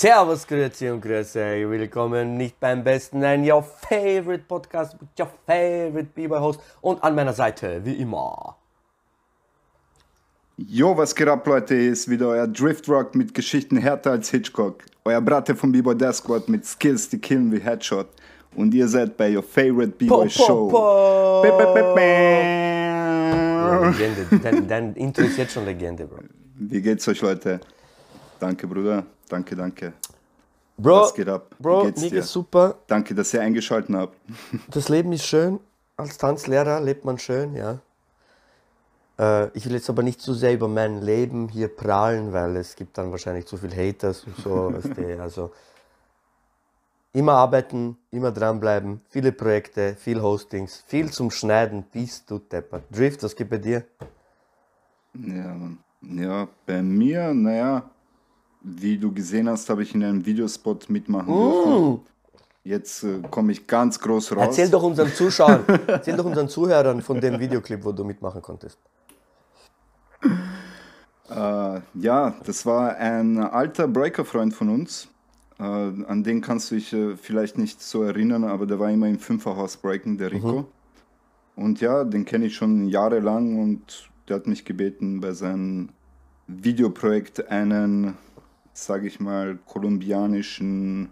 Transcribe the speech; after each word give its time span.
Servus, 0.00 0.46
Grüezi 0.46 0.88
und 0.90 1.00
Grüße. 1.00 1.68
Willkommen 1.68 2.36
nicht 2.36 2.60
beim 2.60 2.84
besten, 2.84 3.18
nein, 3.18 3.42
your 3.42 3.64
favorite 3.64 4.44
Podcast 4.46 4.94
with 5.00 5.08
your 5.18 5.28
favorite 5.44 6.10
B-Boy 6.14 6.38
host. 6.38 6.60
Und 6.80 7.02
an 7.02 7.16
meiner 7.16 7.32
Seite, 7.32 7.80
wie 7.84 7.94
immer. 7.94 8.56
Jo, 10.56 10.96
was 10.96 11.12
geht 11.16 11.26
ab, 11.26 11.44
Leute? 11.48 11.74
Hier 11.74 11.90
ist 11.90 12.08
wieder 12.08 12.28
euer 12.28 12.46
Driftrock 12.46 13.16
mit 13.16 13.34
Geschichten 13.34 13.76
härter 13.76 14.12
als 14.12 14.30
Hitchcock. 14.30 14.84
Euer 15.04 15.20
Bratte 15.20 15.56
vom 15.56 15.72
B-Boy 15.72 15.96
Death 15.96 16.14
Squad 16.14 16.48
mit 16.48 16.64
Skills, 16.64 17.08
die 17.08 17.18
killen 17.18 17.50
wie 17.50 17.58
Headshot. 17.58 18.06
Und 18.54 18.72
ihr 18.74 18.86
seid 18.86 19.16
bei 19.16 19.34
your 19.34 19.42
favorite 19.42 19.94
B-Boy 19.98 20.06
Po, 20.08 20.22
po, 20.22 20.28
Show. 20.28 20.68
po. 20.68 21.42
Be, 21.42 21.50
be, 21.50 21.94
be, 21.96 22.00
Ja. 23.32 23.88
Legende. 23.88 24.38
Dein, 24.44 24.68
dein 24.68 24.94
Intro 24.94 25.24
ist 25.24 25.38
jetzt 25.38 25.54
schon 25.54 25.64
Legende, 25.64 26.06
Bro. 26.06 26.20
Wie 26.54 26.80
geht's 26.80 27.08
euch, 27.08 27.20
Leute? 27.20 27.58
Danke, 28.38 28.68
Bruder. 28.68 29.04
Danke, 29.28 29.56
danke. 29.56 29.92
Bro, 30.76 31.02
Was 31.02 31.14
geht 31.14 31.28
ab? 31.28 31.54
Wie 31.58 31.62
Bro, 31.62 31.84
geht's 31.86 32.00
mir 32.02 32.10
dir? 32.10 32.16
geht's 32.16 32.32
super. 32.32 32.76
Danke, 32.86 33.14
dass 33.14 33.34
ihr 33.34 33.40
eingeschaltet 33.40 33.94
habt. 33.94 34.16
Das 34.70 34.88
Leben 34.88 35.12
ist 35.12 35.26
schön. 35.26 35.60
Als 35.96 36.16
Tanzlehrer 36.18 36.80
lebt 36.80 37.04
man 37.04 37.18
schön, 37.18 37.54
ja. 37.56 37.80
Äh, 39.18 39.48
ich 39.56 39.66
will 39.66 39.72
jetzt 39.72 39.90
aber 39.90 40.04
nicht 40.04 40.20
zu 40.20 40.32
sehr 40.34 40.54
über 40.54 40.68
mein 40.68 41.02
Leben 41.02 41.48
hier 41.48 41.68
prahlen, 41.68 42.32
weil 42.32 42.56
es 42.56 42.76
gibt 42.76 42.96
dann 42.96 43.10
wahrscheinlich 43.10 43.46
zu 43.46 43.56
viel 43.56 43.74
Haters 43.74 44.24
und 44.24 44.36
so. 44.36 44.72
also 45.20 45.50
immer 47.12 47.32
arbeiten, 47.32 47.96
immer 48.12 48.30
dranbleiben, 48.30 49.00
viele 49.08 49.32
Projekte, 49.32 49.96
viel 49.96 50.22
Hostings, 50.22 50.84
viel 50.86 51.10
zum 51.10 51.32
Schneiden, 51.32 51.82
bis 51.92 52.24
du 52.24 52.38
deppert. 52.38 52.84
Drift, 52.90 53.24
was 53.24 53.34
gibt 53.34 53.50
bei 53.50 53.58
dir? 53.58 53.84
Ja, 55.14 55.54
Mann. 55.54 55.78
Ja, 56.00 56.46
bei 56.64 56.80
mir, 56.80 57.34
naja, 57.34 57.90
wie 58.76 58.98
du 58.98 59.12
gesehen 59.12 59.48
hast, 59.48 59.68
habe 59.70 59.82
ich 59.82 59.94
in 59.94 60.04
einem 60.04 60.24
Videospot 60.24 60.90
mitmachen 60.90 61.32
dürfen. 61.32 62.00
Jetzt 62.64 63.02
äh, 63.04 63.20
komme 63.30 63.52
ich 63.52 63.66
ganz 63.66 63.98
groß 63.98 64.32
raus. 64.32 64.46
Erzähl 64.48 64.68
doch 64.68 64.82
unseren 64.82 65.12
Zuschauern, 65.12 65.64
erzähl 65.86 66.16
doch 66.16 66.24
unseren 66.24 66.48
Zuhörern 66.48 67.00
von 67.00 67.20
dem 67.20 67.38
Videoclip, 67.38 67.84
wo 67.84 67.92
du 67.92 68.04
mitmachen 68.04 68.42
konntest. 68.42 68.78
Äh, 71.30 71.80
ja, 71.94 72.34
das 72.44 72.66
war 72.66 72.96
ein 72.96 73.38
alter 73.38 73.88
Breaker-Freund 73.88 74.54
von 74.54 74.68
uns. 74.68 75.08
Äh, 75.58 75.62
an 75.62 76.22
den 76.22 76.40
kannst 76.40 76.70
du 76.70 76.76
dich 76.76 76.92
äh, 76.92 77.16
vielleicht 77.16 77.58
nicht 77.58 77.82
so 77.82 78.02
erinnern, 78.02 78.44
aber 78.44 78.66
der 78.66 78.78
war 78.78 78.90
immer 78.90 79.08
im 79.08 79.18
Fünferhaus 79.18 79.76
Breaken, 79.76 80.18
der 80.18 80.32
Rico. 80.32 80.66
Und 81.56 81.80
ja, 81.80 82.04
den 82.04 82.24
kenne 82.24 82.46
ich 82.46 82.54
schon 82.54 82.88
jahrelang 82.88 83.60
und 83.60 84.10
der 84.28 84.36
hat 84.36 84.46
mich 84.46 84.64
gebeten, 84.64 85.20
bei 85.20 85.32
seinem 85.32 85.88
Videoprojekt 86.46 87.50
einen, 87.50 88.14
sage 88.84 89.06
ich 89.06 89.20
mal, 89.20 89.58
kolumbianischen 89.66 91.10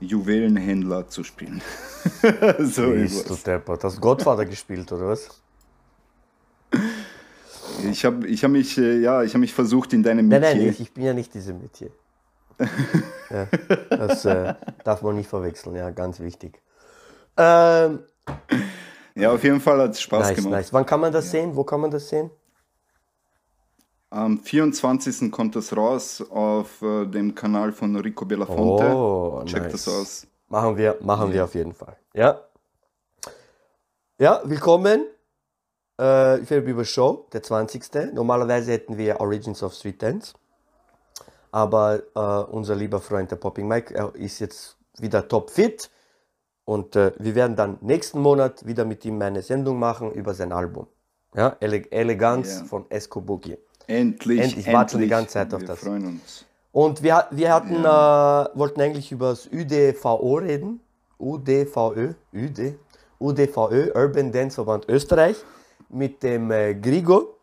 Juwelenhändler 0.00 1.08
zu 1.08 1.24
spielen. 1.24 1.62
so 2.58 2.82
du 2.82 2.92
irgendwas. 2.94 3.42
deppert. 3.42 3.84
Hast 3.84 3.96
du 3.96 4.00
Godfather 4.00 4.44
gespielt, 4.44 4.90
oder 4.92 5.08
was? 5.08 5.28
Ich 7.90 8.04
habe 8.04 8.26
ich 8.26 8.42
hab 8.44 8.50
mich, 8.50 8.76
äh, 8.78 9.00
ja, 9.00 9.22
ich 9.22 9.34
mich 9.34 9.54
versucht 9.54 9.92
in 9.92 10.02
deinem 10.02 10.28
Nein, 10.28 10.40
Metier. 10.40 10.56
nein, 10.58 10.68
ich, 10.68 10.80
ich 10.80 10.92
bin 10.92 11.04
ja 11.04 11.12
nicht 11.14 11.32
diese 11.34 11.52
Metier. 11.54 11.90
ja, 13.30 13.46
das 13.90 14.24
äh, 14.24 14.54
darf 14.84 15.02
man 15.02 15.16
nicht 15.16 15.28
verwechseln, 15.28 15.76
ja, 15.76 15.90
ganz 15.90 16.20
wichtig. 16.20 16.60
Ähm, 17.36 18.00
Ja, 19.14 19.32
auf 19.32 19.42
jeden 19.44 19.60
Fall 19.60 19.80
hat 19.80 19.92
es 19.92 20.00
Spaß 20.00 20.28
nice, 20.28 20.36
gemacht. 20.36 20.52
nice. 20.52 20.72
Wann 20.72 20.84
kann 20.86 21.00
man 21.00 21.12
das 21.12 21.30
sehen? 21.30 21.54
Wo 21.56 21.64
kann 21.64 21.80
man 21.80 21.90
das 21.90 22.08
sehen? 22.08 22.30
Am 24.10 24.38
24. 24.38 25.30
kommt 25.32 25.56
das 25.56 25.76
raus 25.76 26.22
auf 26.30 26.80
äh, 26.80 27.06
dem 27.06 27.34
Kanal 27.34 27.72
von 27.72 27.96
Rico 27.96 28.24
Belafonte. 28.24 28.84
Oh, 28.94 29.42
Checkt 29.44 29.64
nice. 29.64 29.72
das 29.84 29.88
aus. 29.88 30.26
Machen 30.48 30.76
wir, 30.76 30.96
machen 31.00 31.32
wir 31.32 31.42
auf 31.44 31.54
jeden 31.54 31.72
Fall. 31.72 31.96
Ja. 32.14 32.40
Ja, 34.18 34.40
willkommen. 34.44 35.06
Äh, 35.98 36.38
für 36.44 36.62
die 36.62 36.84
Show, 36.84 37.26
der 37.32 37.42
20. 37.42 38.12
Normalerweise 38.14 38.72
hätten 38.72 38.96
wir 38.96 39.20
Origins 39.20 39.62
of 39.62 39.74
Street 39.74 40.00
Dance. 40.00 40.34
Aber 41.50 42.02
äh, 42.14 42.50
unser 42.52 42.76
lieber 42.76 43.00
Freund, 43.00 43.30
der 43.30 43.36
Popping 43.36 43.66
Mike, 43.66 43.92
ist 44.14 44.38
jetzt 44.38 44.76
wieder 44.98 45.26
topfit. 45.26 45.90
Und 46.64 46.94
äh, 46.94 47.12
wir 47.18 47.34
werden 47.34 47.56
dann 47.56 47.78
nächsten 47.80 48.20
Monat 48.20 48.64
wieder 48.66 48.84
mit 48.84 49.04
ihm 49.04 49.20
eine 49.20 49.42
Sendung 49.42 49.78
machen 49.80 50.12
über 50.12 50.32
sein 50.34 50.52
Album. 50.52 50.86
Ja, 51.34 51.56
Ele 51.60 51.90
Eleganz 51.90 52.60
Ja. 52.60 52.64
von 52.66 52.86
Esco 52.90 53.20
Boogie. 53.20 53.58
Endlich. 53.86 54.40
Endlich, 54.40 54.66
ich 54.66 54.72
warte 54.72 54.98
die 54.98 55.08
ganze 55.08 55.34
Zeit 55.34 55.54
auf 55.54 55.60
wir 55.60 55.68
das. 55.68 55.78
freuen 55.78 56.06
uns. 56.06 56.44
Und 56.72 57.02
wir, 57.02 57.26
wir 57.30 57.54
hatten, 57.54 57.84
äh, 57.84 58.58
wollten 58.58 58.80
eigentlich 58.80 59.10
über 59.10 59.30
das 59.30 59.46
UDVO 59.46 60.36
reden. 60.36 60.80
UDVÖ, 61.18 62.12
UD, 62.34 62.78
UDVÖ, 63.18 63.92
Urban 63.94 64.30
Dance 64.30 64.56
Verband 64.56 64.86
Österreich, 64.88 65.36
mit 65.88 66.22
dem 66.22 66.50
äh, 66.50 66.74
Grigo. 66.74 67.38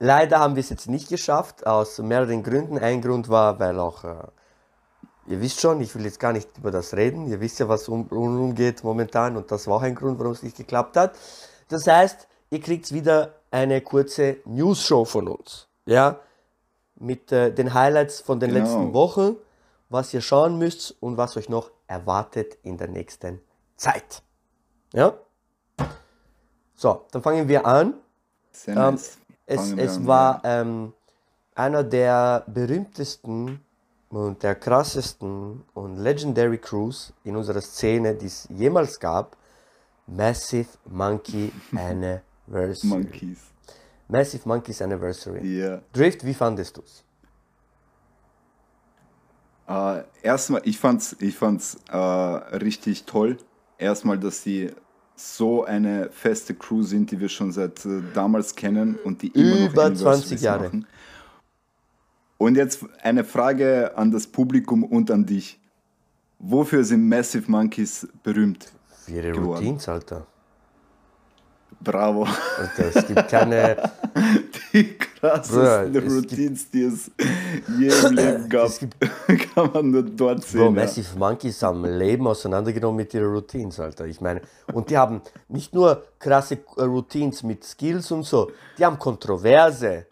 Leider 0.00 0.40
haben 0.40 0.56
wir 0.56 0.60
es 0.60 0.70
jetzt 0.70 0.88
nicht 0.88 1.08
geschafft, 1.08 1.66
aus 1.66 1.98
mehreren 1.98 2.42
Gründen. 2.42 2.78
Ein 2.78 3.00
Grund 3.00 3.28
war, 3.28 3.60
weil 3.60 3.78
auch, 3.78 4.02
äh, 4.02 4.16
ihr 5.28 5.40
wisst 5.40 5.60
schon, 5.60 5.80
ich 5.80 5.94
will 5.94 6.04
jetzt 6.04 6.18
gar 6.18 6.32
nicht 6.32 6.48
über 6.58 6.72
das 6.72 6.94
reden, 6.94 7.28
ihr 7.28 7.40
wisst 7.40 7.60
ja, 7.60 7.68
was 7.68 7.88
um, 7.88 8.06
umgeht 8.08 8.82
momentan 8.82 9.36
und 9.36 9.52
das 9.52 9.68
war 9.68 9.76
auch 9.76 9.82
ein 9.82 9.94
Grund, 9.94 10.18
warum 10.18 10.32
es 10.32 10.42
nicht 10.42 10.56
geklappt 10.56 10.96
hat. 10.96 11.16
Das 11.68 11.86
heißt, 11.86 12.26
ihr 12.50 12.60
kriegt 12.60 12.92
wieder 12.92 13.36
eine 13.54 13.80
kurze 13.82 14.38
News-Show 14.46 15.04
von 15.04 15.28
uns. 15.28 15.68
Ja, 15.86 16.18
mit 16.96 17.30
äh, 17.30 17.52
den 17.52 17.72
Highlights 17.72 18.20
von 18.20 18.40
den 18.40 18.50
Genau. 18.50 18.64
letzten 18.64 18.92
Wochen, 18.94 19.36
was 19.90 20.12
ihr 20.12 20.20
schauen 20.20 20.58
müsst 20.58 20.96
und 21.00 21.16
was 21.16 21.36
euch 21.36 21.48
noch 21.48 21.70
erwartet 21.86 22.58
in 22.62 22.76
der 22.78 22.88
nächsten 22.88 23.40
Zeit. 23.76 24.22
Ja? 24.92 25.14
So, 26.74 27.04
dann 27.12 27.22
fangen 27.22 27.46
wir 27.48 27.64
an. 27.64 27.94
Sehr 28.50 28.76
Ähm, 28.76 28.94
nice. 28.94 29.18
Es, 29.46 29.72
es 29.72 30.06
war 30.06 30.40
ähm, 30.44 30.92
einer 31.54 31.84
der 31.84 32.44
berühmtesten 32.48 33.60
und 34.08 34.42
der 34.42 34.54
krassesten 34.54 35.62
und 35.74 35.98
legendary 35.98 36.58
Crews 36.58 37.12
in 37.24 37.36
unserer 37.36 37.60
Szene, 37.60 38.14
die 38.14 38.26
es 38.26 38.48
jemals 38.50 38.98
gab. 38.98 39.36
Massive 40.06 40.68
Monkey 40.86 41.52
Anniversary. 42.46 42.88
Monkeys. 42.88 43.38
Massive 44.08 44.48
Monkeys 44.48 44.82
Anniversary. 44.82 45.60
Ja. 45.60 45.80
Drift, 45.92 46.24
wie 46.24 46.34
fandest 46.34 46.76
du 46.76 46.82
es? 46.82 47.04
Äh, 49.66 50.02
erstmal, 50.22 50.62
ich 50.64 50.78
fand's, 50.78 51.16
ich 51.20 51.36
fand's 51.36 51.78
äh, 51.90 51.96
richtig 51.96 53.04
toll. 53.04 53.38
Erstmal, 53.78 54.18
dass 54.18 54.42
sie 54.42 54.72
so 55.16 55.64
eine 55.64 56.10
feste 56.10 56.54
Crew 56.54 56.82
sind, 56.82 57.10
die 57.10 57.20
wir 57.20 57.28
schon 57.28 57.52
seit 57.52 57.84
äh, 57.86 58.02
damals 58.12 58.54
kennen 58.54 58.98
und 59.04 59.22
die 59.22 59.28
immer 59.28 59.54
noch 59.54 59.72
Über 59.72 59.84
Anniversaries 59.84 60.28
20 60.28 60.40
Jahre. 60.42 60.64
Machen. 60.64 60.86
Und 62.36 62.56
jetzt 62.56 62.84
eine 63.02 63.24
Frage 63.24 63.96
an 63.96 64.10
das 64.10 64.26
Publikum 64.26 64.84
und 64.84 65.10
an 65.10 65.24
dich. 65.24 65.58
Wofür 66.38 66.84
sind 66.84 67.08
Massive 67.08 67.50
Monkeys 67.50 68.06
berühmt? 68.22 68.70
Für 69.04 69.12
ihre 69.12 69.32
geworden. 69.32 69.64
Routines, 69.64 69.88
Alter. 69.88 70.26
Bravo. 71.82 72.26
Alter. 72.58 72.84
Es 72.94 73.06
gibt 73.06 73.28
keine. 73.28 73.76
Die 74.72 74.96
krassesten 74.98 75.56
Bruder, 75.56 75.86
es 75.86 75.92
gibt- 75.92 76.10
Routines, 76.32 76.70
die 76.70 76.82
es 76.84 77.10
je 77.78 77.88
im 78.08 78.14
Leben 78.14 78.48
gab, 78.48 78.66
Es 78.66 78.78
gibt- 78.80 78.96
kann 79.54 79.70
man 79.72 79.90
nur 79.90 80.02
dort 80.02 80.42
sehen. 80.44 80.58
Bro, 80.60 80.64
ja. 80.66 80.70
Massive 80.84 81.16
Monkeys 81.18 81.62
haben 81.62 81.84
Leben 81.84 82.26
auseinandergenommen 82.26 82.96
mit 82.96 83.14
ihren 83.14 83.32
Routines, 83.32 83.78
Alter. 83.78 84.06
Ich 84.06 84.20
meine, 84.20 84.40
und 84.72 84.90
die 84.90 84.98
haben 84.98 85.20
nicht 85.48 85.74
nur 85.74 86.02
krasse 86.18 86.58
äh, 86.76 86.82
Routines 86.82 87.42
mit 87.44 87.62
Skills 87.64 88.10
und 88.10 88.24
so, 88.24 88.50
die 88.78 88.84
haben 88.84 88.98
Kontroverse. 88.98 90.06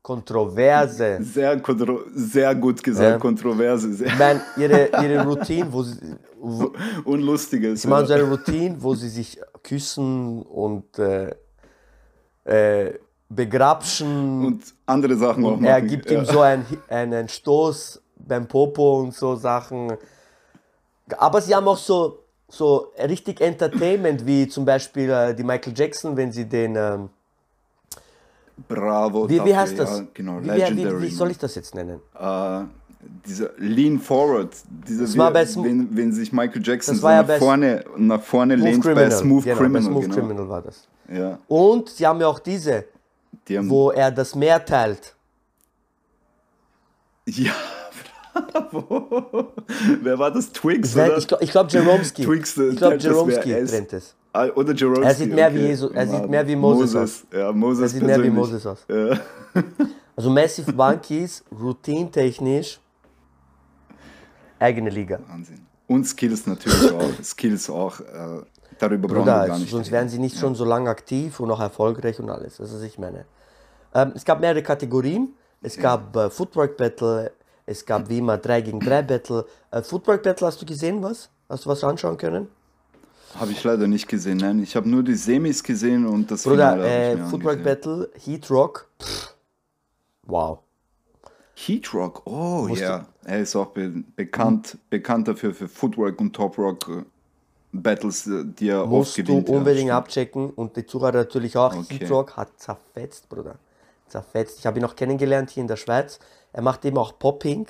Kontroverse. 0.00 1.18
Sehr, 1.22 1.60
kontro 1.60 2.00
sehr 2.12 2.54
gut 2.56 2.82
gesagt, 2.82 3.08
Ja. 3.10 3.18
Kontroverse. 3.18 3.92
Sehr 3.94 4.08
Ich 4.08 4.18
meine, 4.18 4.40
ihre, 4.56 4.88
ihre 5.02 5.24
Routine, 5.24 5.72
wo 5.72 5.82
sie, 5.84 5.96
wo, 6.40 6.72
Unlustiges. 7.04 7.82
sie 7.82 7.88
machen 7.88 8.06
so 8.06 8.12
ja. 8.14 8.18
eine 8.20 8.28
Routine, 8.28 8.76
wo 8.80 8.94
sie 8.96 9.08
sich 9.08 9.38
küssen 9.62 10.42
und 10.42 10.98
äh, 10.98 11.34
äh, 12.44 12.98
begrapschen. 13.28 14.44
Und 14.46 14.74
andere 14.86 15.16
Sachen 15.16 15.44
auch 15.44 15.52
Und 15.52 15.64
er 15.64 15.76
machen. 15.76 15.88
gibt 15.88 16.10
ja. 16.10 16.18
ihm 16.18 16.24
so 16.24 16.40
einen, 16.40 16.66
einen 16.88 17.28
Stoß 17.28 18.00
beim 18.16 18.46
Popo 18.46 19.00
und 19.00 19.14
so 19.14 19.34
Sachen. 19.34 19.96
Aber 21.18 21.40
sie 21.40 21.54
haben 21.54 21.66
auch 21.68 21.78
so, 21.78 22.20
so 22.48 22.92
richtig 22.98 23.40
Entertainment, 23.40 24.24
wie 24.26 24.48
zum 24.48 24.64
Beispiel 24.64 25.10
äh, 25.10 25.34
die 25.34 25.42
Michael 25.42 25.72
Jackson, 25.76 26.16
wenn 26.16 26.32
sie 26.32 26.48
den. 26.48 26.76
Ähm, 26.76 27.10
Bravo. 28.68 29.28
wie, 29.28 29.42
wie 29.44 29.56
heißt 29.56 29.78
das? 29.78 29.98
Ja, 29.98 30.06
genau, 30.12 30.42
wie, 30.42 30.48
wie, 30.50 31.02
wie, 31.02 31.10
soll 31.10 31.30
ich 31.30 31.38
das 31.38 31.54
jetzt 31.54 31.74
nennen? 31.74 32.00
äh, 32.14 32.64
dieser 33.26 33.50
Lean 33.58 33.98
Forward, 33.98 34.50
dieser, 34.88 35.02
Das 35.02 35.16
war 35.18 35.30
wie- 35.30 35.34
bei 35.34 35.46
wenn, 35.64 35.96
wenn 35.96 36.12
sich 36.12 36.32
Michael 36.32 36.62
Jackson 36.64 36.96
so 36.96 37.08
ja 37.08 37.22
nach 37.22 37.38
vorne, 37.38 37.84
nach 37.96 38.22
vorne 38.22 38.54
Smooth 38.56 38.64
lehnt 38.68 38.82
Criminal. 38.84 39.08
bei 39.08 39.16
Smooth 39.16 39.44
genau, 39.44 39.56
Criminal. 39.56 39.82
bei 39.82 39.88
Smooth 39.88 40.02
genau. 40.02 40.14
Criminal 40.16 40.48
war 40.48 40.62
das. 40.62 40.88
Ja, 41.12 41.38
Und 41.48 41.88
sie 41.90 42.06
haben 42.06 42.20
ja 42.20 42.26
auch 42.28 42.38
diese, 42.38 42.84
die 43.48 43.58
haben, 43.58 43.68
wo 43.68 43.90
er 43.90 44.10
das 44.10 44.34
Meer 44.34 44.64
teilt. 44.64 45.14
ja, 47.26 47.52
bravo. 48.52 49.52
Wer 50.02 50.18
war 50.18 50.30
das? 50.30 50.50
Twigs, 50.52 50.94
Wer- 50.94 51.06
oder? 51.08 51.18
Ich 51.18 51.26
glaube, 51.28 51.44
ich 51.44 51.50
glaub, 51.50 51.70
Jaromski. 51.70 52.22
Twigs, 52.26 52.56
äh, 52.56 52.68
ich 52.68 52.76
glaube, 52.76 52.94
Er 52.96 53.58
ist- 53.58 53.70
trennt 53.70 53.92
es. 53.92 54.14
Ah, 54.34 54.46
Oder 54.54 54.74
Jaromski. 54.74 55.04
Er 55.04 55.14
sieht 55.14 55.34
mehr 55.34 55.54
wie 55.54 55.58
Jesus- 55.58 55.92
er 55.92 56.06
sieht 56.06 56.28
mehr 56.30 56.46
wie 56.48 56.56
Moses 56.56 57.24
Ja, 57.32 57.52
Moses 57.52 57.82
Er 57.82 57.88
sieht 57.90 58.02
mehr 58.02 58.22
wie. 58.22 58.30
Moses 58.30 58.66
aus. 58.66 58.84
Ja. 58.88 59.18
Also 60.14 60.28
Massive 60.28 60.70
Monkeys, 60.72 61.42
routinetechnisch, 61.58 62.78
eigene 64.62 64.90
Liga. 64.90 65.18
Wahnsinn. 65.28 65.66
Und 65.86 66.06
Skills 66.06 66.46
natürlich 66.46 66.92
auch. 66.92 67.12
Skills 67.22 67.68
auch. 67.68 68.00
Äh, 68.00 68.04
darüber 68.78 69.08
brauchen 69.08 69.26
wir 69.26 69.32
Bruder, 69.32 69.46
gar 69.46 69.58
nicht 69.58 69.70
sonst 69.70 69.90
wären 69.90 70.08
sie 70.08 70.18
nicht 70.18 70.38
schon 70.38 70.54
so 70.54 70.64
lange 70.64 70.88
aktiv 70.88 71.38
und 71.40 71.50
auch 71.50 71.60
erfolgreich 71.60 72.18
und 72.18 72.30
alles. 72.30 72.56
Das 72.56 72.70
ist, 72.70 72.76
was 72.76 72.82
ich 72.82 72.98
meine. 72.98 73.24
Ähm, 73.94 74.12
es 74.14 74.24
gab 74.24 74.40
mehrere 74.40 74.62
Kategorien. 74.62 75.34
Es 75.62 75.76
gab 75.76 76.14
äh, 76.16 76.28
Footwork 76.28 76.76
Battle, 76.76 77.30
es 77.66 77.86
gab 77.86 78.08
wie 78.08 78.18
immer 78.18 78.36
3 78.36 78.62
gegen 78.62 78.80
3 78.80 79.02
Battle. 79.02 79.46
Äh, 79.70 79.82
Footwork 79.82 80.22
Battle 80.22 80.46
hast 80.46 80.60
du 80.60 80.66
gesehen, 80.66 81.02
was? 81.02 81.30
Hast 81.48 81.64
du 81.64 81.70
was 81.70 81.84
anschauen 81.84 82.16
können? 82.16 82.48
Habe 83.38 83.52
ich 83.52 83.62
leider 83.62 83.86
nicht 83.86 84.08
gesehen, 84.08 84.38
nein. 84.38 84.62
Ich 84.62 84.74
habe 84.76 84.88
nur 84.88 85.02
die 85.02 85.14
Semis 85.14 85.62
gesehen 85.62 86.06
und 86.06 86.30
das 86.30 86.42
Bruder, 86.42 86.72
Finale 86.72 86.88
äh, 86.88 87.16
Footwork 87.18 87.58
angesehen. 87.58 87.80
Battle, 87.80 88.10
Heat 88.24 88.50
Rock. 88.50 88.88
Pff, 89.00 89.34
wow. 90.24 90.58
Heat 91.54 91.92
Rock, 91.94 92.22
oh 92.26 92.66
Musst 92.68 92.80
ja. 92.80 93.06
Er 93.24 93.40
ist 93.40 93.54
auch 93.56 93.66
be 93.68 94.02
bekannt, 94.16 94.78
bekannt 94.90 95.28
dafür 95.28 95.54
für 95.54 95.68
Footwork 95.68 96.20
und 96.20 96.32
Top 96.34 96.58
Rock 96.58 96.88
äh, 96.88 97.02
Battles, 97.72 98.26
äh, 98.26 98.44
die 98.44 98.68
er 98.68 98.82
oft 98.82 98.90
Musst 98.90 99.18
du 99.18 99.22
gewinnt. 99.24 99.48
ja, 99.48 99.54
unbedingt 99.56 99.80
stimmt. 99.80 99.92
abchecken 99.92 100.50
und 100.50 100.76
die 100.76 100.86
Zuhörer 100.86 101.12
natürlich 101.12 101.56
auch. 101.56 101.74
Okay. 101.74 101.98
Heat 101.98 102.10
Rock 102.10 102.36
hat 102.36 102.48
zerfetzt, 102.58 103.28
Bruder. 103.28 103.56
Zerfetzt. 104.08 104.58
Ich 104.58 104.66
habe 104.66 104.78
ihn 104.78 104.84
auch 104.84 104.96
kennengelernt 104.96 105.50
hier 105.50 105.62
in 105.62 105.68
der 105.68 105.76
Schweiz. 105.76 106.18
Er 106.52 106.62
macht 106.62 106.84
eben 106.84 106.98
auch 106.98 107.18
Popping, 107.18 107.66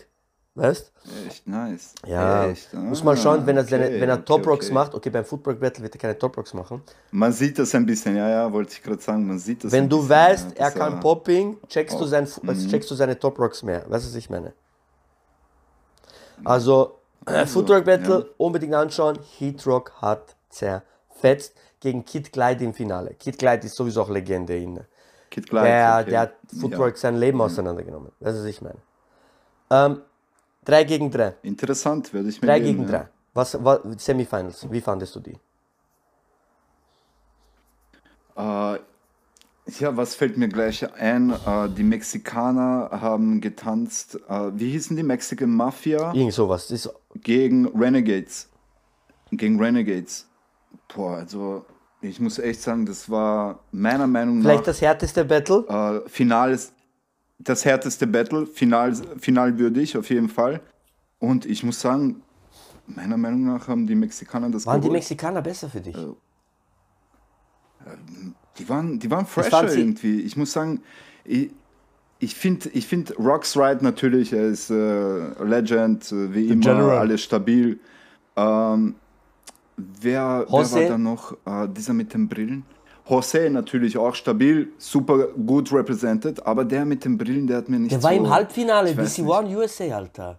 weißt 0.54 0.92
Echt 1.26 1.46
nice. 1.46 1.94
Ja, 2.06 2.46
Echt? 2.46 2.72
muss 2.74 3.02
man 3.02 3.16
schauen, 3.16 3.46
wenn 3.46 3.56
er, 3.56 3.64
seine, 3.64 3.86
okay, 3.86 4.00
wenn 4.00 4.08
er 4.08 4.16
okay, 4.16 4.24
Top 4.24 4.46
Rocks 4.46 4.66
okay. 4.66 4.74
macht. 4.74 4.94
Okay, 4.94 5.10
beim 5.10 5.24
Footwork 5.24 5.60
Battle 5.60 5.82
wird 5.82 5.94
er 5.94 6.00
keine 6.00 6.18
Top 6.18 6.36
Rocks 6.36 6.54
machen. 6.54 6.82
Man 7.10 7.32
sieht 7.32 7.58
das 7.58 7.74
ein 7.74 7.86
bisschen, 7.86 8.16
ja, 8.16 8.28
ja, 8.28 8.52
wollte 8.52 8.72
ich 8.74 8.82
gerade 8.82 9.00
sagen, 9.02 9.26
man 9.26 9.38
sieht 9.38 9.64
das 9.64 9.72
Wenn 9.72 9.88
du 9.88 9.98
bisschen, 9.98 10.10
weißt, 10.10 10.52
ja, 10.58 10.66
er 10.66 10.70
kann 10.72 11.00
Popping, 11.00 11.58
checkst, 11.68 12.00
du 12.00 12.04
Oh, 12.04 12.06
sein, 12.06 12.26
Fu- 12.26 12.40
mhm. 12.42 12.48
also 12.50 12.68
checkst 12.68 12.90
du 12.90 12.94
seine 12.94 13.18
Top 13.18 13.38
Rocks 13.38 13.62
mehr. 13.62 13.80
Weißt 13.90 14.04
du, 14.04 14.08
was 14.10 14.14
ich 14.16 14.30
meine? 14.30 14.52
Also, 16.44 16.98
äh, 17.26 17.32
Also, 17.32 17.46
Footwork 17.46 17.84
Battle 17.84 18.18
ja. 18.20 18.34
unbedingt 18.36 18.74
anschauen. 18.74 19.18
Heat 19.38 19.66
Rock 19.66 19.92
hat 20.00 20.36
zerfetzt 20.50 21.54
gegen 21.80 22.04
Kid 22.04 22.32
Glide 22.32 22.64
im 22.64 22.74
Finale. 22.74 23.14
Kid 23.14 23.38
Glide 23.38 23.66
ist 23.66 23.76
sowieso 23.76 24.02
auch 24.02 24.10
Legende 24.10 24.56
in. 24.56 24.80
Kid 25.30 25.48
Glide, 25.48 25.64
Der, 25.64 25.98
okay. 26.02 26.10
der 26.10 26.20
hat 26.20 26.32
Footwork 26.60 26.96
sein 26.98 27.16
Leben 27.16 27.40
auseinandergenommen. 27.40 28.12
Weißt 28.20 28.36
du, 28.36 28.40
was 28.40 28.46
ich 28.46 28.60
meine? 28.62 28.78
Ähm, 29.70 30.02
3 30.64 30.84
gegen 30.84 31.10
3. 31.10 31.24
Ja. 31.24 31.34
Interessant, 31.42 32.12
werde 32.14 32.28
ich 32.28 32.40
mir 32.40 32.48
3 32.48 32.60
geben, 32.60 32.78
gegen 32.78 32.92
ja. 32.92 32.98
3. 33.00 33.08
Was, 33.34 33.64
was, 33.64 33.80
Semifinals, 33.98 34.70
wie 34.70 34.80
fandest 34.80 35.14
du 35.16 35.20
die? 35.20 35.38
Äh, 38.36 38.78
ja, 39.78 39.96
was 39.96 40.14
fällt 40.14 40.36
mir 40.36 40.48
gleich 40.48 40.92
ein? 40.94 41.30
Äh, 41.30 41.68
die 41.70 41.82
Mexikaner 41.82 42.90
haben 42.92 43.40
getanzt. 43.40 44.18
Äh, 44.28 44.50
wie 44.54 44.72
hießen 44.72 44.96
die? 44.96 45.02
Mexican 45.02 45.50
Mafia 45.50 46.12
Irgend 46.12 46.32
sowas. 46.32 46.70
Ist 46.70 46.92
gegen 47.14 47.66
Renegades. 47.68 48.48
Gegen 49.30 49.58
Renegades. 49.62 50.26
Boah, 50.94 51.16
also 51.18 51.64
ich 52.00 52.20
muss 52.20 52.38
echt 52.38 52.60
sagen, 52.60 52.84
das 52.84 53.08
war 53.08 53.60
meiner 53.70 54.06
Meinung 54.06 54.38
nach 54.38 54.50
vielleicht 54.50 54.66
das 54.66 54.80
härteste 54.80 55.24
Battle. 55.24 55.64
äh, 55.68 56.08
Finals, 56.08 56.72
das 57.44 57.64
härteste 57.64 58.06
Battle, 58.06 58.46
final, 58.46 58.94
finalwürdig 59.18 59.96
auf 59.96 60.10
jeden 60.10 60.28
Fall. 60.28 60.60
Und 61.18 61.46
ich 61.46 61.62
muss 61.62 61.80
sagen, 61.80 62.22
meiner 62.86 63.16
Meinung 63.16 63.44
nach 63.44 63.68
haben 63.68 63.86
die 63.86 63.94
Mexikaner 63.94 64.50
das 64.50 64.66
Waren 64.66 64.80
die 64.80 64.88
geholt. 64.88 64.98
Mexikaner 64.98 65.42
besser 65.42 65.68
für 65.68 65.80
dich? 65.80 65.96
Die 68.58 68.68
waren, 68.68 68.98
die 68.98 69.10
waren 69.10 69.26
fresher 69.26 69.72
irgendwie. 69.76 70.20
Ich 70.20 70.36
muss 70.36 70.52
sagen, 70.52 70.82
ich, 71.24 71.50
ich 72.18 72.34
finde 72.34 72.68
ich 72.70 72.86
find 72.86 73.18
Rox 73.18 73.56
Ride 73.56 73.82
natürlich, 73.82 74.32
er 74.32 74.46
ist 74.46 74.70
äh, 74.70 75.44
Legend, 75.44 76.12
äh, 76.12 76.34
wie 76.34 76.46
immer, 76.48 76.60
General. 76.60 76.98
alles 76.98 77.22
stabil. 77.22 77.80
Ähm, 78.36 78.94
wer, 79.76 80.46
wer 80.48 80.72
war 80.72 80.88
da 80.88 80.98
noch? 80.98 81.36
Äh, 81.44 81.68
dieser 81.68 81.92
mit 81.92 82.14
den 82.14 82.28
Brillen? 82.28 82.64
Jose 83.08 83.50
natürlich 83.50 83.98
auch 83.98 84.14
stabil, 84.14 84.68
super 84.78 85.28
gut 85.28 85.72
represented, 85.72 86.44
aber 86.46 86.64
der 86.64 86.84
mit 86.84 87.04
den 87.04 87.18
Brillen, 87.18 87.46
der 87.46 87.58
hat 87.58 87.68
mir 87.68 87.78
nicht 87.78 87.92
Der 87.92 88.02
war 88.02 88.12
so... 88.12 88.16
im 88.16 88.30
Halbfinale, 88.30 88.94
BC 88.94 89.18
One 89.26 89.56
USA, 89.56 89.84
Alter. 89.96 90.38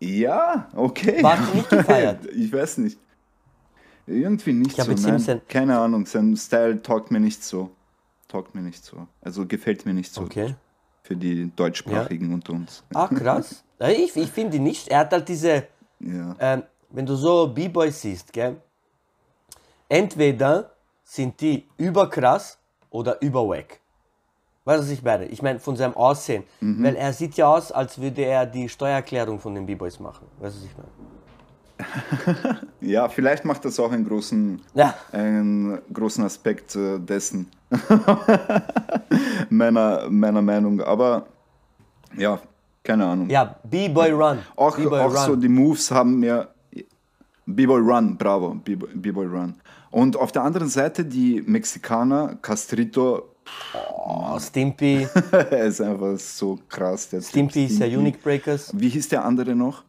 Ja, 0.00 0.68
okay. 0.74 1.22
War 1.22 1.38
nicht 1.54 1.68
gefeiert? 1.68 2.26
ich 2.34 2.52
weiß 2.52 2.78
nicht. 2.78 2.98
Irgendwie 4.06 4.52
nicht 4.52 4.76
Ich 4.78 4.84
so. 4.84 5.08
Nein, 5.08 5.40
keine 5.48 5.78
Ahnung, 5.78 6.06
sein 6.06 6.36
Style 6.36 6.82
taugt 6.82 7.10
mir 7.10 7.20
nicht 7.20 7.44
so. 7.44 7.70
Taugt 8.28 8.54
mir 8.54 8.62
nicht 8.62 8.84
so. 8.84 9.06
Also 9.20 9.46
gefällt 9.46 9.84
mir 9.86 9.94
nicht 9.94 10.12
so 10.12 10.22
Okay. 10.22 10.54
für 11.02 11.14
die 11.14 11.52
deutschsprachigen 11.54 12.32
unter 12.32 12.54
uns. 12.54 12.82
Ah, 12.94 13.08
krass. 13.08 13.62
Ja, 13.78 13.88
Ich, 13.88 14.16
ich 14.16 14.30
finde 14.30 14.56
ihn 14.58 14.62
nicht. 14.62 14.88
Er 14.88 15.00
hat 15.00 15.12
halt 15.12 15.28
diese, 15.28 15.64
Ja. 16.00 16.36
ähm, 16.38 16.62
wenn 16.90 17.04
du 17.04 17.16
so 17.16 17.48
B-Boys 17.48 18.00
siehst, 18.00 18.32
gell? 18.32 18.56
Entweder 19.88 20.71
sind 21.12 21.38
die 21.42 21.68
überkrass 21.76 22.58
oder 22.88 23.20
überwack. 23.20 23.80
Weißt 24.64 24.80
du, 24.80 24.84
was 24.84 24.90
ich 24.90 25.02
meine? 25.02 25.26
Ich 25.26 25.42
meine, 25.42 25.58
von 25.58 25.76
seinem 25.76 25.94
Aussehen. 25.94 26.44
Mhm. 26.60 26.84
Weil 26.84 26.96
er 26.96 27.12
sieht 27.12 27.34
ja 27.34 27.48
aus, 27.52 27.70
als 27.70 28.00
würde 28.00 28.22
er 28.22 28.46
die 28.46 28.66
Steuererklärung 28.68 29.38
von 29.38 29.54
den 29.54 29.66
B-Boys 29.66 30.00
machen. 30.00 30.26
Weißt 30.40 30.56
du, 30.56 30.60
was 30.60 30.66
ich 30.66 30.76
meine? 30.78 32.60
ja, 32.80 33.08
vielleicht 33.10 33.44
macht 33.44 33.64
das 33.66 33.78
auch 33.78 33.92
einen 33.92 34.06
großen, 34.06 34.62
Ja. 34.72 34.94
einen 35.10 35.82
großen 35.92 36.24
Aspekt 36.24 36.76
äh, 36.76 36.98
dessen. 36.98 37.50
meiner, 39.50 40.08
meiner 40.08 40.40
Meinung. 40.40 40.80
Aber 40.80 41.26
ja, 42.16 42.40
keine 42.82 43.04
Ahnung. 43.04 43.28
Ja, 43.28 43.56
B-Boy 43.64 44.12
Run. 44.12 44.38
Auch, 44.56 44.78
auch 44.78 45.16
so 45.26 45.36
die 45.36 45.48
Moves 45.48 45.90
haben 45.90 46.20
mir. 46.20 46.48
B-Boy 47.44 47.80
Run, 47.80 48.16
bravo, 48.16 48.54
B-Boy 48.54 49.26
Run. 49.26 49.56
Und 49.92 50.16
auf 50.16 50.32
der 50.32 50.42
anderen 50.42 50.68
Seite 50.68 51.04
die 51.04 51.42
Mexikaner, 51.46 52.36
Castrito, 52.42 53.28
Oh, 54.04 54.38
Stimpy. 54.38 55.06
er 55.32 55.64
ist 55.66 55.80
einfach 55.80 56.18
so 56.18 56.58
krass. 56.68 57.08
Der 57.08 57.20
Typ 57.20 57.28
Stimpy 57.28 57.64
ist 57.66 57.78
ja 57.78 57.86
Stimpy. 57.86 57.96
Unique 57.96 58.22
Breakers. 58.22 58.70
Wie 58.74 58.88
hieß 58.88 59.08
der 59.08 59.24
andere 59.24 59.54
noch? 59.54 59.82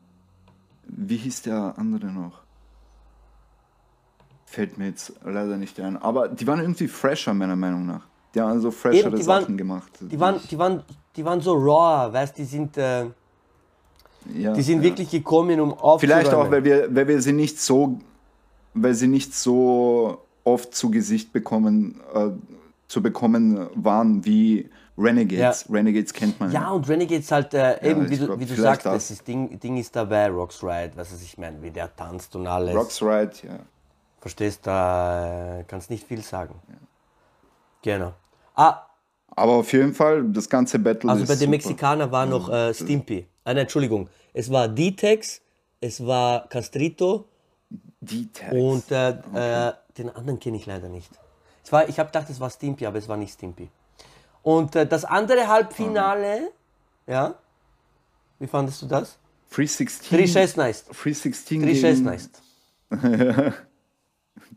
Wie 0.87 1.17
hieß 1.17 1.43
der 1.43 1.73
andere 1.77 2.07
noch? 2.07 2.41
Fällt 4.45 4.77
mir 4.77 4.87
jetzt 4.87 5.13
leider 5.23 5.57
nicht 5.57 5.79
ein. 5.79 5.97
Aber 5.97 6.27
die 6.27 6.45
waren 6.45 6.59
irgendwie 6.59 6.87
fresher, 6.87 7.33
meiner 7.33 7.55
Meinung 7.55 7.85
nach. 7.85 8.01
Die 8.35 8.41
haben 8.41 8.51
also 8.51 8.71
freshere 8.71 9.09
Eben, 9.09 9.17
die 9.17 9.25
waren- 9.25 9.41
Sachen 9.43 9.57
gemacht. 9.57 9.91
Die 9.99 10.19
waren, 10.19 10.39
die 10.49 10.57
waren, 10.57 10.83
die 11.15 11.25
waren 11.25 11.41
so 11.41 11.53
raw, 11.53 12.11
weißt 12.11 12.37
die 12.37 12.45
sind, 12.45 12.77
äh, 12.77 13.05
ja, 14.35 14.53
die 14.53 14.61
sind 14.61 14.77
ja. 14.77 14.83
wirklich 14.83 15.09
gekommen, 15.09 15.59
um 15.59 15.73
aufzuräumen. 15.73 15.99
Vielleicht 15.99 16.33
auch, 16.33 16.49
weil 16.49 16.63
wir, 16.63 16.93
weil 16.95 17.07
wir 17.07 17.21
sie 17.21 17.33
nicht 17.33 17.59
so, 17.59 17.99
weil 18.73 18.93
sie 18.93 19.07
nicht 19.07 19.33
so 19.35 20.21
oft 20.43 20.75
zu 20.75 20.91
Gesicht 20.91 21.31
bekommen, 21.33 22.01
äh, 22.13 22.29
zu 22.87 23.01
bekommen 23.01 23.69
waren 23.75 24.25
wie 24.25 24.69
Renegades. 24.97 25.65
Renegades 25.71 26.13
kennt 26.13 26.39
man 26.39 26.51
Ja, 26.51 26.69
und 26.71 26.87
Renegades 26.87 27.31
halt, 27.31 27.53
äh, 27.53 27.89
eben, 27.89 28.05
ich 28.05 28.11
wie 28.11 28.17
du, 28.17 28.25
glaub, 28.27 28.39
wie 28.39 28.45
du 28.45 28.55
sagst, 28.55 28.85
das. 28.85 29.07
das 29.07 29.23
Ding, 29.23 29.59
Ding 29.59 29.77
ist 29.77 29.95
dabei, 29.95 30.29
Rocks 30.29 30.61
Ride, 30.63 30.91
was 30.95 31.11
weiß 31.11 31.23
ich 31.23 31.37
meine, 31.37 31.61
wie 31.63 31.71
der 31.71 31.95
tanzt 31.95 32.35
und 32.35 32.45
alles. 32.45 32.75
Rocks 32.75 33.01
Ride, 33.01 33.31
ja. 33.43 33.59
Verstehst, 34.19 34.61
da 34.63 35.59
äh, 35.59 35.63
kannst 35.67 35.89
nicht 35.89 36.07
viel 36.07 36.21
sagen. 36.21 36.55
Genau. 37.81 38.13
Ah, 38.55 38.83
Aber 39.35 39.53
auf 39.53 39.73
jeden 39.73 39.93
Fall, 39.93 40.23
das 40.25 40.47
ganze 40.47 40.79
Battle 40.79 41.09
also 41.09 41.25
bei 41.25 41.35
den. 41.35 41.49
Mexikanern 41.49 42.11
war 42.11 42.25
noch 42.25 42.49
äh, 42.49 42.73
Stimpy. 42.73 43.25
Ah, 43.43 43.53
nein, 43.53 43.63
Entschuldigung. 43.63 44.07
Es 44.31 44.49
war 44.51 44.67
D-Tex, 44.67 45.41
es 45.81 46.05
war 46.05 46.47
Castrito 46.47 47.25
Tags. 48.31 48.53
und 48.53 48.91
äh, 48.91 49.09
äh, 49.69 49.73
den 49.97 50.09
anderen 50.09 50.39
kenne 50.39 50.57
ich 50.57 50.65
leider 50.65 50.89
nicht. 50.89 51.09
Ich, 51.65 51.71
war- 51.71 51.87
ich 51.87 51.99
habe 51.99 52.07
gedacht, 52.07 52.29
es 52.29 52.39
war 52.39 52.49
Stimpy, 52.49 52.85
aber 52.85 52.97
es 52.97 53.07
war 53.07 53.17
nicht 53.17 53.33
Stimpy. 53.33 53.69
Und 54.41 54.75
äh, 54.75 54.85
das 54.85 55.05
andere 55.05 55.47
Halbfinale, 55.47 56.51
ja, 57.07 57.35
wie 58.39 58.47
fandest 58.47 58.81
du 58.81 58.87
das? 58.87 59.17
316. 59.51 60.09
316. 60.17 60.93
316 60.93 61.61
316. 61.61 62.41
gegen 62.89 63.23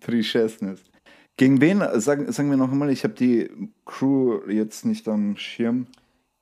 316. 0.00 0.78
Gegen 1.36 1.60
wen? 1.60 2.00
Sagen, 2.00 2.32
sagen 2.32 2.50
wir 2.50 2.56
noch 2.56 2.70
einmal, 2.70 2.90
ich 2.90 3.04
habe 3.04 3.12
die 3.14 3.50
Crew 3.84 4.40
jetzt 4.48 4.84
nicht 4.86 5.06
am 5.06 5.36
Schirm. 5.36 5.86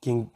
Gegen, 0.00 0.30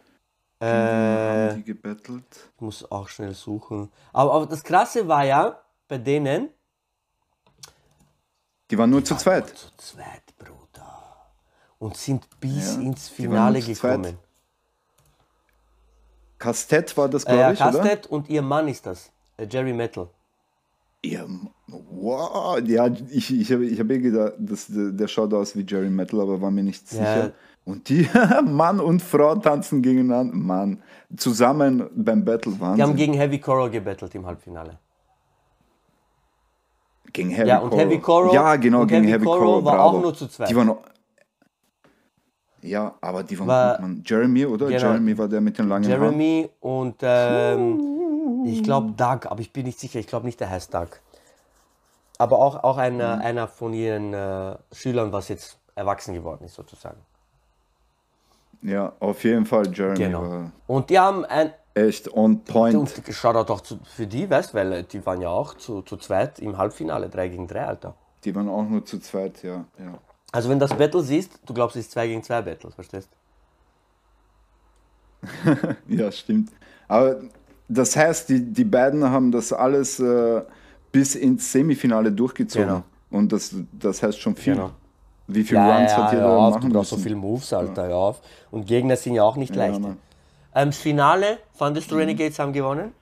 Haben 0.61 1.51
äh, 1.51 1.55
die 1.57 1.63
gebettelt? 1.65 2.25
ich 2.57 2.61
muss 2.61 2.91
auch 2.91 3.09
schnell 3.09 3.35
suchen. 3.35 3.91
Aber, 4.13 4.33
aber 4.35 4.47
das 4.47 4.65
Krasse 4.65 5.07
war 5.07 5.25
ja, 5.25 5.61
bei 5.87 5.99
denen, 5.99 6.49
Die 8.71 8.77
waren 8.79 8.91
nur 8.91 9.05
zu 9.05 9.17
zweit. 9.17 9.49
zu 9.57 9.69
zweit, 9.77 10.37
Bruder. 10.39 10.87
Und 11.79 11.97
sind 11.97 12.29
bis 12.41 12.77
Ja, 12.77 12.83
ins 12.83 13.09
waren 13.11 13.17
Finale 13.17 13.59
nur 13.61 13.67
gekommen. 13.69 14.19
Kastet 16.39 16.97
war 16.97 17.09
das, 17.09 17.25
Äh, 17.25 17.37
ja, 17.39 17.53
glaube 17.53 17.55
ich, 17.55 17.61
oder? 17.61 17.71
Kastet 17.89 18.07
und 18.07 18.29
ihr 18.29 18.43
Mann 18.43 18.69
ist 18.69 18.87
das, 18.87 19.11
äh, 19.37 19.47
Jerry 19.51 19.73
Metal. 19.73 20.09
Ja, 21.05 21.25
wow. 21.69 22.59
Ja, 22.67 22.89
ich, 23.11 23.33
ich 23.33 23.53
habe 23.53 23.65
ich 23.67 23.79
hab 23.79 23.89
eh 23.91 23.99
gedacht, 23.99 24.33
das, 24.39 24.67
der, 24.67 24.91
der 24.91 25.09
schaut 25.09 25.33
aus 25.33 25.55
wie 25.57 25.65
Jerry 25.67 25.91
Metal, 25.91 26.21
aber 26.21 26.41
war 26.41 26.51
mir 26.51 26.65
nicht 26.65 26.91
Ja. 26.93 26.99
sicher. 26.99 27.33
Und 27.65 27.89
die 27.89 28.09
Mann 28.45 28.81
und 28.81 29.01
Frau 29.03 29.37
tanzen 29.37 29.83
gegeneinander. 29.83 30.35
Mann, 30.35 30.83
zusammen 31.17 31.89
beim 31.95 32.25
Battle 32.25 32.53
Die 32.53 32.83
haben 32.83 32.97
gegen 32.97 33.15
Heavy 33.15 33.39
Coral 33.39 33.71
gebettelt 33.71 34.15
im 34.15 34.27
Halbfinale. 34.27 34.79
Gegen 37.13 37.31
Heavy 37.31 37.49
Ja, 37.49 37.59
und 37.59 37.71
Coral. 37.71 37.85
Heavy 37.87 37.99
Coral- 38.01 38.35
Ja, 38.35 38.57
genau, 38.57 38.85
gegen 38.87 39.05
Heavy 39.05 39.13
Heavy 39.13 39.25
Coral 39.25 39.41
Coral. 39.41 39.65
war 39.65 39.75
bravo. 39.77 39.97
auch 39.99 40.03
nur 40.03 40.15
zu 40.15 40.27
zweit. 40.29 40.51
Die 40.51 40.57
waren 40.57 40.77
ja, 42.63 42.95
aber 43.01 43.23
die 43.23 43.39
waren 43.39 43.47
War- 43.49 43.73
gut, 43.75 43.81
Mann. 43.83 44.03
Jeremy, 44.05 44.45
oder? 44.47 44.67
Genau. 44.67 44.81
Jeremy 44.81 45.17
war 45.17 45.29
der 45.29 45.41
mit 45.41 45.57
den 45.59 45.69
langen 45.69 45.85
Haaren. 45.89 46.03
Jeremy 46.03 46.51
und 46.61 46.97
ähm, 47.03 48.45
ich 48.47 48.63
glaube 48.65 48.93
Doug, 48.97 49.21
aber 49.31 49.41
ich 49.41 49.53
bin 49.53 49.65
nicht 49.67 49.79
sicher. 49.79 50.01
Ich 50.01 50.07
glaube 50.09 50.27
nicht, 50.27 50.41
der 50.41 50.51
heißt 50.51 50.75
Doug. 50.75 50.89
Aber 52.19 52.39
auch, 52.41 52.65
auch 52.65 52.77
einer, 52.79 53.17
Mhm. 53.17 53.23
einer 53.23 53.49
von 53.49 53.73
ihren 53.73 54.13
äh, 54.13 54.57
Schülern, 54.73 55.13
was 55.13 55.29
jetzt 55.29 55.57
erwachsen 55.77 56.15
geworden 56.15 56.45
ist, 56.45 56.55
sozusagen. 56.57 56.99
Ja, 58.63 58.93
auf 59.01 59.23
jeden 59.25 59.47
Fall, 59.47 59.73
Jeremy 59.73 59.99
Genau. 59.99 60.51
Und 60.67 60.91
die 60.91 60.99
haben 60.99 61.25
ein. 61.25 61.53
echt 61.75 62.13
on 62.13 62.43
point. 62.45 62.75
Und 62.75 63.03
Shoutout 63.11 63.53
auch 63.53 63.61
zu, 63.61 63.79
für 63.85 64.07
die, 64.07 64.29
weißt 64.29 64.55
weil 64.55 64.73
äh, 64.73 64.85
die 64.85 65.05
waren 65.07 65.21
ja 65.21 65.29
auch 65.29 65.55
zu, 65.55 65.83
zu 65.83 65.97
zweit 65.97 66.39
im 66.41 66.59
Halbfinale, 66.59 67.09
3 67.09 67.29
gegen 67.29 67.47
3, 67.47 67.65
Alter. 67.65 67.95
Die 68.25 68.35
waren 68.35 68.49
auch 68.49 68.69
nur 68.69 68.85
zu 68.85 68.99
zweit, 68.99 69.43
ja. 69.43 69.65
ja. 69.79 69.99
Also, 70.33 70.49
wenn 70.49 70.59
du 70.59 70.67
das 70.67 70.77
Battle 70.77 71.03
siehst, 71.03 71.39
du 71.47 71.55
glaubst, 71.55 71.77
es 71.77 71.87
ist 71.87 71.93
2 71.93 72.09
gegen 72.09 72.23
2 72.23 72.43
Battle, 72.43 72.71
verstehst 72.71 73.09
Ja, 75.89 76.11
stimmt. 76.11 76.51
Aber 76.89 77.21
das 77.69 77.97
heißt, 77.97 78.29
die, 78.29 78.41
die 78.41 78.65
beiden 78.65 79.05
haben 79.05 79.31
das 79.31 79.53
alles 79.53 80.01
äh, 80.01 80.43
bis 80.91 81.15
ins 81.15 81.53
Semifinale 81.53 82.11
durchgezogen. 82.11 82.69
Genau. 82.69 82.85
Und 83.11 83.33
das, 83.33 83.55
das 83.73 84.03
heißt 84.03 84.19
schon 84.19 84.37
viel. 84.37 84.55
Genau. 84.55 84.71
Wie 85.29 85.45
viele 85.45 85.61
Ja, 85.61 85.79
Runs 85.79 85.91
ja, 85.93 85.97
hat 85.99 86.13
ja, 86.13 86.19
jeder 86.19 86.31
hör 86.31 86.39
auf, 86.39 86.55
machen 86.55 86.71
du 86.71 86.75
brauchst 86.75 86.91
so 86.91 86.97
viele 86.97 87.15
Moves, 87.17 87.53
Alter, 87.53 87.89
ja. 87.91 87.95
auf. 87.95 88.21
Und 88.51 88.67
Gegner 88.67 88.97
sind 88.97 89.15
ja 89.15 89.23
auch 89.23 89.37
nicht 89.37 89.55
Ja, 89.55 89.67
leicht. 89.67 89.81
Ähm, 90.55 90.71
das 90.71 90.79
Finale, 90.79 91.39
fandest 91.55 91.91
du 91.91 91.95
Mhm. 91.95 92.01
Renegades 92.01 92.39
haben 92.39 92.53
gewonnen? 92.53 92.93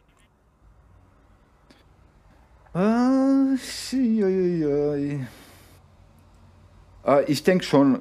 Ah. 2.75 3.55
Äh, 7.07 7.25
ich 7.27 7.43
denke 7.45 7.65
schon, 7.65 8.01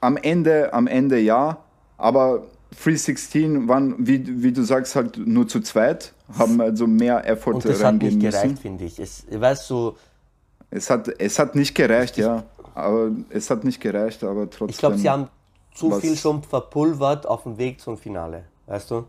am 0.00 0.16
Ende, 0.16 0.72
am 0.72 0.86
Ende 0.86 1.18
ja, 1.18 1.58
aber 1.96 2.44
316 2.82 3.68
waren, 3.68 3.94
wie, 3.98 4.42
wie 4.42 4.52
du 4.52 4.62
sagst, 4.62 4.94
halt 4.94 5.18
nur 5.18 5.48
zu 5.48 5.60
zweit, 5.60 6.14
haben 6.38 6.60
also 6.60 6.86
mehr 6.86 7.26
Effort 7.26 7.54
Und 7.54 7.64
das 7.64 7.82
hat 7.82 7.96
nicht 7.96 8.20
gereicht, 8.20 8.58
finde 8.60 8.84
ich. 8.84 8.98
Es, 8.98 9.26
weißt 9.30 9.68
du, 9.70 9.96
Es 10.70 10.90
hat, 10.90 11.08
es 11.18 11.38
hat 11.38 11.54
nicht 11.54 11.74
gereicht, 11.74 12.16
ja. 12.18 12.44
Aber 12.78 13.10
es 13.30 13.50
hat 13.50 13.64
nicht 13.64 13.80
gereicht, 13.80 14.22
aber 14.22 14.48
trotzdem. 14.48 14.68
ich 14.70 14.78
glaube, 14.78 14.98
sie 14.98 15.10
haben 15.10 15.28
zu 15.74 15.90
viel 16.00 16.16
schon 16.16 16.42
verpulvert 16.42 17.26
auf 17.26 17.42
dem 17.42 17.58
Weg 17.58 17.80
zum 17.80 17.96
Finale. 17.98 18.44
Weißt 18.66 18.90
du? 18.90 19.04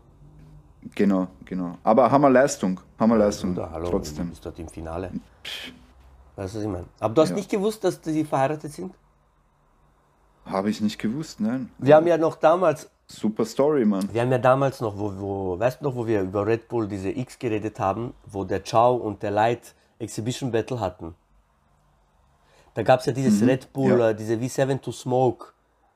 Genau, 0.94 1.28
genau. 1.44 1.76
Aber 1.84 2.10
Hammer 2.10 2.30
Leistung. 2.30 2.80
Hammer 2.98 3.16
Leistung. 3.18 3.52
Oder 3.52 3.70
hallo, 3.70 3.84
du 3.86 3.90
trotzdem. 3.92 4.28
bist 4.30 4.44
dort 4.44 4.58
im 4.58 4.68
Finale. 4.68 5.10
Weißt 6.36 6.54
du, 6.54 6.58
was 6.58 6.64
ich 6.64 6.68
meine? 6.70 6.86
Aber 6.98 7.14
du 7.14 7.22
hast 7.22 7.30
Ja. 7.30 7.36
nicht 7.36 7.50
gewusst, 7.50 7.84
dass 7.84 8.00
sie 8.02 8.24
verheiratet 8.24 8.72
sind? 8.72 8.92
Habe 10.46 10.70
ich 10.70 10.80
nicht 10.80 10.98
gewusst, 10.98 11.38
nein. 11.40 11.70
Wir 11.78 11.94
haben 11.96 12.06
ja 12.06 12.16
noch 12.18 12.36
damals, 12.36 12.88
Super 13.06 13.44
Story, 13.44 13.84
Mann. 13.84 14.08
wir 14.12 14.20
haben 14.22 14.32
ja 14.32 14.38
damals 14.38 14.80
noch, 14.80 14.98
wo, 14.98 15.12
wo 15.16 15.58
weißt 15.58 15.80
du 15.80 15.84
noch, 15.84 15.94
wo 15.94 16.06
wir 16.06 16.22
über 16.22 16.46
Red 16.46 16.66
Bull 16.68 16.88
diese 16.88 17.10
X 17.10 17.38
geredet 17.38 17.78
haben, 17.78 18.14
wo 18.26 18.44
der 18.44 18.60
Chow 18.64 19.00
und 19.00 19.22
der 19.22 19.30
Light 19.32 19.74
Exhibition 19.98 20.50
Battle 20.50 20.80
hatten. 20.80 21.14
Da 22.74 22.82
gab 22.82 23.00
es 23.00 23.06
ja 23.06 23.12
dieses 23.12 23.42
Red 23.46 23.72
Bull, 23.72 23.92
Mhm. 23.94 24.00
ja. 24.00 24.12
diese 24.12 24.34
V7 24.34 24.80
to 24.80 24.92
Smoke. 24.92 25.46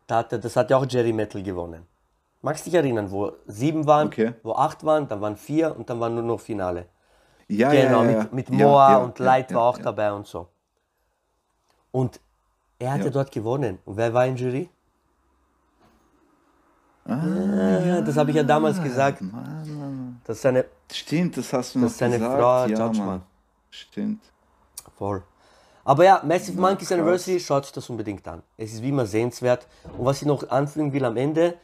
Da 0.07 0.19
hat, 0.19 0.33
er- 0.33 0.38
das 0.38 0.57
hat 0.57 0.71
ja 0.71 0.76
auch 0.76 0.87
Jerry 0.88 1.12
Metal 1.12 1.43
gewonnen. 1.43 1.87
Magst 2.43 2.66
du 2.66 2.71
dich 2.71 2.76
erinnern, 2.78 3.11
wo 3.11 3.33
sieben 3.47 3.87
waren, 3.87 4.09
Okay. 4.09 4.35
wo 4.43 4.52
acht 4.54 4.85
waren, 4.85 5.09
dann 5.09 5.21
waren 5.21 5.37
vier 5.37 5.75
und 5.76 5.88
dann 5.88 5.99
waren 6.00 6.14
nur 6.14 6.25
noch 6.25 6.40
Finale. 6.40 6.87
Ja, 7.49 7.71
Genau, 7.71 8.02
ja, 8.04 8.11
ja, 8.11 8.19
mit, 8.25 8.33
mit 8.33 8.50
Moa 8.50 8.97
und 8.97 9.19
Light 9.19 9.52
war 9.54 9.62
auch 9.62 9.78
dabei 9.78 10.12
und 10.12 10.26
so. 10.26 10.49
Und 11.90 12.21
er 12.78 12.93
hat 12.93 12.99
ja. 13.00 13.04
Ja. 13.07 13.11
dort 13.11 13.31
gewonnen. 13.31 13.78
Und 13.85 13.97
wer 13.97 14.12
war 14.12 14.26
in 14.26 14.37
Jury? 14.37 14.69
Ah, 17.07 17.81
ja, 17.87 18.00
das 18.00 18.16
habe 18.16 18.31
ich 18.31 18.37
ja 18.37 18.43
damals 18.43 18.83
gesagt. 18.83 19.23
Das 20.25 20.37
ist 20.37 20.43
seine, 20.43 20.64
Stimmt, 20.90 21.37
das 21.37 21.52
hast 21.52 21.75
du 21.75 21.81
das 21.81 21.83
noch 21.83 21.90
ist 21.90 21.99
seine 21.99 22.19
gesagt. 22.19 22.40
Frau, 22.40 22.62
ja, 22.62 22.66
Judge, 22.66 22.99
Mann. 22.99 23.07
Mann. 23.07 23.23
Stimmt. 23.71 24.23
Voll. 24.99 25.23
Aber 25.84 26.04
ja, 26.04 26.22
Massive 26.24 26.58
Monkeys 26.58 26.88
krass. 26.88 26.98
Anniversary, 26.98 27.40
schaut 27.40 27.64
sich 27.64 27.72
das 27.72 27.88
unbedingt 27.90 28.26
an. 28.26 28.42
Es 28.56 28.72
ist 28.72 28.82
wie 28.82 28.88
immer 28.88 29.06
sehenswert. 29.06 29.66
Und 29.96 30.04
was 30.04 30.22
ich 30.22 30.26
noch 30.26 30.48
anfügen 30.48 30.92
will 30.92 31.04
am 31.04 31.16
Ende, 31.16 31.54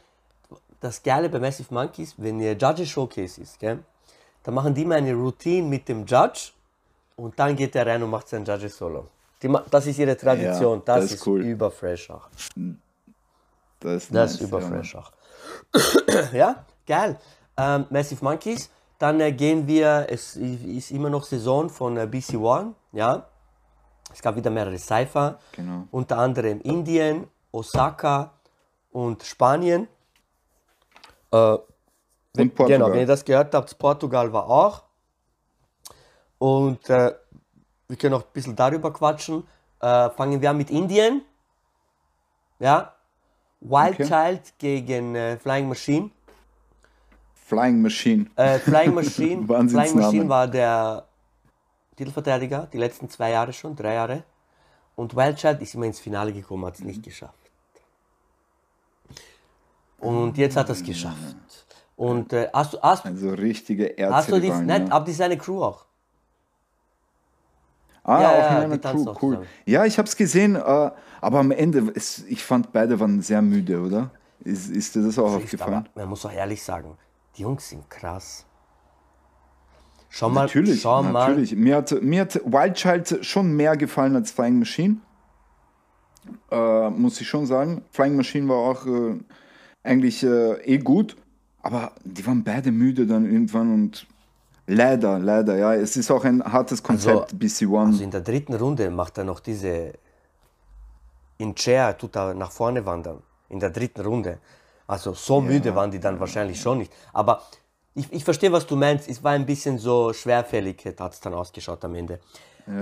das 0.79 1.01
Geile 1.01 1.29
bei 1.29 1.39
Massive 1.39 1.73
Monkeys, 1.73 2.13
wenn 2.17 2.39
ihr 2.39 2.53
Judges 2.53 2.89
Showcase 2.89 3.41
ist, 3.41 3.59
gell, 3.59 3.79
dann 4.43 4.53
machen 4.53 4.73
die 4.73 4.85
mal 4.85 4.95
eine 4.97 5.13
Routine 5.13 5.67
mit 5.67 5.87
dem 5.87 6.05
Judge 6.05 6.51
und 7.15 7.37
dann 7.37 7.55
geht 7.55 7.75
er 7.75 7.85
rein 7.85 8.01
und 8.01 8.09
macht 8.09 8.27
sein 8.27 8.45
Judges 8.45 8.77
Solo. 8.77 9.07
Die, 9.41 9.51
das 9.69 9.87
ist 9.87 9.97
ihre 9.97 10.15
Tradition. 10.17 10.79
Ja, 10.79 10.83
das, 10.85 11.03
das 11.03 11.11
ist 11.13 11.27
cool. 11.27 11.41
überfresh 11.41 12.09
auch. 12.11 12.27
Das 13.79 14.03
ist, 14.03 14.09
Das 14.09 14.11
nice, 14.11 14.31
ist 14.33 14.41
ja, 14.41 14.47
überfresh 14.47 14.95
auch. 14.95 15.11
ja, 16.33 16.65
geil. 16.85 17.17
Ähm, 17.57 17.85
Massive 17.89 18.23
Monkeys. 18.23 18.69
Dann 18.99 19.19
äh, 19.19 19.31
gehen 19.31 19.67
wir, 19.67 20.05
es 20.09 20.35
ist 20.35 20.91
immer 20.91 21.09
noch 21.09 21.23
Saison 21.23 21.69
von 21.69 21.97
äh, 21.97 22.05
BC 22.05 22.35
One, 22.35 22.75
ja. 22.91 23.25
Es 24.13 24.21
gab 24.21 24.35
wieder 24.35 24.49
mehrere 24.49 24.77
Cypher, 24.77 25.39
Genau. 25.53 25.87
unter 25.91 26.17
anderem 26.17 26.59
Indien, 26.61 27.27
Osaka 27.51 28.31
und 28.91 29.23
Spanien. 29.23 29.87
Äh, 31.31 31.37
Und 31.37 32.55
Portugal. 32.55 32.67
Genau, 32.67 32.91
wenn 32.91 32.99
ihr 32.99 33.05
das 33.07 33.23
gehört 33.25 33.53
habt, 33.53 33.77
Portugal 33.77 34.31
war 34.33 34.49
auch. 34.49 34.83
Und 36.37 36.89
äh, 36.89 37.13
wir 37.87 37.97
können 37.97 38.15
auch 38.15 38.21
ein 38.23 38.33
bisschen 38.33 38.55
darüber 38.55 38.91
quatschen. 38.91 39.43
Äh, 39.79 40.09
fangen 40.11 40.41
wir 40.41 40.49
an 40.49 40.57
mit 40.57 40.69
Indien. 40.69 41.21
Ja. 42.59 42.93
Wild 43.59 43.93
Okay. 43.99 44.05
Child 44.07 44.53
gegen 44.57 45.15
äh, 45.15 45.37
Flying 45.37 45.67
Machine. 45.69 46.09
Flying 47.45 47.81
Machine. 47.81 48.25
Äh, 48.37 48.59
Flying 48.59 48.93
Machine, 49.01 49.45
Flying. 49.45 49.95
Machine 49.97 50.29
war 50.29 50.47
der 50.47 51.05
Titelverteidiger, 51.95 52.67
die 52.71 52.77
letzten 52.77 53.09
zwei 53.09 53.31
Jahre 53.31 53.53
schon, 53.53 53.75
drei 53.75 53.93
Jahre. 53.95 54.23
Und 54.95 55.15
Wild 55.15 55.37
Child 55.37 55.61
ist 55.61 55.75
immer 55.75 55.85
ins 55.85 55.99
Finale 55.99 56.33
gekommen, 56.33 56.65
hat 56.65 56.75
es 56.75 56.81
nicht 56.81 57.03
geschafft. 57.03 57.35
Und 59.99 60.37
jetzt 60.37 60.55
hat 60.57 60.67
er 60.69 60.73
es 60.73 60.83
geschafft. 60.83 61.35
Und 61.95 62.33
äh, 62.33 62.49
hast, 62.53 62.73
du, 62.73 62.81
hast, 62.81 63.05
Also 63.05 63.29
richtige 63.31 63.93
hast 64.11 64.29
du 64.29 64.39
die, 64.39 64.47
Erzrivalen. 64.47 64.65
nicht, 64.65 64.89
ja. 64.89 64.95
aber 64.95 65.05
die 65.05 65.11
ist 65.11 65.17
seine 65.17 65.37
Crew 65.37 65.63
auch. 65.63 65.85
Ah, 68.03 68.21
Ja, 68.21 68.29
auch 68.29 68.71
ja, 68.71 68.77
Crew, 68.77 69.09
auch 69.09 69.21
cool. 69.21 69.33
zusammen. 69.35 69.47
Ja, 69.65 69.85
ich 69.85 69.97
habe 69.99 70.07
es 70.07 70.15
gesehen, 70.15 70.55
äh, 70.55 70.59
aber 70.59 71.39
am 71.39 71.51
Ende, 71.51 71.91
es, 71.93 72.23
ich 72.25 72.43
fand 72.43 72.71
beide 72.71 72.99
waren 72.99 73.21
sehr 73.21 73.43
müde, 73.43 73.79
oder? 73.79 74.09
Ist, 74.39 74.71
ist 74.71 74.95
dir 74.95 75.03
das 75.03 75.19
auch 75.19 75.33
Trifft, 75.33 75.43
aufgefallen? 75.45 75.73
aber 75.75 75.89
man 75.93 76.09
muss 76.09 76.25
auch 76.25 76.31
ehrlich 76.31 76.63
sagen, 76.63 76.97
die 77.37 77.43
Jungs 77.43 77.69
sind 77.69 77.87
krass. 77.87 78.45
Schau 80.13 80.29
mal, 80.29 80.41
Natürlich, 80.41 80.81
schau 80.81 81.01
mal, 81.03 81.13
natürlich. 81.13 81.55
Mir 81.55 81.77
hat, 81.77 82.01
mir 82.01 82.21
hat 82.21 82.35
Wild 82.43 82.75
Child 82.75 83.25
schon 83.25 83.53
mehr 83.55 83.77
gefallen 83.77 84.13
als 84.17 84.29
Flying 84.29 84.59
Machine. 84.59 84.97
Äh, 86.51 86.89
muss 86.89 87.21
ich 87.21 87.29
schon 87.29 87.45
sagen. 87.45 87.81
Flying 87.91 88.17
Machine 88.17 88.47
war 88.49 88.57
auch 88.57 88.85
äh, 88.85 89.17
eigentlich 89.83 90.21
äh, 90.21 90.61
eh 90.65 90.79
gut, 90.79 91.15
aber 91.61 91.93
die 92.03 92.27
waren 92.27 92.43
beide 92.43 92.73
müde 92.73 93.07
dann 93.07 93.25
irgendwann 93.25 93.73
und 93.73 94.05
leider, 94.67 95.17
leider, 95.17 95.55
ja. 95.57 95.73
Es 95.75 95.95
ist 95.95 96.11
auch 96.11 96.25
ein 96.25 96.43
hartes 96.43 96.83
Konzept, 96.83 97.39
BC 97.39 97.69
One. 97.69 97.91
Also 97.91 98.03
in 98.03 98.11
der 98.11 98.21
dritten 98.21 98.53
Runde 98.55 98.91
macht 98.91 99.17
er 99.17 99.23
noch 99.23 99.39
diese. 99.39 99.93
In 101.37 101.55
Chair 101.55 101.97
tut 101.97 102.17
er 102.17 102.33
nach 102.33 102.51
vorne 102.51 102.85
wandern. 102.85 103.23
In 103.47 103.61
der 103.61 103.69
dritten 103.69 104.01
Runde. 104.01 104.39
Also 104.87 105.13
so 105.13 105.39
müde 105.39 105.73
waren 105.73 105.89
die 105.89 106.01
dann 106.01 106.19
wahrscheinlich 106.19 106.59
schon 106.59 106.79
nicht. 106.79 106.91
Aber 107.13 107.43
ich, 107.93 108.11
ich 108.11 108.23
verstehe, 108.23 108.51
was 108.51 108.65
du 108.67 108.75
meinst. 108.75 109.09
Es 109.09 109.23
war 109.23 109.31
ein 109.31 109.45
bisschen 109.45 109.77
so 109.77 110.13
schwerfällig, 110.13 110.83
hat 110.99 111.13
es 111.13 111.19
dann 111.19 111.33
ausgeschaut 111.33 111.83
am 111.85 111.95
Ende. 111.95 112.19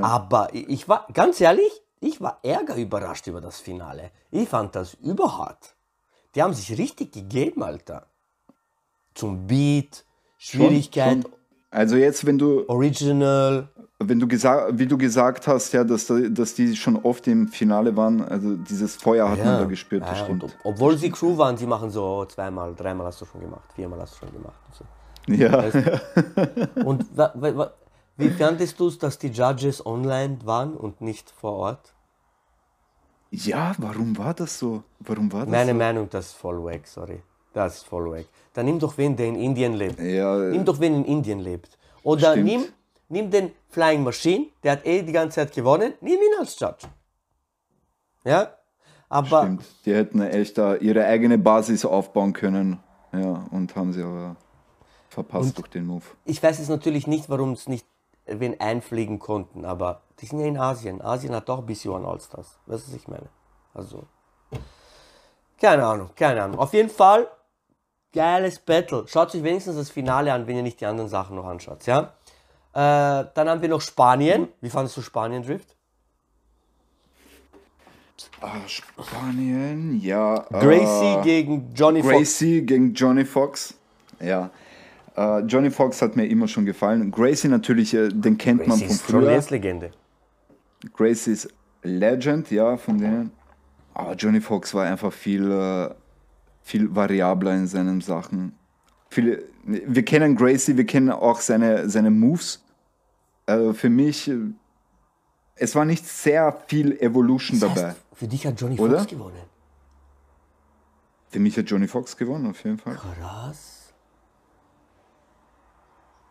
Aber 0.02 0.50
ich, 0.54 0.68
ich 0.70 0.90
war, 0.90 1.08
ganz 1.14 1.40
ehrlich, 1.42 1.72
ich 2.00 2.22
war 2.22 2.40
ärger 2.44 2.76
überrascht 2.76 3.28
über 3.28 3.42
das 3.42 3.60
Finale. 3.60 4.12
Ich 4.32 4.48
fand 4.50 4.76
das 4.76 4.94
überhart. 4.96 5.76
Die 6.36 6.44
haben 6.44 6.54
sich 6.54 6.78
richtig 6.78 7.12
gegeben, 7.12 7.64
Alter. 7.64 8.06
Zum 9.16 9.48
Beat, 9.48 10.06
Schwierigkeit, 10.38 11.24
Schon. 11.24 11.34
Also 11.72 11.98
jetzt, 11.98 12.26
wenn 12.26 12.38
du, 12.40 12.68
Original. 12.68 13.70
wenn 14.00 14.20
du 14.20 14.28
gesagt, 14.28 14.80
wie 14.80 14.88
du 14.88 14.98
gesagt 14.98 15.48
hast, 15.48 15.72
ja, 15.74 15.84
dass, 15.84 16.08
da- 16.08 16.20
dass 16.30 16.56
die 16.56 16.76
schon 16.76 16.96
oft 16.98 17.28
im 17.28 17.48
Finale 17.48 17.96
waren, 17.96 18.24
also 18.24 18.56
dieses 18.56 18.96
Feuer 18.96 19.30
hat 19.30 19.38
man 19.38 19.60
da 19.60 19.66
gespürt, 19.66 20.04
ja, 20.04 20.28
ob, 20.30 20.52
obwohl 20.64 20.98
sie 20.98 21.12
Crew 21.12 21.38
waren, 21.38 21.58
sie 21.58 21.68
machen 21.68 21.92
so 21.92 22.04
oh, 22.04 22.26
zweimal, 22.26 22.74
dreimal 22.74 23.06
hast 23.08 23.22
du 23.22 23.26
schon 23.26 23.42
gemacht, 23.42 23.72
viermal 23.76 24.00
hast 24.02 24.16
du 24.16 24.20
schon 24.26 24.34
gemacht. 24.34 24.60
Und, 24.68 24.76
so. 24.78 24.86
Ja. 25.38 25.64
und 26.86 27.06
wa, 27.18 27.32
wa, 27.36 27.58
wa, 27.58 27.72
wie 28.18 28.30
fandest 28.30 28.80
du 28.80 28.88
es, 28.88 28.98
dass 28.98 29.18
die 29.18 29.28
Judges 29.30 29.86
online 29.86 30.40
waren 30.44 30.74
und 30.76 31.02
nicht 31.02 31.30
vor 31.32 31.54
Ort? 31.54 31.94
ja, 33.32 33.74
warum 33.78 34.18
war 34.18 34.34
das 34.34 34.58
so? 34.58 34.82
Warum 35.00 35.32
war 35.32 35.42
das 35.42 35.50
Meine 35.50 35.72
so? 35.74 35.78
Meinung, 35.78 36.10
das 36.10 36.28
ist 36.28 36.34
voll 36.34 36.64
wack, 36.64 36.88
sorry. 36.88 37.22
Das 37.54 37.76
ist 37.78 37.86
voll 37.86 38.10
wack. 38.12 38.26
Dann 38.54 38.66
nimm 38.66 38.80
doch 38.80 38.98
wen, 38.98 39.16
der 39.16 39.28
in 39.28 39.36
Indien 39.36 39.74
lebt. 39.74 40.00
Ja, 40.00 40.36
Nimm 40.38 40.66
doch 40.66 40.80
wen 40.80 40.96
in 40.96 41.06
Indien 41.06 41.40
lebt. 41.40 41.78
Oder 42.04 42.32
Stimmt. 42.32 42.46
nimm, 42.46 42.66
nimm 43.10 43.30
den 43.30 43.52
Flying 43.70 44.04
Machine, 44.04 44.48
der 44.64 44.72
hat 44.74 44.86
eh 44.86 45.04
die 45.04 45.12
ganze 45.12 45.36
Zeit 45.36 45.54
gewonnen, 45.54 45.94
nimm 46.02 46.14
ihn 46.16 46.40
als 46.40 46.60
Judge. 46.60 46.88
Ja? 48.26 48.54
Aber 49.10 49.42
stimmt. 49.44 49.66
Die 49.86 49.94
hätten 49.94 50.22
echt 50.22 50.58
da 50.58 50.76
ihre 50.76 51.06
eigene 51.06 51.38
Basis 51.38 51.86
aufbauen 51.86 52.34
können. 52.34 52.80
Ja, 53.12 53.46
und 53.52 53.76
haben 53.76 53.92
sie 53.94 54.04
aber 54.04 54.36
verpasst 55.10 55.58
durch 55.58 55.70
den 55.70 55.86
Move. 55.86 56.04
ich 56.26 56.42
weiß 56.42 56.60
jetzt 56.60 56.70
natürlich 56.70 57.08
nicht, 57.08 57.30
warum 57.30 57.54
es 57.54 57.68
nicht 57.68 57.86
wen 58.26 58.60
einfliegen 58.60 59.20
konnten, 59.20 59.66
aber 59.66 60.02
die 60.20 60.26
sind 60.26 60.40
ja 60.40 60.46
in 60.46 60.58
Asien. 60.58 61.02
Asien 61.02 61.34
hat 61.34 61.50
doch 61.50 61.60
ein 61.60 61.66
bisschen 61.66 61.94
an 61.94 62.06
Allstars. 62.06 62.60
Weißt 62.68 62.88
du, 62.88 62.92
was 62.92 62.98
ich 62.98 63.08
meine? 63.08 63.30
Also, 63.74 64.04
keine 65.60 65.86
Ahnung, 65.86 66.10
keine 66.16 66.44
Ahnung. 66.44 66.60
Auf 66.60 66.74
jeden 66.74 66.90
Fall, 66.90 67.28
geiles 68.14 68.60
Battle. 68.60 69.06
Schaut 69.08 69.34
euch 69.34 69.44
wenigstens 69.44 69.76
das 69.76 69.90
Finale 69.90 70.32
an, 70.32 70.48
wenn 70.48 70.58
ihr 70.58 70.64
nicht 70.64 70.80
die 70.80 70.86
anderen 70.86 71.10
Sachen 71.10 71.36
noch 71.36 71.46
anschaut, 71.46 71.86
ja? 71.86 72.14
Äh, 72.74 73.26
dann 73.34 73.50
haben 73.50 73.62
wir 73.62 73.70
noch 73.70 73.82
Spanien. 73.82 74.48
Wie 74.62 74.70
fandest 74.70 74.96
du 74.98 75.02
Spanien 75.02 75.44
Drift? 75.44 75.76
Ah, 78.42 78.60
Spanien, 78.68 80.00
ja. 80.02 80.46
Gracie 80.50 81.20
äh, 81.20 81.22
gegen 81.24 81.74
Johnny 81.74 82.02
Fox. 82.02 82.14
Gracie 82.14 82.62
gegen 82.62 82.94
Johnny 82.94 83.26
Fox. 83.26 83.74
Ja. 84.20 84.50
Äh, 85.20 85.40
Johnny 85.42 85.70
Fox 85.70 86.02
hat 86.02 86.16
mir 86.16 86.26
immer 86.28 86.48
schon 86.48 86.66
gefallen. 86.66 87.12
Gracie 87.12 87.50
natürlich, 87.50 87.94
äh, 87.94 88.08
den 88.08 88.38
kennt 88.38 88.66
man 88.68 88.80
Gracie 88.80 88.86
von 88.86 88.96
ist 88.96 89.10
schon 89.10 89.22
früher. 89.22 89.32
jetzt 89.32 89.50
Legende. 89.50 89.92
Gracie 90.94 91.32
ist 91.34 91.50
Legend, 91.84 92.50
ja, 92.52 92.78
von 92.78 92.98
denen. 92.98 93.32
Aber 93.94 94.14
Johnny 94.14 94.40
Fox 94.40 94.74
war 94.74 94.86
einfach 94.86 95.12
viel, 95.12 95.52
äh, 95.52 95.90
viel 96.62 96.96
variabler 96.96 97.54
in 97.54 97.68
seinen 97.68 98.00
Sachen. 98.00 98.54
Viele, 99.10 99.44
wir 99.66 100.04
kennen 100.06 100.38
Gracie, 100.38 100.78
wir 100.78 100.86
kennen 100.86 101.10
auch 101.10 101.42
seine, 101.42 101.90
seine 101.90 102.12
Moves. 102.12 102.64
Also 103.46 103.74
für 103.74 103.90
mich, 103.90 104.30
äh, 104.30 104.38
es 105.56 105.76
war 105.76 105.84
nicht 105.84 106.08
sehr 106.08 106.58
viel 106.68 106.98
Evolution 107.02 107.60
Das 107.60 107.74
dabei. 107.74 107.88
heißt, 107.90 107.98
für 108.14 108.28
dich 108.28 108.48
hat 108.48 108.62
Johnny 108.62 108.80
Oder? 108.80 109.00
Fox 109.00 109.12
gewonnen. 109.12 109.36
Für 111.30 111.40
mich 111.40 111.58
hat 111.58 111.70
Johnny 111.70 111.88
Fox 111.88 112.16
gewonnen, 112.16 112.50
auf 112.50 112.64
jeden 112.64 112.78
Fall. 112.78 112.96
Krass. 112.96 113.79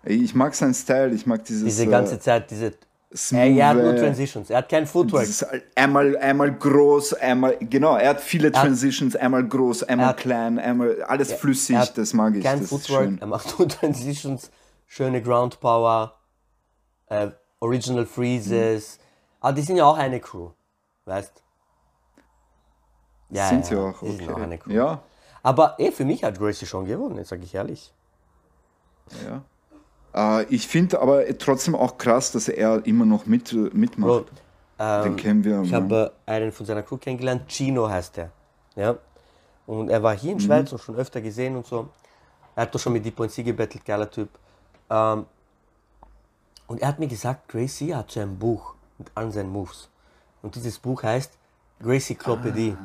Ich 0.04 0.34
mag 0.34 0.54
seinen 0.54 0.74
Style, 0.74 1.14
ich 1.14 1.26
mag 1.26 1.44
dieses. 1.44 1.64
Diese 1.64 1.84
äh, 1.84 1.86
ganze 1.86 2.18
Zeit, 2.20 2.50
diese. 2.50 2.72
smooth, 3.14 3.40
Er, 3.40 3.46
er 3.56 3.68
hat 3.68 3.76
nur 3.76 3.94
äh, 3.94 4.00
Transitions. 4.00 4.50
Er 4.50 4.58
hat 4.58 4.68
kein 4.68 4.86
Footwork. 4.86 5.26
einmal, 5.74 6.16
einmal 6.18 6.52
groß, 6.54 7.14
einmal, 7.14 7.56
genau, 7.60 7.96
er 7.96 8.10
hat 8.10 8.20
viele 8.20 8.52
Transitions, 8.52 9.16
einmal 9.16 9.46
groß, 9.46 9.82
einmal 9.84 10.08
hat- 10.08 10.18
klein, 10.18 10.58
einmal 10.58 11.02
alles 11.02 11.32
flüssig, 11.32 11.74
Er 11.76 11.82
hat 11.82 11.98
das 11.98 12.12
mag 12.14 12.34
ich. 12.36 12.44
Kein 12.44 12.62
Footwork, 12.62 13.20
er 13.20 13.26
macht 13.26 13.58
nur 13.58 13.68
Transitions, 13.78 14.50
schöne 14.86 15.20
Ground 15.22 15.58
Power, 15.60 16.14
äh, 17.06 17.30
Original 17.60 18.06
Freezes. 18.06 18.98
Aber 19.40 19.52
die 19.52 19.62
sind 19.62 19.76
ja 19.76 19.84
auch 19.84 19.96
eine 19.98 20.20
Crew, 20.20 20.50
weißt 21.06 21.42
Ja, 23.30 23.48
Sind 23.48 23.60
ja, 23.60 23.64
sie 23.64 23.76
auch, 23.76 24.00
sind 24.00 24.28
auch 24.30 24.36
eine 24.36 24.54
okay. 24.54 24.58
Crew. 24.58 24.72
Ja, 24.72 25.02
Aber 25.42 25.74
eh, 25.78 25.90
für 25.92 26.04
mich 26.04 26.22
hat 26.24 26.38
Gracie 26.38 26.66
schon 26.66 26.84
gewonnen, 26.86 27.24
sage 27.24 27.42
ich 27.42 27.54
ehrlich. 27.54 27.92
ja. 29.26 29.42
Äh, 30.14 30.44
ich 30.44 30.66
finde 30.66 31.00
aber 31.00 31.26
trotzdem 31.38 31.74
auch 31.74 31.98
krass, 31.98 32.32
dass 32.32 32.48
er 32.48 32.84
immer 32.86 33.04
noch 33.04 33.26
mit, 33.26 33.52
mitmacht. 33.74 34.26
Bro, 34.26 34.26
ähm, 34.78 35.02
Den 35.04 35.16
kennen 35.16 35.44
wir. 35.44 35.62
Ich 35.62 35.74
habe 35.74 36.12
äh, 36.26 36.30
einen 36.32 36.52
von 36.52 36.66
seiner 36.66 36.82
Crew 36.82 36.96
kennengelernt, 36.96 37.48
Chino 37.48 37.88
heißt 37.88 38.18
er. 38.18 38.30
Ja? 38.76 38.96
Und 39.66 39.90
er 39.90 40.02
war 40.02 40.16
hier 40.16 40.32
Mhm. 40.32 40.38
in 40.38 40.44
Schweiz 40.46 40.72
und 40.72 40.80
schon 40.80 40.96
öfter 40.96 41.20
gesehen 41.20 41.56
und 41.56 41.66
so. 41.66 41.88
Er 42.54 42.62
hat 42.62 42.74
doch 42.74 42.80
schon 42.80 42.92
mit 42.92 43.04
Deep 43.04 43.30
C 43.30 43.42
gebettelt, 43.42 43.84
geiler 43.84 44.10
Typ. 44.10 44.28
Ähm, 44.90 45.26
und 46.66 46.80
er 46.80 46.88
hat 46.88 46.98
mir 46.98 47.06
gesagt, 47.08 47.48
Gracie 47.48 47.94
hat 47.94 48.10
so 48.10 48.20
ein 48.20 48.38
Buch 48.38 48.74
mit 48.98 49.08
allen 49.14 49.30
seinen 49.32 49.50
Moves. 49.50 49.88
Und 50.42 50.54
dieses 50.54 50.78
Buch 50.78 51.02
heißt 51.02 51.32
Gracie 51.80 52.14
Klopädie. 52.14 52.76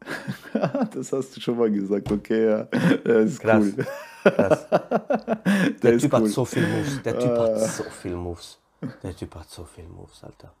das 0.94 1.12
hast 1.12 1.36
du 1.36 1.40
schon 1.40 1.58
mal 1.58 1.70
gesagt, 1.70 2.10
okay, 2.10 2.46
ja. 2.48 2.62
Das 3.04 3.30
ist 3.32 3.40
Krass. 3.40 3.64
cool. 3.76 3.86
Krass. 4.22 4.68
Der 5.82 5.92
Der 5.92 5.98
Typ 5.98 6.12
cool. 6.12 6.20
hat 6.20 6.26
so 6.28 6.44
viel 6.44 6.66
Moves. 6.66 7.02
Der 7.02 7.18
Typ 7.18 7.30
hat 7.38 7.58
so 7.60 7.82
viel 7.84 8.16
Moves. 8.16 8.58
Der 9.02 9.16
Typ 9.16 9.34
hat 9.34 9.48
so 9.48 9.64
viel 9.64 9.86
Moves, 9.88 10.22
Alter. 10.24 10.52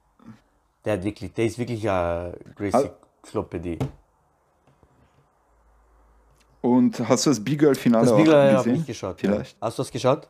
Der 0.84 0.94
hat 0.94 1.04
wirklich, 1.04 1.32
der 1.32 1.44
ist 1.46 1.58
wirklich 1.58 1.84
äh, 1.84 2.32
Gracie 2.56 2.90
Klopädie. 3.22 3.78
Und 6.62 6.98
hast 7.08 7.26
du 7.26 7.30
das 7.30 7.42
B-Girl-Finale 7.42 8.04
Das 8.04 8.12
auch 8.12 8.16
Bigler 8.18 8.44
habe 8.52 8.56
gesehen? 8.56 8.80
ich 8.80 8.86
geschaut. 8.86 9.22
Ja. 9.22 9.30
Vielleicht. 9.30 9.56
Hast 9.60 9.78
du 9.78 9.82
das 9.82 9.90
geschaut? 9.90 10.28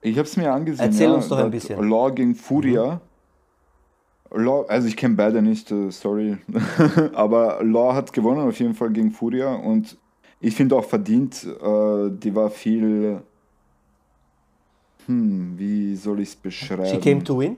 Ich 0.00 0.16
habe 0.16 0.28
es 0.28 0.36
mir 0.36 0.52
angesehen. 0.52 0.84
Erzähl 0.86 1.08
ja. 1.08 1.14
uns 1.14 1.28
doch 1.28 1.38
ein 1.38 1.50
bisschen. 1.50 1.80
Mhm. 1.80 1.90
Law 1.90 2.10
gegen 2.10 2.34
Furia. 2.34 3.00
Law, 4.30 4.66
also 4.68 4.86
ich 4.88 4.96
kenne 4.96 5.14
beide 5.16 5.40
nicht, 5.40 5.70
äh, 5.70 5.90
sorry. 5.90 6.36
Aber 7.14 7.64
Law 7.64 7.94
hat 7.94 8.12
gewonnen 8.12 8.46
auf 8.46 8.58
jeden 8.58 8.74
Fall 8.74 8.90
gegen 8.90 9.10
Furia 9.10 9.54
und 9.54 9.96
ich 10.40 10.54
finde 10.54 10.76
auch 10.76 10.84
verdient. 10.84 11.44
Äh, 11.44 12.10
die 12.10 12.34
war 12.34 12.50
viel. 12.50 13.22
Hm, 15.06 15.58
wie 15.58 15.96
soll 15.96 16.20
ich 16.20 16.30
es 16.30 16.36
beschreiben? 16.36 16.84
She 16.86 16.98
came 17.00 17.24
to 17.24 17.38
win? 17.38 17.56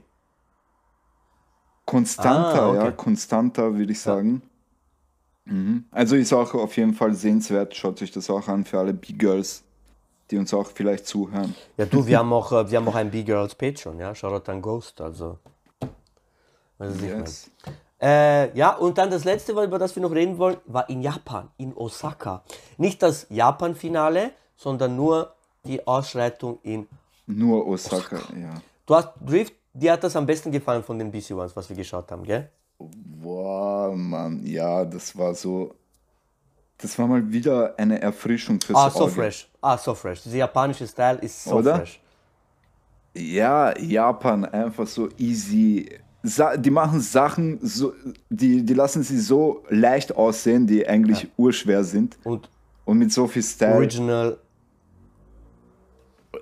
Konstanter, 1.85 2.61
Ah, 2.63 2.69
okay. 2.69 2.77
ja, 2.77 2.91
konstanter 2.91 3.75
würde 3.75 3.91
ich 3.91 3.99
sagen. 3.99 4.41
Mhm. 5.45 5.85
Also 5.91 6.15
ist 6.15 6.31
auch 6.31 6.53
auf 6.53 6.77
jeden 6.77 6.93
Fall 6.93 7.13
sehenswert. 7.13 7.75
Schaut 7.75 8.01
euch 8.01 8.11
das 8.11 8.29
auch 8.29 8.47
an 8.47 8.63
für 8.63 8.79
alle 8.79 8.93
B-Girls, 8.93 9.63
die 10.29 10.37
uns 10.37 10.53
auch 10.53 10.67
vielleicht 10.71 11.05
zuhören. 11.07 11.53
Ja, 11.77 11.85
du, 11.85 12.05
wir 12.05 12.19
haben 12.19 12.31
auch, 12.31 12.51
äh, 12.51 12.69
wir 12.71 12.77
haben 12.77 12.87
auch 12.87 12.95
ein 12.95 13.11
B-Girls 13.11 13.55
Patreon, 13.55 13.99
ja. 13.99 14.15
Shoutout 14.15 14.49
an 14.49 14.61
Ghost, 14.61 15.01
also. 15.01 15.39
Weiß 16.77 16.95
ich 16.95 17.01
Yes. 17.01 17.51
nicht. 17.65 17.75
Äh, 18.01 18.57
ja, 18.57 18.71
und 18.75 18.97
dann 18.97 19.11
das 19.11 19.25
letzte, 19.25 19.51
über 19.51 19.77
das 19.77 19.95
wir 19.95 20.01
noch 20.01 20.11
reden 20.11 20.37
wollen, 20.39 20.57
war 20.65 20.89
in 20.89 21.01
Japan, 21.01 21.49
in 21.57 21.73
Osaka. 21.75 22.43
Nicht 22.77 23.03
das 23.03 23.27
Japan-Finale, 23.29 24.31
sondern 24.55 24.95
nur 24.95 25.35
die 25.65 25.85
Ausschreitung 25.85 26.57
in. 26.63 26.87
Nur 27.27 27.67
Osaka, 27.67 28.17
ja. 28.35 28.59
Du 28.87 28.95
hast 28.95 29.09
Drift, 29.23 29.53
dir 29.73 29.93
hat 29.93 30.03
das 30.03 30.15
am 30.15 30.25
besten 30.25 30.51
gefallen 30.51 30.83
von 30.83 30.97
den 30.97 31.11
BC 31.11 31.31
Ones, 31.31 31.55
was 31.55 31.69
wir 31.69 31.75
geschaut 31.75 32.11
haben, 32.11 32.23
gell? 32.23 32.49
Boah, 32.79 33.91
Mann, 33.95 34.45
ja, 34.45 34.83
das 34.83 35.15
war 35.15 35.35
so. 35.35 35.75
Das 36.79 36.97
war 36.97 37.05
mal 37.05 37.31
wieder 37.31 37.75
eine 37.77 38.01
Erfrischung 38.01 38.59
fürs 38.59 38.79
Ah, 38.79 38.89
so 38.89 39.01
Auge. 39.03 39.11
fresh. 39.11 39.47
Ah, 39.61 39.77
so 39.77 39.93
fresh. 39.93 40.23
Dieser 40.23 40.37
japanische 40.37 40.87
Style 40.87 41.19
ist 41.19 41.43
so 41.43 41.57
Oder? 41.57 41.75
fresh. 41.77 42.01
Ja, 43.13 43.77
Japan 43.77 44.45
einfach 44.45 44.87
so 44.87 45.07
easy. 45.19 45.87
Die 46.23 46.69
machen 46.69 46.99
Sachen, 47.01 47.59
so, 47.63 47.93
die, 48.29 48.63
die 48.63 48.73
lassen 48.75 49.01
sie 49.01 49.19
so 49.19 49.63
leicht 49.69 50.15
aussehen, 50.15 50.67
die 50.67 50.87
eigentlich 50.87 51.27
urschwer 51.37 51.83
sind. 51.83 52.15
Und 52.23 52.47
Und 52.85 52.99
mit 52.99 53.11
so 53.11 53.27
viel 53.27 53.41
Style. 53.43 53.75
Original 53.75 54.37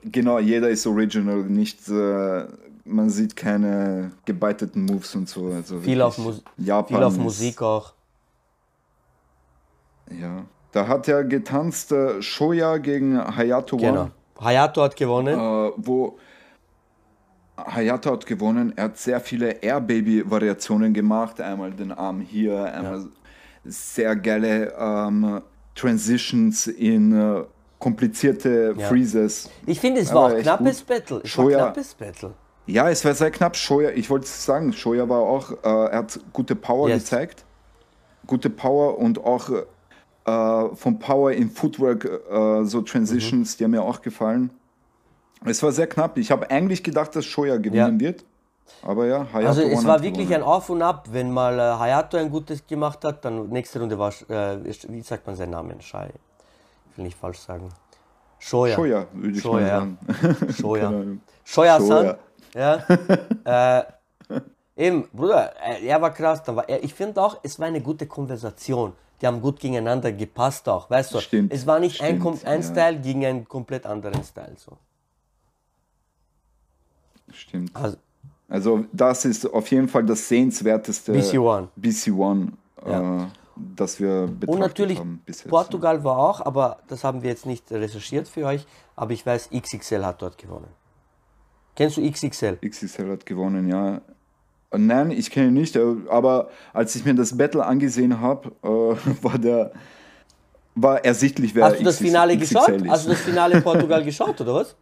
Genau, 0.04 0.39
jeder 0.39 0.70
ist 0.70 0.86
original, 0.88 1.44
nicht, 1.44 1.88
äh, 1.89 2.46
man 2.86 3.10
sieht 3.10 3.36
keine 3.36 4.12
gebeiteten 4.26 4.86
Moves 4.86 5.15
und 5.15 5.28
so. 5.28 5.48
Also 5.48 5.80
Viel 5.80 6.02
auf, 6.02 6.18
Mus 6.18 6.44
Japan 6.58 6.98
viel 6.98 7.04
auf 7.04 7.18
Musik 7.18 7.62
auch. 7.62 7.94
Ja. 10.12 10.46
Da 10.72 10.88
hat 10.88 11.08
er 11.08 11.24
getanzt 11.24 11.92
äh, 11.92 12.22
Shoya 12.22 12.78
gegen 12.78 13.18
Hayato 13.36 13.78
Genau. 13.78 14.02
One, 14.02 14.12
Hayato 14.39 14.82
hat 14.84 14.96
gewonnen. 14.96 15.38
äh, 15.38 15.72
wo 15.78 16.18
Hayato 17.74 18.12
hat 18.12 18.26
gewonnen. 18.26 18.74
Er 18.76 18.86
hat 18.86 18.98
sehr 18.98 19.20
viele 19.20 19.52
Air 19.62 19.82
Baby 19.82 20.24
Variationen 20.30 20.94
gemacht. 20.94 21.40
Einmal 21.42 21.72
den 21.72 21.92
Arm 21.92 22.22
hier, 22.22 22.64
einmal 22.74 23.06
sehr 23.66 24.16
geile 24.16 24.74
ähm, 24.80 25.42
Transitions 25.76 26.68
in 26.68 27.14
äh, 27.14 27.44
komplizierte 27.80 28.76
Ja. 28.78 28.88
Freezes. 28.88 29.50
Ich 29.66 29.80
finde, 29.80 30.02
es 30.02 30.12
Aber 30.12 30.20
war 30.22 30.26
auch 30.28 30.34
echt 30.36 30.44
knappes 30.44 30.80
gut. 30.80 30.88
Battle. 30.88 31.22
Es 31.24 31.30
Shoya- 31.32 31.44
war 31.58 31.72
knappes 31.74 31.94
Battle. 31.94 32.34
Ja, 32.66 32.90
es 32.90 33.04
war 33.06 33.14
sehr 33.16 33.32
knapp. 33.32 33.56
Shoya, 33.56 33.90
ich 33.92 34.10
wollte 34.10 34.28
sagen, 34.28 34.74
Shoya 34.74 35.08
war 35.10 35.20
auch, 35.22 35.52
äh, 35.52 35.56
er 35.92 35.98
hat 36.00 36.20
gute 36.34 36.56
Power 36.56 36.90
Yes. 36.90 37.04
gezeigt. 37.04 37.46
Gute 38.28 38.50
Power 38.50 38.98
und 39.00 39.18
auch 39.24 39.50
äh, 39.50 40.76
vom 40.76 41.00
Power 41.00 41.32
in 41.32 41.50
Footwork, 41.50 42.06
äh, 42.06 42.64
so 42.66 42.82
Transitions, 42.82 43.58
die 43.58 43.64
haben 43.64 43.72
mir 43.72 43.82
auch 43.82 44.02
gefallen. 44.02 44.52
Es 45.45 45.63
war 45.63 45.71
sehr 45.71 45.88
knapp. 45.88 46.17
Ich 46.17 46.32
habe 46.32 46.49
eigentlich 46.52 46.84
gedacht, 46.84 47.15
dass 47.15 47.25
Shoya 47.25 47.58
gewinnen 47.58 47.99
wird. 47.99 48.23
Aber 48.84 49.06
ja, 49.08 49.25
Hayato 49.34 49.47
Also 49.47 49.62
es 49.63 49.86
war 49.86 50.02
wirklich 50.04 50.28
gewonnen. 50.28 50.43
ein 50.43 50.47
Auf 50.49 50.69
und 50.69 50.82
Ab. 50.82 51.08
Wenn 51.12 51.32
mal 51.32 51.58
äh, 51.58 51.62
Hayato 51.80 52.17
ein 52.17 52.30
gutes 52.30 52.65
gemacht 52.67 53.04
hat, 53.04 53.25
dann 53.25 53.49
nächste 53.49 53.80
Runde 53.80 53.97
war, 53.97 54.13
äh, 54.30 54.58
wie 54.89 55.02
sagt 55.02 55.25
man 55.25 55.36
seinen 55.36 55.52
Namen? 55.52 55.82
Shai. 55.82 56.10
Ich 56.91 56.97
will 56.97 57.06
nicht 57.06 57.17
falsch 57.17 57.39
sagen. 57.39 57.69
Shoya. 58.38 58.75
Shoya, 58.75 59.06
würde 59.13 59.36
ich 59.38 59.41
Shoya, 59.41 59.54
mal 59.54 59.62
ja. 59.62 59.69
sagen. 60.21 60.52
Shoya. 60.60 60.93
Shoya-san. 61.43 62.15
Ja. 62.54 62.84
äh, 63.45 63.84
eben, 64.78 65.08
Bruder, 65.12 65.54
äh, 65.65 65.86
er 65.88 66.02
war 66.02 66.12
krass. 66.13 66.43
Dann 66.43 66.56
war 66.56 66.69
er, 66.69 66.84
ich 66.84 66.93
finde 66.93 67.21
auch, 67.21 67.39
es 67.43 67.60
war 67.60 67.67
eine 67.67 67.82
gute 67.82 68.06
Konversation. 68.08 68.93
Die 69.21 69.28
haben 69.28 69.41
gut 69.41 69.60
gegeneinander 69.60 70.12
gepasst 70.13 70.69
auch, 70.69 70.89
weißt 70.89 71.13
du? 71.15 71.19
Stimmt, 71.19 71.52
Es 71.54 71.65
war 71.67 71.80
nicht 71.80 72.02
ein, 72.02 72.21
stimmt, 72.21 72.23
kom- 72.23 72.45
ein 72.45 72.62
ja. 72.62 72.67
Style 72.67 72.99
gegen 72.99 73.25
einen 73.25 73.47
komplett 73.47 73.86
anderen 73.86 74.23
Style. 74.23 74.54
So. 74.58 74.78
Stimmt. 77.34 77.76
Also, 77.76 77.98
Also 78.48 78.86
das 78.92 79.26
ist 79.26 79.46
auf 79.46 79.70
jeden 79.72 79.88
Fall 79.88 80.04
das 80.06 80.28
sehenswerteste 80.28 81.13
BC 81.13 81.38
One. 81.39 81.68
BC 81.76 82.12
One, 82.12 82.54
Ja. 82.86 83.24
äh, 83.24 83.28
das 83.76 84.00
wir 84.00 84.22
betrachtet 84.28 84.50
Und 84.50 84.60
natürlich 84.60 85.00
haben 85.00 85.22
bis 85.26 85.39
jetzt. 85.44 85.50
Portugal 85.50 86.04
war 86.04 86.18
auch, 86.18 86.46
aber 86.46 86.80
das 86.88 87.04
haben 87.04 87.22
wir 87.22 87.30
jetzt 87.30 87.46
nicht 87.46 87.70
recherchiert 87.72 88.28
für 88.28 88.46
euch. 88.46 88.65
Aber 88.96 89.12
ich 89.12 89.26
weiß, 89.26 89.50
XXL 89.52 90.06
hat 90.06 90.22
dort 90.22 90.38
gewonnen. 90.38 90.68
Kennst 91.76 91.98
du 91.98 92.10
XXL? 92.10 92.58
XXL 92.65 93.12
hat 93.12 93.26
gewonnen, 93.26 93.68
ja. 93.68 94.02
Äh, 94.72 94.78
Nein, 94.78 95.12
ich 95.12 95.30
kenne 95.32 95.48
ihn 95.48 95.54
nicht, 95.54 95.76
äh, 95.76 95.82
aber 96.10 96.50
als 96.74 96.96
ich 96.96 97.06
mir 97.06 97.15
das 97.15 97.38
Battle 97.38 97.65
angesehen 97.65 98.20
habe, 98.20 98.52
äh, 98.63 98.68
war 99.24 99.38
der 99.38 99.72
war 100.82 101.04
ersichtlich, 101.04 101.54
wer 101.56 101.65
Hast 101.65 101.80
du 101.80 101.84
das 101.84 101.96
XXL 101.96 102.08
Finale 102.08 102.38
geschaut? 102.38 102.70
ist. 102.70 102.89
Hast 102.89 103.06
du 103.06 103.10
das 103.12 103.22
Finale 103.22 103.56
in 103.56 103.63
Portugal 103.63 104.04
geschaut, 104.06 104.39
oder 104.42 104.56
was? 104.56 104.76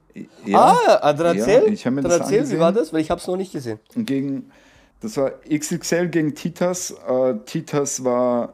ja, 0.46 0.60
Ah, 0.60 1.14
erzähl, 1.14 1.64
Ja, 1.64 1.68
ich 1.72 1.86
hab 1.86 1.94
mir 1.94 2.02
dann 2.02 2.12
das 2.12 2.20
erzähl 2.22 2.50
wie 2.52 2.60
war 2.60 2.72
das? 2.72 2.92
Weil 2.94 3.02
ich 3.02 3.10
habe 3.12 3.20
es 3.22 3.28
noch 3.28 3.38
nicht 3.38 3.52
gesehen. 3.52 3.80
gegen, 3.96 4.52
das 5.02 5.18
war 5.18 5.32
XXL 5.50 6.08
gegen 6.10 6.34
Titas. 6.36 6.92
Äh, 7.08 7.36
Titas 7.46 8.04
war 8.04 8.54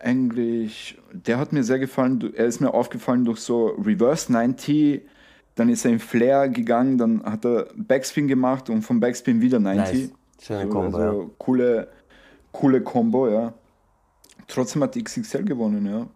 eigentlich, 0.00 0.96
der 1.12 1.38
hat 1.38 1.52
mir 1.52 1.64
sehr 1.64 1.78
gefallen. 1.78 2.32
Er 2.34 2.46
ist 2.46 2.60
mir 2.60 2.72
aufgefallen 2.72 3.24
durch 3.24 3.40
so 3.40 3.68
Reverse 3.68 4.32
90, 4.32 5.02
dann 5.56 5.68
ist 5.68 5.84
er 5.84 5.90
in 5.92 5.98
Flair 5.98 6.48
gegangen, 6.48 6.98
dann 6.98 7.22
hat 7.24 7.44
er 7.44 7.66
Backspin 7.76 8.28
gemacht 8.28 8.70
und 8.70 8.82
vom 8.82 9.00
Backspin 9.00 9.40
wieder 9.40 9.58
90. 9.58 9.94
Nice. 10.02 10.10
Schöne 10.40 10.62
So, 10.62 10.68
Kombo, 10.68 10.96
also 10.98 11.22
ja. 11.22 11.28
coole, 11.38 11.88
coole 12.52 12.80
Combo, 12.80 13.28
ja. 13.28 13.52
Trotzdem 14.46 14.82
hat 14.84 14.94
XXL 14.96 15.44
gewonnen, 15.44 15.84
ja. 15.84 16.06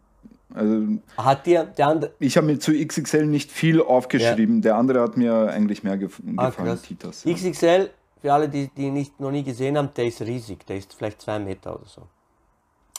Also 0.55 0.87
Hat 1.17 1.47
dir 1.47 1.65
der 1.65 1.89
andere. 1.89 2.13
ich 2.19 2.37
habe 2.37 2.47
mir 2.47 2.59
zu 2.59 2.73
XXL 2.73 3.27
nicht 3.27 3.51
viel 3.51 3.81
aufgeschrieben. 3.81 4.63
Der 4.63 4.77
andere 4.77 5.01
hat 5.03 5.17
mir 5.17 5.49
eigentlich 5.51 5.83
mehr 5.83 5.97
gef 5.99 6.21
Ah, 6.37 6.47
gefallen, 6.47 6.69
krass. 6.69 6.83
Titas. 6.83 7.25
Ja. 7.25 7.33
XXL, 7.35 7.91
für 8.21 8.33
alle, 8.33 8.49
die, 8.49 8.69
die 8.77 8.91
nicht, 8.91 9.19
noch 9.21 9.31
nie 9.31 9.43
gesehen 9.43 9.77
haben, 9.79 9.89
der 9.97 10.07
ist 10.07 10.21
riesig. 10.23 10.67
Der 10.67 10.77
ist 10.77 10.95
vielleicht 10.95 11.21
zwei 11.23 11.39
Meter 11.39 11.75
oder 11.75 11.87
so. 11.87 12.03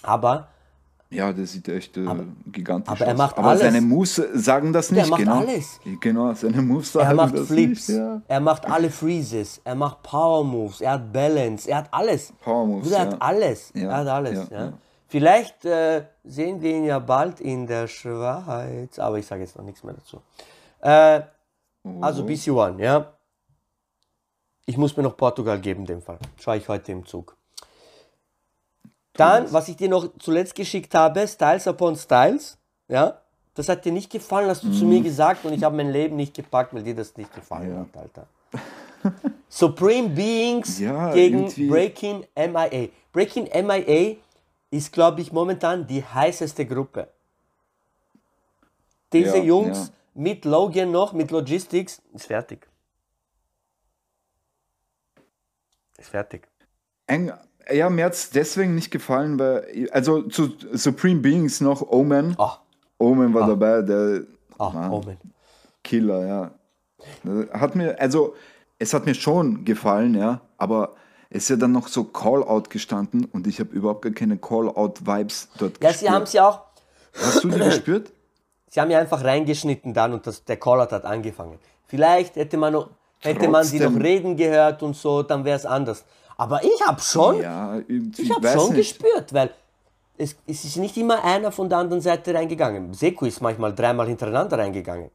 Aber 0.01 0.47
Ja, 1.09 1.31
der 1.31 1.45
sieht 1.45 1.67
echt 1.69 1.95
äh, 1.95 2.05
gigantisch 2.51 2.91
aber 2.91 3.05
er 3.05 3.11
aus. 3.13 3.17
macht 3.17 3.37
aber 3.37 3.47
alles. 3.49 3.61
seine 3.61 3.81
Moves 3.81 4.15
sagen 4.33 4.73
das 4.73 4.91
nicht. 4.91 5.07
macht 5.09 5.19
genau. 5.21 5.39
alles. 5.39 5.79
Genau, 6.01 6.33
seine 6.33 6.61
Moves 6.61 6.91
sagen 6.91 7.07
er 7.09 7.15
macht 7.15 7.37
das 7.37 7.47
Flips, 7.47 7.87
nicht. 7.89 7.97
Ja. 7.99 8.21
er 8.27 8.39
macht 8.39 8.65
alle 8.65 8.89
Freezes, 8.89 9.61
er 9.63 9.75
macht 9.75 10.01
Power 10.03 10.43
Moves, 10.43 10.81
er 10.81 10.93
hat 10.93 11.13
Balance, 11.13 11.69
er 11.69 11.77
hat 11.77 11.87
alles. 11.91 12.33
Power 12.43 12.65
Moves, 12.65 12.83
Bruder, 12.85 12.97
er 12.97 13.05
ja. 13.05 13.11
hat 13.11 13.21
alles. 13.21 13.71
Ja, 13.75 13.81
Er 13.89 13.97
hat 13.97 14.07
alles. 14.07 14.49
ja, 14.49 14.57
Ja, 14.57 14.65
ja. 14.65 14.73
Vielleicht 15.13 15.63
äh, 15.63 16.05
sehen 16.23 16.59
wir 16.59 16.71
ihn 16.71 16.85
ja 16.85 16.97
bald 16.97 17.39
in 17.39 17.67
der 17.67 17.87
Schweiz, 17.87 18.97
aber 18.97 19.19
ich 19.19 19.27
sage 19.27 19.41
jetzt 19.43 19.55
noch 19.55 19.63
nichts 19.63 19.83
mehr 19.83 19.93
dazu. 19.93 20.19
Äh, 20.81 21.21
Also 22.01 22.23
Oh. 22.23 22.25
BC 22.25 22.47
One, 22.49 22.81
ja. 22.83 23.13
Ich 24.65 24.75
muss 24.75 24.97
mir 24.97 25.03
noch 25.03 25.15
Portugal 25.15 25.59
geben, 25.61 25.81
in 25.81 25.85
dem 25.85 26.01
Fall. 26.01 26.17
Schaue 26.41 26.57
ich 26.57 26.67
heute 26.67 26.91
im 26.93 27.05
Zug. 27.05 27.37
Dann, 29.13 29.53
was 29.53 29.67
ich 29.67 29.75
dir 29.75 29.87
noch 29.87 30.07
zuletzt 30.17 30.55
geschickt 30.55 30.95
habe, 30.95 31.27
Styles 31.27 31.67
upon 31.67 31.95
Styles, 31.95 32.57
ja. 32.87 33.19
Das 33.53 33.69
hat 33.69 33.85
dir 33.85 33.91
nicht 33.91 34.11
gefallen, 34.11 34.49
hast 34.49 34.63
du 34.63 34.71
zu 34.71 34.83
mir 34.83 35.01
gesagt 35.01 35.45
und 35.45 35.53
ich 35.53 35.63
habe 35.63 35.75
mein 35.75 35.91
Leben 35.91 36.15
nicht 36.15 36.33
gepackt, 36.33 36.73
weil 36.73 36.81
dir 36.81 36.95
das 36.95 37.15
nicht 37.17 37.31
gefallen 37.35 37.69
Mhm. 37.69 37.75
Ja. 37.75 37.79
hat, 37.81 37.97
Alter. 38.01 38.27
Supreme 39.47 40.09
Beings 40.09 40.79
Ja, 40.79 41.13
gegen 41.13 41.39
irgendwie- 41.41 41.67
Breaking 41.69 42.25
MIA. 42.35 42.87
Breaking 43.11 43.47
MIA 43.63 44.15
ist, 44.73 44.91
glaube 44.91 45.21
ich, 45.21 45.31
momentan 45.31 45.85
die 45.85 46.03
heißeste 46.03 46.65
Gruppe. 46.65 47.07
Diese 49.13 49.37
Ja, 49.37 49.43
Jungs 49.43 49.87
ja. 49.87 49.93
mit 50.15 50.45
Logan 50.45 50.91
noch, 50.91 51.13
mit 51.13 51.29
Logistics, 51.29 52.01
ist 52.11 52.25
fertig. 52.25 52.67
Ist 55.99 56.09
fertig. 56.09 56.47
Eng, 57.05 57.31
ja, 57.71 57.89
mir 57.91 58.05
hat 58.05 58.13
es 58.13 58.31
deswegen 58.31 58.73
nicht 58.73 58.89
gefallen, 58.89 59.37
weil, 59.37 59.89
also 59.91 60.23
zu 60.23 60.55
Supreme 60.71 61.21
Beings 61.21 61.61
noch 61.61 61.83
Omen. 61.83 62.35
Ah, 62.39 62.57
Omen 62.97 63.31
war 63.35 63.47
dabei, 63.47 63.83
der 63.83 64.23
ah, 64.57 64.69
Mann, 64.71 64.91
Omen. 64.91 65.17
Killer, 65.83 66.25
ja. 66.25 66.51
Hat 67.51 67.75
mir, 67.75 67.99
also, 67.99 68.35
es 68.79 68.91
hat 68.95 69.05
mir 69.05 69.13
schon 69.13 69.65
gefallen, 69.65 70.15
ja, 70.15 70.41
aber 70.57 70.95
ist 71.33 71.49
ja 71.49 71.55
dann 71.55 71.71
noch 71.71 71.87
so 71.87 72.03
Call-Out 72.03 72.69
gestanden 72.69 73.25
und 73.25 73.47
ich 73.47 73.59
habe 73.59 73.71
überhaupt 73.75 74.01
gar 74.03 74.11
keine 74.13 74.37
Call-Out-Vibes 74.37 75.49
dort 75.57 75.83
Ja, 75.83 75.91
sie 75.93 76.09
haben 76.09 76.25
ja 76.31 76.47
auch, 76.49 76.59
Hast 77.13 77.43
du 77.43 77.49
die 77.49 77.59
gespürt? 77.69 78.11
sie 78.69 78.79
haben 78.81 78.91
ja 78.91 78.99
einfach 78.99 79.23
reingeschnitten 79.23 79.93
dann 79.93 80.13
und 80.13 80.25
das, 80.27 80.43
der 80.45 80.57
Callout 80.57 80.91
hat 80.91 81.05
angefangen. 81.05 81.59
Vielleicht 81.87 82.35
hätte 82.35 82.57
man, 82.57 82.73
noch, 82.73 82.89
hätte 83.19 83.47
man 83.47 83.63
sie 83.63 83.79
noch 83.79 83.95
reden 83.95 84.35
gehört 84.35 84.81
und 84.83 84.95
so, 84.95 85.21
dann 85.23 85.43
wäre 85.45 85.57
es 85.57 85.65
anders. 85.65 86.03
Aber 86.37 86.63
ich 86.63 86.81
habe 86.87 86.99
schon, 87.01 87.41
Ja, 87.41 87.79
ich 87.87 88.31
habe 88.31 88.43
weiß 88.43 88.53
schon 88.53 88.73
nicht. 88.73 88.99
gespürt, 88.99 89.33
weil 89.33 89.51
es, 90.17 90.35
es 90.47 90.65
ist 90.65 90.77
nicht 90.77 90.97
immer 90.97 91.23
einer 91.23 91.51
von 91.51 91.69
der 91.69 91.77
anderen 91.79 92.01
Seite 92.01 92.33
reingegangen. 92.33 92.93
Seko 92.93 93.25
ist 93.25 93.41
manchmal 93.41 93.73
dreimal 93.75 94.07
hintereinander 94.07 94.57
reingegangen. 94.57 95.11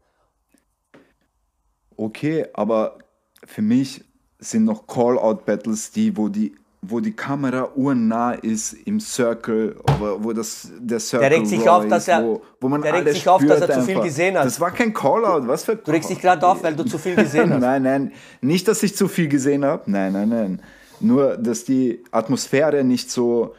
Okay, 1.96 2.46
aber 2.52 2.98
für 3.44 3.62
mich 3.62 4.04
sind 4.38 4.64
noch 4.64 4.86
Call-Out-Battles 4.86 5.90
die, 5.92 6.16
wo 6.16 6.28
die 6.28 6.54
wo 6.80 7.00
die 7.00 7.10
Kamera 7.12 7.70
urnah 7.74 8.34
ist 8.34 8.72
im 8.86 9.00
Circle, 9.00 9.74
wo 10.20 10.32
das 10.32 10.70
der 10.78 11.00
Circle 11.00 11.28
regt 11.28 11.48
sich 11.48 11.68
auf, 11.68 11.88
dass 11.88 12.02
ist, 12.04 12.08
er- 12.08 12.22
wo, 12.24 12.40
wo 12.60 12.68
man 12.68 12.82
der 12.82 12.94
regt 12.94 13.08
sich 13.14 13.28
auf, 13.28 13.44
dass 13.44 13.60
er 13.60 13.66
spürt 13.66 13.74
zu 13.80 13.82
viel 13.82 13.94
einfach. 13.94 14.04
gesehen 14.04 14.38
hat. 14.38 14.46
Das 14.46 14.60
war 14.60 14.70
kein 14.70 14.94
Call-Out, 14.94 15.48
was 15.48 15.64
für 15.64 15.74
Du 15.74 15.90
regst 15.90 16.08
dich 16.08 16.20
gerade 16.20 16.46
auf, 16.46 16.62
weil 16.62 16.76
du 16.76 16.84
zu 16.84 16.96
viel 16.98 17.16
gesehen 17.16 17.50
hast. 17.52 17.60
Nein, 17.60 17.82
nein, 17.82 18.12
nicht, 18.42 18.68
dass 18.68 18.80
ich 18.84 18.94
zu 18.94 19.08
viel 19.08 19.26
gesehen 19.28 19.64
habe. 19.64 19.90
Nein, 19.90 20.12
nein, 20.12 20.28
nein. 20.28 20.62
Nur, 21.00 21.36
dass 21.36 21.64
die 21.64 22.04
Atmosphäre 22.12 22.84
nicht 22.84 23.10
so 23.10 23.56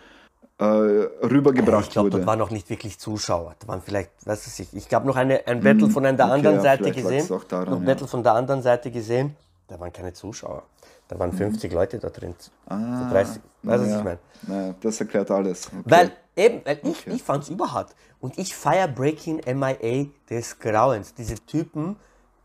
äh, 0.58 0.64
rübergebracht 0.64 1.88
Ich 1.88 1.92
glaube, 1.92 2.06
wurde. 2.08 2.18
dort 2.20 2.28
waren 2.28 2.40
noch 2.40 2.52
nicht 2.52 2.70
wirklich 2.70 3.00
Zuschauer. 3.00 3.54
Da 3.60 3.68
waren 3.68 3.82
vielleicht, 3.82 4.12
weiß 4.26 4.60
ich, 4.60 4.74
ich 4.74 4.94
habe 4.94 5.06
noch 5.06 5.18
eine, 5.18 5.46
ein 5.46 5.60
Battle 5.60 5.90
von 5.90 6.04
der 6.04 6.14
okay, 6.14 6.22
anderen 6.24 6.56
ja, 6.56 6.62
Seite 6.62 6.92
gesehen. 6.92 7.28
daran, 7.50 7.70
noch 7.70 7.78
ein 7.78 7.84
ja. 7.84 7.94
Battle 7.94 8.08
von 8.08 8.24
der 8.24 8.34
anderen 8.34 8.62
Seite 8.62 8.92
gesehen. 8.92 9.36
Da 9.70 9.80
waren 9.80 9.94
keine 9.94 10.12
Zuschauer. 10.14 10.64
Da 11.08 11.16
Mhm. 11.16 11.20
waren 11.20 11.34
50 11.34 11.72
Leute 11.72 12.00
da 12.00 12.10
drin. 12.10 12.34
Ah, 12.68 13.04
so 13.08 13.14
30. 13.14 13.42
Weißt 13.64 13.82
du, 13.82 13.82
was 13.82 13.90
ja. 13.90 13.98
ich 14.00 14.04
meine? 14.04 14.20
Naja, 14.48 14.76
das 14.82 15.00
erklärt 15.00 15.30
alles. 15.32 15.68
Okay. 15.68 15.76
Weil 15.86 16.12
eben, 16.36 16.62
weil 16.66 16.80
ich, 16.84 17.08
ich 17.08 17.24
fand 17.24 17.44
es 17.44 17.50
überhart. 17.50 17.96
Und 18.20 18.38
ich 18.38 18.56
feiere 18.56 18.88
Breaking 18.88 19.42
MIA 19.46 20.08
des 20.30 20.58
Grauens. 20.60 21.14
Diese 21.14 21.36
Typen, 21.36 21.96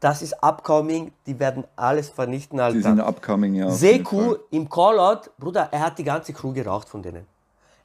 das 0.00 0.20
ist 0.22 0.34
upcoming, 0.42 1.12
die 1.26 1.38
werden 1.40 1.64
alles 1.76 2.10
vernichten, 2.10 2.60
Alter. 2.60 2.76
die 2.76 2.82
sind 2.82 3.00
upcoming, 3.00 3.54
ja. 3.54 3.70
Seku 3.70 4.36
im 4.50 4.68
Callout, 4.68 5.30
Bruder, 5.38 5.68
er 5.72 5.80
hat 5.80 5.98
die 5.98 6.04
ganze 6.04 6.32
Crew 6.34 6.52
geraucht 6.52 6.88
von 6.88 7.02
denen. 7.02 7.26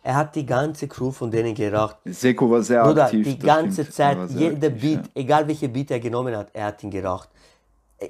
Er 0.04 0.16
hat 0.16 0.36
die 0.36 0.46
ganze 0.46 0.88
Crew 0.88 1.12
von 1.12 1.30
denen 1.32 1.54
geraucht. 1.54 1.98
Seko 2.06 2.50
war 2.52 2.62
sehr 2.62 2.84
Bruder, 2.84 3.06
aktiv. 3.06 3.26
die 3.26 3.38
ganze 3.40 3.82
stimmt. 3.84 3.94
Zeit, 3.96 4.18
Er 4.18 4.26
jeder 4.28 4.68
aktiv, 4.68 4.82
Beat, 5.02 5.10
egal 5.14 5.48
welche 5.48 5.68
Beat 5.70 5.92
er 5.92 6.00
genommen 6.00 6.36
hat, 6.36 6.48
er 6.54 6.66
hat 6.68 6.84
ihn 6.84 6.90
geraucht. 6.92 7.30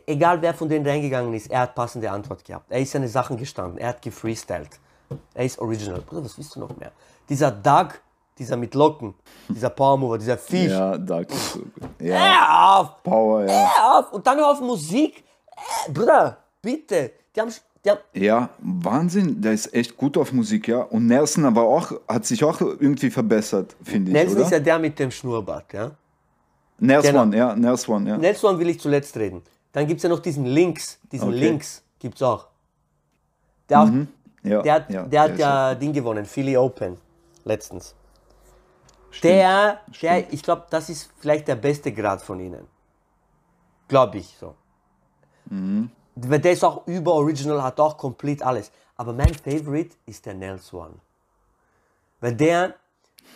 Egal 0.05 0.41
wer 0.41 0.53
von 0.53 0.69
denen 0.69 0.85
reingegangen 0.85 1.33
ist, 1.33 1.49
er 1.49 1.61
hat 1.61 1.75
passende 1.75 2.11
Antwort 2.11 2.45
gehabt. 2.45 2.65
Er 2.69 2.79
ist 2.79 2.91
seine 2.91 3.07
Sachen 3.07 3.37
gestanden, 3.37 3.79
er 3.79 3.89
hat 3.89 4.01
gefreestylt. 4.01 4.79
Er 5.33 5.45
ist 5.45 5.57
original. 5.59 6.01
Bruder, 6.01 6.25
was 6.25 6.37
willst 6.37 6.55
du 6.55 6.59
noch 6.59 6.75
mehr? 6.77 6.91
Dieser 7.27 7.51
Doug, 7.51 7.93
dieser 8.37 8.55
mit 8.55 8.73
Locken, 8.75 9.13
dieser 9.47 9.69
Power 9.69 9.97
Mover, 9.97 10.17
dieser 10.17 10.37
Fisch. 10.37 10.71
Ja, 10.71 10.95
gut. 10.95 11.27
Ja, 11.99 12.15
Hör 12.15 12.79
auf! 12.79 13.03
Power, 13.03 13.45
ja. 13.45 13.51
Hör 13.51 13.99
auf! 13.99 14.13
Und 14.13 14.25
dann 14.25 14.39
auf 14.39 14.61
Musik. 14.61 15.23
Äh, 15.87 15.91
Bruder, 15.91 16.37
bitte. 16.61 17.11
Die 17.35 17.41
haben, 17.41 17.51
Ja, 17.85 17.97
Ja, 18.13 18.49
Wahnsinn, 18.59 19.41
der 19.41 19.53
ist 19.53 19.73
echt 19.73 19.97
gut 19.97 20.17
auf 20.17 20.31
Musik, 20.31 20.67
ja. 20.67 20.81
Und 20.81 21.07
Nelson 21.07 21.45
aber 21.45 21.63
auch, 21.63 21.91
hat 22.07 22.25
sich 22.25 22.43
auch 22.43 22.61
irgendwie 22.61 23.09
verbessert, 23.09 23.75
finde 23.83 24.11
ich, 24.11 24.13
Nelson 24.13 24.35
oder? 24.37 24.45
ist 24.45 24.51
ja 24.51 24.59
der 24.59 24.79
mit 24.79 24.97
dem 24.99 25.11
Schnurrbart, 25.11 25.73
ja. 25.73 25.91
Nelson, 26.79 27.31
genau. 27.31 27.37
ja, 27.37 27.55
Nelson, 27.55 28.07
ja. 28.07 28.17
Nelson 28.17 28.57
will 28.57 28.69
ich 28.69 28.79
zuletzt 28.79 29.17
reden. 29.17 29.41
Dann 29.71 29.87
gibt 29.87 29.99
es 29.99 30.03
ja 30.03 30.09
noch 30.09 30.19
diesen 30.19 30.45
Links, 30.45 30.99
diesen 31.11 31.29
Okay. 31.29 31.39
Links 31.39 31.83
gibt 31.99 32.15
es 32.15 32.21
auch. 32.23 32.47
Der, 33.69 33.81
auch, 33.81 33.89
ja, 34.43 34.61
der 34.61 34.73
hat, 34.73 34.89
ja, 34.89 35.03
der 35.03 35.21
hat 35.21 35.37
ja 35.37 35.75
Ding 35.75 35.93
gewonnen, 35.93 36.25
Philly 36.25 36.57
Open, 36.57 36.97
letztens. 37.43 37.93
Stimmt, 39.11 39.33
Der, 39.33 39.79
der 39.87 39.93
stimmt. 39.93 40.33
ich 40.33 40.43
glaube, 40.43 40.65
das 40.69 40.89
ist 40.89 41.11
vielleicht 41.19 41.47
der 41.47 41.55
beste 41.55 41.91
Grad 41.91 42.21
von 42.21 42.39
ihnen. 42.39 42.67
Glaube 43.87 44.17
ich 44.17 44.35
so. 44.39 44.55
Mhm. 45.45 45.89
Weil 46.15 46.39
Der 46.39 46.51
ist 46.51 46.63
auch 46.63 46.85
über 46.87 47.13
Original, 47.13 47.61
hat 47.63 47.79
auch 47.79 47.97
komplett 47.97 48.41
alles. 48.43 48.71
Aber 48.95 49.13
mein 49.13 49.33
Favorite 49.33 49.95
ist 50.05 50.25
der 50.25 50.33
Nelson. 50.33 50.99
Weil 52.19 52.35
der, 52.35 52.75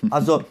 also 0.09 0.43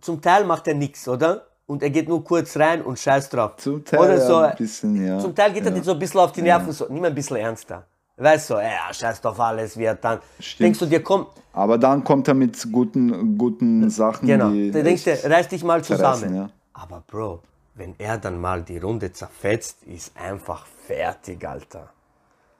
zum 0.00 0.20
Teil 0.22 0.44
macht 0.44 0.66
er 0.68 0.74
nichts, 0.74 1.06
oder? 1.06 1.46
Und 1.66 1.82
er 1.82 1.90
geht 1.90 2.08
nur 2.08 2.22
kurz 2.22 2.56
rein 2.56 2.82
und 2.82 2.98
scheiß 2.98 3.28
drauf. 3.28 3.56
Zum 3.56 3.84
Teil 3.84 3.98
oder 3.98 4.18
ja, 4.18 4.26
so, 4.26 4.36
ein 4.36 4.56
bisschen, 4.56 5.04
ja. 5.06 5.18
Zum 5.18 5.34
Teil 5.34 5.52
geht 5.52 5.64
er 5.64 5.72
ja. 5.72 5.78
dir 5.78 5.84
so 5.84 5.92
ein 5.92 5.98
bisschen 5.98 6.20
auf 6.20 6.32
die 6.32 6.42
Nerven, 6.42 6.72
so, 6.72 6.86
nimm 6.88 7.04
ein 7.04 7.14
bisschen 7.14 7.36
ernster. 7.36 7.84
Weißt 8.16 8.50
du, 8.50 8.54
so, 8.54 8.60
ja, 8.60 8.92
scheiß 8.92 9.20
drauf 9.20 9.38
alles, 9.40 9.76
wird 9.76 10.02
dann. 10.02 10.20
Stimmt. 10.40 10.66
Denkst 10.66 10.78
du 10.78 10.86
dir, 10.86 11.02
komm, 11.02 11.26
Aber 11.52 11.76
dann 11.76 12.02
kommt 12.02 12.28
er 12.28 12.34
mit 12.34 12.66
guten, 12.72 13.36
guten 13.36 13.90
Sachen, 13.90 14.26
genau, 14.26 14.50
die 14.50 14.70
da 14.70 14.82
denkst 14.82 15.04
du, 15.04 15.10
reiß 15.30 15.48
dich 15.48 15.62
mal 15.64 15.82
zusammen. 15.84 16.34
ja. 16.34 16.50
Aber 16.72 17.02
Bro, 17.06 17.42
wenn 17.74 17.94
er 17.98 18.16
dann 18.16 18.40
mal 18.40 18.62
die 18.62 18.78
Runde 18.78 19.12
zerfetzt, 19.12 19.82
ist 19.84 20.12
einfach 20.16 20.66
fertig, 20.86 21.46
Alter. 21.46 21.90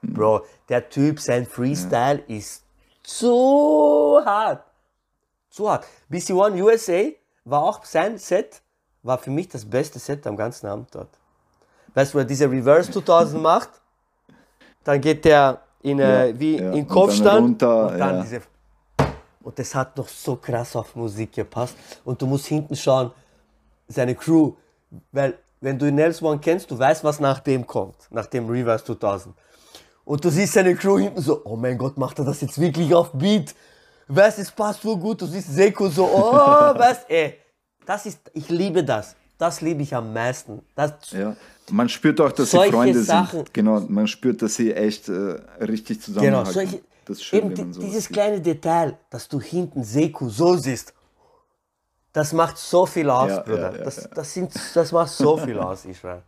Hm. 0.02 0.14
Bro, 0.14 0.42
der 0.68 0.88
Typ, 0.88 1.20
sein 1.20 1.46
Freestyle 1.46 2.22
ist 2.28 2.64
so 3.02 4.20
hart. 4.24 4.64
So 5.48 5.70
hart. 5.70 5.86
BC 6.08 6.30
One 6.30 6.62
USA 6.62 7.04
war 7.44 7.62
auch 7.62 7.84
sein 7.84 8.18
Set, 8.18 8.60
war 9.06 9.18
für 9.18 9.30
mich 9.30 9.48
das 9.48 9.64
beste 9.64 9.98
Set 9.98 10.26
am 10.26 10.36
ganzen 10.36 10.66
Abend 10.66 10.88
dort. 10.94 11.08
Weißt 11.94 12.12
du, 12.12 12.16
wo 12.16 12.18
er 12.20 12.24
diese 12.24 12.50
Reverse 12.50 12.90
2000 12.90 13.42
macht, 13.42 13.70
dann 14.84 15.00
geht 15.00 15.24
der 15.24 15.60
in, 15.82 15.98
äh, 15.98 16.28
Ja, 16.28 16.38
wie 16.38 16.56
ja. 16.58 16.72
in 16.72 16.80
Und 16.80 16.88
Kopfstand 16.88 17.26
dann 17.26 17.42
runter, 17.42 17.86
und 17.88 17.98
dann 17.98 18.16
ja. 18.16 18.22
diese 18.22 18.40
und 19.42 19.56
das 19.60 19.76
hat 19.76 19.96
noch 19.96 20.08
so 20.08 20.34
krass 20.34 20.74
auf 20.74 20.96
Musik 20.96 21.32
gepasst. 21.32 21.76
Und 22.04 22.20
du 22.20 22.26
musst 22.26 22.46
hinten 22.46 22.74
schauen, 22.74 23.12
seine 23.86 24.16
Crew, 24.16 24.54
weil 25.12 25.38
wenn 25.60 25.78
du 25.78 25.90
Nels 25.92 26.20
One 26.20 26.40
kennst, 26.40 26.68
du 26.68 26.76
weißt, 26.76 27.04
was 27.04 27.20
nach 27.20 27.38
dem 27.38 27.64
kommt, 27.64 27.94
nach 28.10 28.26
dem 28.26 28.48
Reverse 28.48 28.84
2000. 28.84 29.32
Und 30.04 30.24
du 30.24 30.30
siehst 30.30 30.52
seine 30.52 30.74
Crew 30.74 30.98
hinten 30.98 31.20
so, 31.20 31.42
oh 31.44 31.54
mein 31.54 31.78
Gott, 31.78 31.96
macht 31.96 32.18
er 32.18 32.24
das 32.24 32.40
jetzt 32.40 32.60
wirklich 32.60 32.92
auf 32.92 33.12
Beat? 33.12 33.54
Weißt, 34.08 34.40
es 34.40 34.50
passt 34.50 34.82
so 34.82 34.96
gut. 34.96 35.20
Du 35.22 35.26
siehst 35.26 35.54
Seko 35.54 35.88
so, 35.90 36.06
oh, 36.06 36.32
weißt, 36.78 37.08
ey, 37.08 37.38
das 37.86 38.06
ist, 38.06 38.18
ich 38.34 38.48
liebe 38.48 38.84
das. 38.84 39.16
Das 39.38 39.60
liebe 39.60 39.82
ich 39.82 39.94
am 39.94 40.12
meisten. 40.12 40.62
Das, 40.74 40.92
Ja. 41.12 41.36
Man 41.70 41.88
spürt 41.88 42.20
auch, 42.20 42.30
dass 42.32 42.52
sie 42.52 42.56
Freunde 42.70 43.02
Sachen. 43.02 43.38
sind. 43.40 43.54
Genau, 43.54 43.80
man 43.80 44.06
spürt, 44.06 44.40
dass 44.40 44.54
sie 44.54 44.72
echt 44.72 45.08
äh, 45.08 45.12
richtig 45.60 45.98
Genau, 46.04 46.04
zusammenhalten. 46.44 46.52
solche, 46.52 46.80
das 47.06 47.16
ist 47.18 47.24
schön, 47.24 47.38
eben 47.40 47.58
wenn 47.58 47.70
man 47.70 47.80
dieses 47.80 48.04
sieht. 48.04 48.12
kleine 48.12 48.40
Detail, 48.40 48.96
dass 49.10 49.28
du 49.28 49.40
hinten 49.40 49.82
Seku 49.82 50.28
so 50.28 50.56
siehst, 50.56 50.94
das 52.12 52.32
macht 52.32 52.56
so 52.56 52.86
viel 52.86 53.10
aus, 53.10 53.30
Ja, 53.30 53.40
Bruder. 53.40 53.72
ja, 53.72 53.78
ja, 53.78 53.84
das. 53.84 54.08
Das, 54.14 54.32
sind, 54.32 54.52
das 54.74 54.92
macht 54.92 55.10
so 55.10 55.36
viel 55.36 55.58
aus, 55.58 55.84
Israel. 55.84 56.22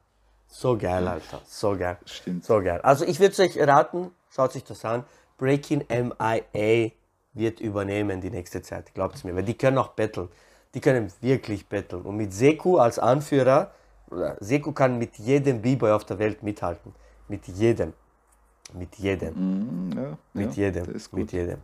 So 0.48 0.76
geil, 0.76 1.06
Alter. 1.06 1.40
So 1.46 1.76
geil. 1.76 1.96
Stimmt. 2.04 2.44
So 2.44 2.60
geil. 2.60 2.80
Also 2.82 3.04
ich 3.04 3.20
würde 3.20 3.40
euch 3.42 3.56
raten, 3.58 4.10
schaut 4.34 4.54
euch 4.56 4.64
das 4.64 4.84
an. 4.84 5.04
Breaking 5.38 5.84
MIA 5.88 6.90
wird 7.32 7.60
übernehmen 7.60 8.20
die 8.20 8.30
nächste 8.30 8.60
Zeit, 8.62 8.92
glaubt 8.92 9.22
mir. 9.24 9.34
Weil 9.36 9.44
die 9.44 9.54
können 9.56 9.78
auch 9.78 9.88
battlen. 9.88 10.28
Die 10.74 10.80
können 10.80 11.10
wirklich 11.20 11.66
battlen. 11.68 12.02
Und 12.02 12.16
mit 12.16 12.32
Seku 12.32 12.76
als 12.78 12.98
Anführer, 12.98 13.70
Seku 14.40 14.72
kann 14.72 14.98
mit 14.98 15.16
jedem 15.16 15.60
B-Boy 15.62 15.92
auf 15.92 16.04
der 16.04 16.18
Welt 16.18 16.42
mithalten. 16.42 16.94
Mit 17.28 17.46
jedem. 17.48 17.92
Mit 18.74 18.94
jedem. 18.96 19.34
Mhm, 19.34 19.92
ja, 19.96 20.18
Mit 20.34 20.56
ja, 20.56 20.64
jedem. 20.64 20.94
Mit 21.12 21.32
jedem. 21.32 21.58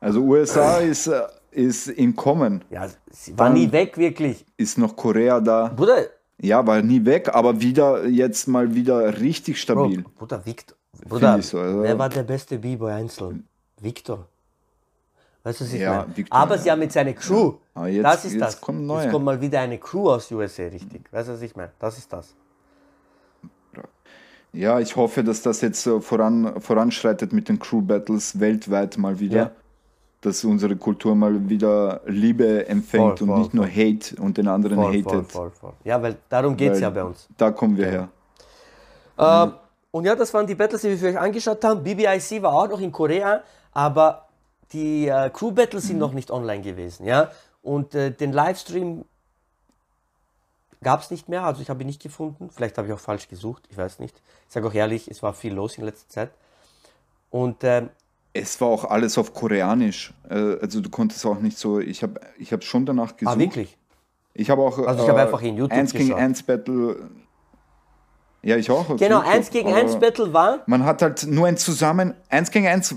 Also 0.00 0.20
USA 0.22 0.78
ist, 0.78 1.06
äh, 1.06 1.22
ist 1.50 1.88
im 1.88 2.16
Kommen. 2.16 2.64
Ja, 2.70 2.88
sie 3.10 3.38
war 3.38 3.46
Dann- 3.48 3.54
nie 3.58 3.70
weg, 3.70 3.96
wirklich. 3.98 4.46
Ist 4.56 4.78
noch 4.78 4.96
Korea 4.96 5.40
da? 5.40 5.68
Bruder, 5.68 6.06
Ja, 6.42 6.66
war 6.66 6.80
nie 6.80 7.04
weg, 7.04 7.28
aber 7.34 7.60
wieder 7.60 8.06
jetzt 8.06 8.48
mal 8.48 8.74
wieder 8.74 9.20
richtig 9.20 9.56
Bro, 9.56 9.60
stabil. 9.60 10.02
Bruder, 10.16 10.46
Victor. 10.46 10.76
Bruder, 11.06 11.42
so, 11.42 11.58
also- 11.58 11.82
wer 11.82 11.98
war 11.98 12.08
der 12.08 12.22
beste 12.22 12.58
B-Boy 12.58 12.92
einzeln? 12.92 13.46
Victor. 13.78 14.26
Weißt 15.42 15.60
du, 15.60 15.64
was 15.64 15.72
ich 15.72 15.80
Ja, 15.80 16.00
meine? 16.02 16.16
Victor, 16.16 16.38
Aber 16.38 16.56
ja. 16.56 16.60
sie 16.62 16.70
haben 16.70 16.78
mit 16.80 16.92
seiner 16.92 17.12
Crew. 17.14 17.54
Aber 17.74 17.88
jetzt- 17.88 18.04
das 18.04 18.24
ist 18.26 18.32
jetzt 18.34 18.42
das. 18.42 18.54
Jetzt 18.60 18.68
neue. 18.68 19.08
kommt 19.10 19.24
mal 19.24 19.40
wieder 19.40 19.60
eine 19.60 19.78
Crew 19.78 20.10
aus 20.10 20.30
USA, 20.30 20.64
richtig. 20.64 21.02
Weißt 21.12 21.28
du, 21.28 21.32
was 21.32 21.42
ich 21.42 21.56
meine? 21.56 21.72
Das 21.78 21.96
ist 21.98 22.12
das. 22.12 22.34
Ja, 24.52 24.80
ich 24.80 24.96
hoffe, 24.96 25.22
dass 25.22 25.42
das 25.42 25.60
jetzt 25.60 25.80
so 25.82 26.00
voran, 26.00 26.60
voranschreitet 26.60 27.32
mit 27.32 27.48
den 27.48 27.58
Crew 27.60 27.80
Battles 27.82 28.40
weltweit 28.40 28.98
mal 28.98 29.18
wieder. 29.20 29.36
Ja. 29.36 29.50
Dass 30.22 30.44
unsere 30.44 30.76
Kultur 30.76 31.14
mal 31.14 31.48
wieder 31.48 32.02
Liebe 32.04 32.66
empfängt 32.68 33.20
Voll, 33.20 33.28
und 33.28 33.28
voll, 33.28 33.38
nicht 33.38 33.54
nur 33.54 33.66
Hate 33.66 34.20
und 34.20 34.36
den 34.36 34.48
anderen 34.48 34.76
Voll, 34.76 34.88
hatet. 34.92 35.04
voll, 35.04 35.24
voll, 35.24 35.50
voll. 35.52 35.72
Ja, 35.84 36.02
weil 36.02 36.16
darum 36.28 36.56
geht 36.56 36.72
es 36.72 36.80
ja 36.80 36.90
bei 36.90 37.02
uns. 37.04 37.26
Da 37.38 37.50
kommen 37.52 37.76
wir 37.76 37.86
her. 37.86 38.08
Ähm, 39.16 39.52
und 39.92 40.04
ja, 40.04 40.14
das 40.14 40.34
waren 40.34 40.46
die 40.46 40.54
Battles, 40.54 40.82
die 40.82 40.88
wir 40.90 40.98
für 40.98 41.06
euch 41.08 41.18
angeschaut 41.18 41.64
haben. 41.64 41.82
BBIC 41.82 42.42
war 42.42 42.52
auch 42.52 42.68
noch 42.68 42.80
in 42.80 42.92
Korea, 42.92 43.42
aber 43.72 44.26
die 44.72 45.08
äh, 45.08 45.30
Crew 45.30 45.50
Battles 45.52 45.86
sind 45.86 45.98
noch 45.98 46.12
nicht 46.12 46.30
online 46.30 46.62
gewesen, 46.62 47.04
ja. 47.06 47.30
Und 47.62 47.94
äh, 47.94 48.10
den 48.10 48.32
Livestream 48.32 49.04
gab 50.82 51.00
es 51.02 51.10
nicht 51.10 51.28
mehr, 51.28 51.44
also 51.44 51.60
ich 51.60 51.68
habe 51.70 51.82
ihn 51.82 51.86
nicht 51.86 52.00
gefunden. 52.02 52.50
Vielleicht 52.50 52.78
habe 52.78 52.88
ich 52.88 52.94
auch 52.94 53.00
falsch 53.00 53.28
gesucht, 53.28 53.64
ich 53.70 53.76
weiß 53.76 53.98
nicht. 53.98 54.16
Ich 54.48 54.54
sage 54.54 54.66
auch 54.66 54.74
ehrlich, 54.74 55.08
es 55.08 55.22
war 55.22 55.34
viel 55.34 55.52
los 55.52 55.76
in 55.76 55.84
letzter 55.84 56.08
Zeit. 56.08 56.30
Und 57.30 57.62
ähm, 57.64 57.90
Es 58.32 58.60
war 58.60 58.68
auch 58.68 58.84
alles 58.84 59.18
auf 59.18 59.34
Koreanisch. 59.34 60.14
Äh, 60.28 60.56
Also 60.60 60.80
du 60.80 60.88
konntest 60.90 61.24
auch 61.26 61.38
nicht 61.40 61.58
so. 61.58 61.78
Ich 61.80 62.02
habe 62.02 62.20
ich 62.38 62.52
hab 62.52 62.64
schon 62.64 62.86
danach 62.86 63.16
gesucht. 63.16 63.36
ah, 63.36 63.38
wirklich? 63.38 63.76
Ich 64.32 64.48
habe 64.48 64.62
auch. 64.62 64.78
Also 64.78 65.02
ich 65.04 65.08
habe 65.10 65.20
einfach 65.20 65.42
in 65.42 65.56
YouTube 65.56 65.78
Eins 65.78 65.92
gegen 65.92 66.14
eins 66.14 66.42
Battle. 66.42 67.10
Ja, 68.42 68.56
ich 68.56 68.70
auch. 68.70 68.86
Genau, 68.96 69.18
YouTube, 69.18 69.26
1 69.34 69.50
gegen 69.50 69.72
1 69.74 69.90
aber 69.92 70.00
Battle 70.00 70.32
war. 70.32 70.60
Man 70.66 70.84
hat 70.84 71.02
halt 71.02 71.26
nur 71.26 71.46
ein 71.46 71.58
Zusammen. 71.58 72.14
Eins 72.30 72.50
gegen 72.50 72.66
eins 72.66 72.96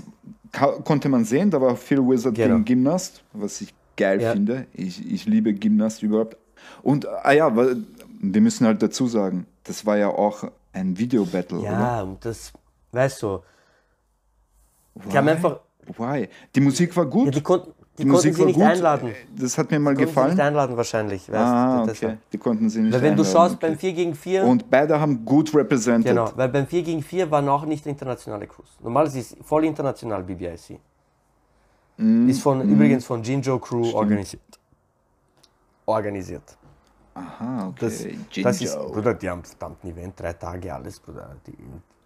konnte 0.54 1.08
man 1.08 1.24
sehen. 1.24 1.50
Da 1.50 1.60
war 1.60 1.76
Phil 1.76 1.98
Wizard 2.00 2.34
Genau. 2.34 2.54
gegen 2.54 2.64
Gymnast, 2.64 3.22
was 3.32 3.60
ich 3.60 3.74
geil 3.96 4.20
Ja. 4.20 4.32
finde. 4.32 4.66
Ich, 4.72 5.04
ich 5.10 5.26
liebe 5.26 5.52
Gymnast 5.54 6.02
überhaupt. 6.02 6.36
Und, 6.82 7.06
ah 7.06 7.32
ja, 7.32 7.54
wir 7.56 8.40
müssen 8.40 8.66
halt 8.66 8.82
dazu 8.82 9.06
sagen, 9.06 9.46
das 9.64 9.84
war 9.86 9.96
ja 9.98 10.08
auch 10.08 10.44
ein 10.72 10.96
Video-Battle, 10.98 11.58
oder? 11.58 11.70
Ja, 11.70 12.02
und 12.02 12.24
das, 12.24 12.52
weißt 12.92 13.22
du, 13.22 13.40
die 15.10 15.16
haben 15.16 15.26
Why? 15.26 15.30
einfach, 15.32 15.60
Why? 15.98 16.28
Die 16.54 16.60
Musik 16.60 16.96
war 16.96 17.04
gut. 17.06 17.26
ja, 17.26 17.30
die 17.32 17.42
konnten, 17.42 17.72
die, 17.96 18.02
Die 18.02 18.08
konnten 18.08 18.12
Musik 18.12 18.34
sie 18.34 18.40
war 18.40 18.46
nicht 18.46 18.60
einladen. 18.60 19.14
Das 19.36 19.56
hat 19.56 19.70
mir 19.70 19.78
mal 19.78 19.90
Konnten 19.90 20.00
sie 20.00 20.06
gefallen. 20.06 20.30
nicht 20.30 20.40
einladen 20.40 20.76
wahrscheinlich. 20.76 21.28
Weißt, 21.30 21.38
Ah, 21.40 21.76
du, 21.76 21.82
okay. 21.82 21.90
deshalb. 21.92 22.30
Die 22.30 22.38
konnten 22.38 22.68
sie 22.68 22.80
nicht 22.82 22.92
Weil 22.92 23.02
wenn 23.02 23.16
du 23.16 23.22
einladen, 23.22 23.32
schaust 23.32 23.54
okay. 23.56 23.66
beim 23.68 23.78
4 23.78 23.92
gegen 23.92 24.14
4, 24.14 24.44
Und 24.44 24.68
beide 24.70 24.98
haben 25.00 25.24
gut 25.24 25.54
represented. 25.54 26.06
genau, 26.10 26.32
weil 26.34 26.48
beim 26.48 26.66
4 26.66 26.82
gegen 26.82 27.02
4 27.02 27.30
waren 27.30 27.48
auch 27.48 27.64
nicht 27.66 27.86
internationale 27.86 28.46
Crews. 28.48 28.76
Normalerweise 28.82 29.20
ist 29.20 29.36
voll 29.44 29.64
international 29.64 30.22
BBIC. 30.24 30.80
Mm, 31.96 32.28
ist 32.28 32.42
von, 32.42 32.60
übrigens 32.68 33.04
von 33.04 33.22
Jinjo 33.22 33.58
Crew 33.60 33.92
organisiert. 33.92 34.42
Organisiert. 35.86 36.56
Aha, 37.14 37.68
okay. 37.68 37.76
Das, 37.80 38.02
Jinjo. 38.02 38.42
das 38.42 38.60
ist, 38.60 38.76
Bruder, 38.76 39.14
die 39.14 39.30
haben 39.30 39.44
verdammt 39.44 39.84
ein 39.84 39.90
Event, 39.90 40.18
drei 40.18 40.32
Tage, 40.32 40.74
alles, 40.74 40.98
Bruder. 40.98 41.36
Die, 41.46 41.56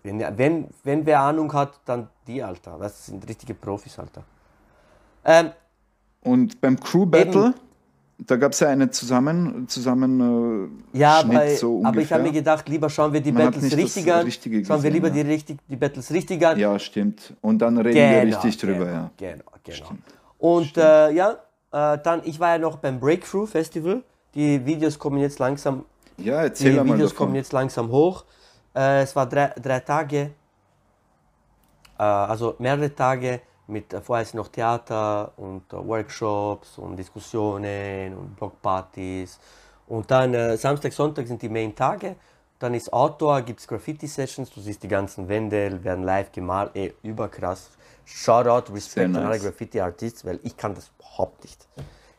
wenn, 0.03 0.19
wenn, 0.37 0.69
wenn 0.85 1.07
wer 1.07 1.21
Ahnung 1.23 1.51
hat, 1.55 1.81
dann 1.87 2.09
die, 2.27 2.43
Alter. 2.43 2.73
Du, 2.73 2.79
das 2.81 3.07
sind 3.07 3.27
richtige 3.27 3.55
Profis, 3.55 3.99
Alter. 3.99 4.23
Ähm, 5.25 5.51
Und 6.23 6.61
beim 6.61 6.79
Crew 6.79 7.07
Battle, 7.07 7.55
da 8.19 8.37
gab 8.37 8.53
es 8.53 8.61
ja 8.61 8.69
eine 8.69 8.91
zusammen, 8.91 9.69
zusammen 9.69 10.73
äh, 10.93 10.99
Ja, 10.99 11.21
Schnitt 11.21 11.37
aber, 11.37 11.57
so 11.57 11.83
aber 11.85 12.01
ich 12.01 12.13
habe 12.13 12.25
mir 12.25 12.33
gedacht, 12.33 12.69
lieber 12.69 12.91
schauen 12.91 13.13
wir 13.13 13.21
die 13.21 13.33
Man 13.33 13.45
Battles 13.45 13.77
richtig 13.77 14.13
an. 14.13 14.31
Schauen 14.31 14.67
wir 14.67 14.77
gesehen, 14.77 14.93
lieber 14.93 15.09
ja. 15.09 15.15
die, 15.15 15.21
richtig, 15.21 15.59
die 15.69 15.77
Battles 15.77 16.11
richtig 16.13 16.45
an. 16.45 16.59
Ja, 16.59 16.79
stimmt. 16.79 17.35
Und 17.41 17.59
dann 17.59 17.79
reden 17.79 17.95
wir 17.97 18.37
richtig 18.37 18.57
drüber, 18.57 18.85
genau, 18.87 18.93
ja. 18.93 19.11
Genau, 19.17 19.45
genau. 19.63 19.89
Und 20.39 20.77
äh, 20.77 21.11
ja, 21.13 21.39
äh, 21.73 21.99
dann, 22.03 22.23
ich 22.25 22.41
war 22.41 22.51
ja 22.51 22.59
noch 22.59 22.77
beim 22.77 22.99
Breakthrough 22.99 23.49
Festival. 23.49 24.03
Die 24.35 24.65
Videos 24.65 24.99
kommen 24.99 25.19
jetzt 25.19 25.39
langsam, 25.39 25.85
Ja, 26.17 26.43
erzähl 26.43 26.73
die 26.73 26.77
mal 26.79 26.87
Videos 26.87 27.11
davon. 27.11 27.27
kommen 27.27 27.37
jetzt 27.37 27.53
langsam 27.53 27.91
hoch. 27.91 28.25
Äh, 28.75 29.03
es 29.03 29.15
war 29.17 29.29
drei, 29.29 29.53
drei 29.61 29.81
Tage, 29.81 30.31
äh, 31.99 32.03
also 32.03 32.57
mehrere 32.59 32.95
Tage 32.95 33.41
mit 33.69 33.93
äh, 33.93 34.01
vorher 34.01 34.23
ist 34.23 34.35
noch 34.35 34.49
Theater 34.49 35.33
und 35.37 35.73
äh, 35.73 35.77
Workshops 35.77 36.79
und 36.79 36.97
Diskussionen 36.97 38.15
und 38.15 38.37
Blockpartys. 38.37 39.39
Und 39.87 40.11
dann 40.11 40.35
äh, 40.35 40.57
Samstag, 40.57 40.93
Sonntag 40.93 41.27
sind 41.27 41.41
die 41.41 41.49
Main-Tage 41.49 42.17
Dann 42.59 42.75
ist 42.75 42.93
Outdoor, 42.93 43.43
gibt 43.43 43.61
es 43.61 43.69
Graffiti-Sessions, 43.69 44.51
du 44.51 44.61
siehst 44.61 44.83
die 44.83 44.89
ganzen 44.89 45.29
Wände, 45.29 45.83
werden 45.85 46.05
live 46.05 46.33
gemalt, 46.33 46.73
ey, 46.75 46.95
überkrass. 47.03 47.71
Shoutout, 48.05 48.73
Respect 48.73 48.95
Sehr 48.95 49.05
an 49.05 49.17
alle 49.17 49.29
nice. 49.29 49.45
Graffiti-Artists, 49.45 50.25
weil 50.25 50.41
ich 50.43 50.57
kann 50.57 50.75
das 50.75 50.91
überhaupt 50.99 51.45
nicht. 51.45 51.69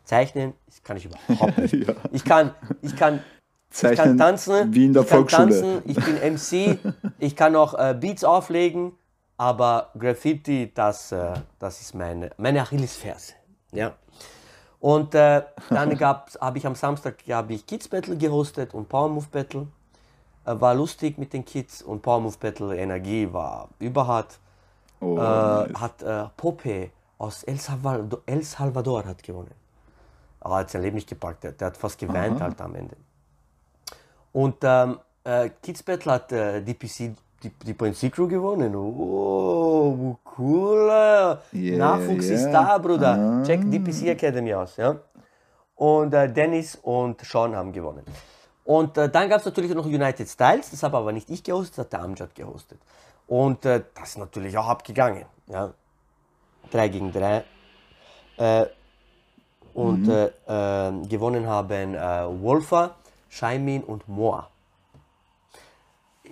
Zeichnen, 0.04 0.54
das 0.68 0.82
kann 0.84 0.98
ich 0.98 1.06
überhaupt 1.06 1.58
nicht. 1.58 1.74
Ja. 1.88 1.94
Ich 2.12 2.24
kann, 2.24 2.54
ich 2.82 2.96
kann, 2.96 3.16
ich 3.72 3.76
kann 3.76 3.98
Zeichnen 3.98 4.18
tanzen, 4.18 4.74
wie 4.74 4.86
in 4.86 4.94
der 4.94 5.04
ich 5.04 5.10
kann 5.10 5.18
Volksschule. 5.20 5.50
tanzen, 5.50 5.82
ich 5.86 5.98
bin 5.98 6.34
MC, 6.34 6.80
ich 7.20 7.36
kann 7.36 7.56
auch 7.56 7.74
äh, 7.74 7.96
Beats 8.00 8.24
auflegen, 8.24 8.94
aber 9.40 9.90
Graffiti, 9.98 10.70
das, 10.74 11.14
äh, 11.14 11.34
das 11.60 11.80
ist 11.80 11.96
meine, 11.96 12.30
meine 12.38 12.62
Achillesferse. 12.62 13.34
Ja. 13.72 13.94
Und 14.82 15.16
äh, 15.16 15.44
dann 15.70 15.98
habe 16.42 16.58
ich 16.58 16.68
am 16.68 16.76
Samstag 16.76 17.24
hab 17.30 17.50
ich 17.50 17.66
Kids 17.66 17.88
Battle 17.88 18.18
gehostet 18.18 18.74
und 18.74 18.90
Power 18.90 19.08
Move 19.08 19.28
Battle. 19.32 19.68
Äh, 20.46 20.60
war 20.60 20.76
lustig 20.76 21.18
mit 21.18 21.32
den 21.32 21.46
Kids 21.46 21.82
und 21.82 22.02
Power 22.02 22.20
Move 22.20 22.36
Battle 22.38 22.76
Energie 22.78 23.32
war 23.32 23.70
überhart. 23.80 24.38
Oh, 25.00 25.16
Äh, 25.16 25.22
nice. 25.22 25.82
Hat 25.82 26.04
äh, 26.04 26.26
Pope 26.36 26.92
aus 27.18 27.44
El 27.44 27.60
Salvador, 27.60 28.22
El 28.26 28.44
Salvador 28.44 29.06
hat 29.06 29.24
gewonnen. 29.24 29.56
Aber 30.42 30.56
er 30.56 30.60
hat 30.60 30.70
sein 30.70 30.82
Leben 30.82 30.96
nicht 30.96 31.08
gepackt, 31.08 31.46
der, 31.46 31.54
der 31.54 31.68
hat 31.68 31.78
fast 31.78 31.98
geweint 31.98 32.42
halt 32.42 32.60
am 32.60 32.76
Ende. 32.76 32.98
Und 34.34 34.58
ähm, 34.64 35.00
äh, 35.24 35.50
Kids 35.62 35.82
Battle 35.82 36.12
hat 36.12 36.32
äh, 36.34 36.62
DPC, 36.62 37.16
die, 37.44 37.50
die 37.50 38.10
Crew 38.10 38.28
gewonnen. 38.28 38.76
Oh, 38.76 40.18
cool. 40.38 41.38
Yeah, 41.54 41.78
Nachwuchs 41.78 42.26
ist 42.28 42.44
yeah. 42.44 42.52
da, 42.52 42.78
Bruder. 42.78 43.42
Ah. 43.42 43.44
Check 43.46 43.70
DPC 43.70 44.08
Academy 44.08 44.54
aus. 44.54 44.78
Ja? 44.78 44.96
Und 45.76 46.14
äh, 46.14 46.32
Dennis 46.32 46.76
und 46.82 47.22
Sean 47.22 47.56
haben 47.56 47.72
gewonnen. 47.72 48.04
Und 48.66 48.98
äh, 48.98 49.10
dann 49.10 49.30
gab 49.30 49.40
es 49.40 49.46
natürlich 49.46 49.74
noch 49.74 49.86
United 49.86 50.28
Styles, 50.28 50.70
das 50.72 50.84
habe 50.84 50.98
aber 50.98 51.12
nicht 51.12 51.30
ich 51.30 51.44
gehostet, 51.44 51.78
das 51.78 51.86
hat 51.86 51.94
der 51.94 52.02
Amjad 52.02 52.36
gehostet. 52.36 52.80
Und 53.28 53.66
äh, 53.66 53.82
das 53.96 54.10
ist 54.10 54.18
natürlich 54.18 54.58
auch 54.58 54.68
abgegangen. 54.68 55.26
Ja? 55.48 55.74
3 56.72 56.88
gegen 56.90 57.12
3. 57.12 57.44
Äh, 58.38 58.66
und 59.74 60.08
Mhm. 60.08 60.10
äh, 60.10 60.88
äh, 60.88 61.08
gewonnen 61.08 61.48
haben 61.48 61.96
äh, 61.96 62.42
Wolfer, 62.42 62.96
Scheimin 63.30 63.84
und 63.84 64.08
Moa. 64.08 64.50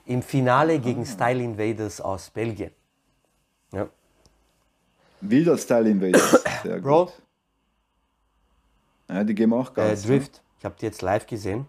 Im 0.08 0.22
Finale 0.22 0.80
gegen 0.80 1.06
Style 1.06 1.44
Invaders 1.44 2.00
aus 2.02 2.30
Belgien. 2.30 2.72
Ja. 3.74 3.90
Wilder 5.22 5.58
Style 5.58 5.90
Invaders. 5.90 6.32
Sehr 6.64 6.80
Bro, 6.80 7.06
gut. 7.06 7.14
Ja, 9.10 9.24
die 9.24 9.36
geben 9.36 9.54
auch 9.54 9.70
äh, 9.72 9.74
Gas. 9.74 10.06
ne? 10.06 10.18
Drift, 10.18 10.42
ich 10.60 10.66
habe 10.66 10.76
die 10.80 10.86
jetzt 10.86 11.02
live 11.02 11.26
gesehen. 11.28 11.68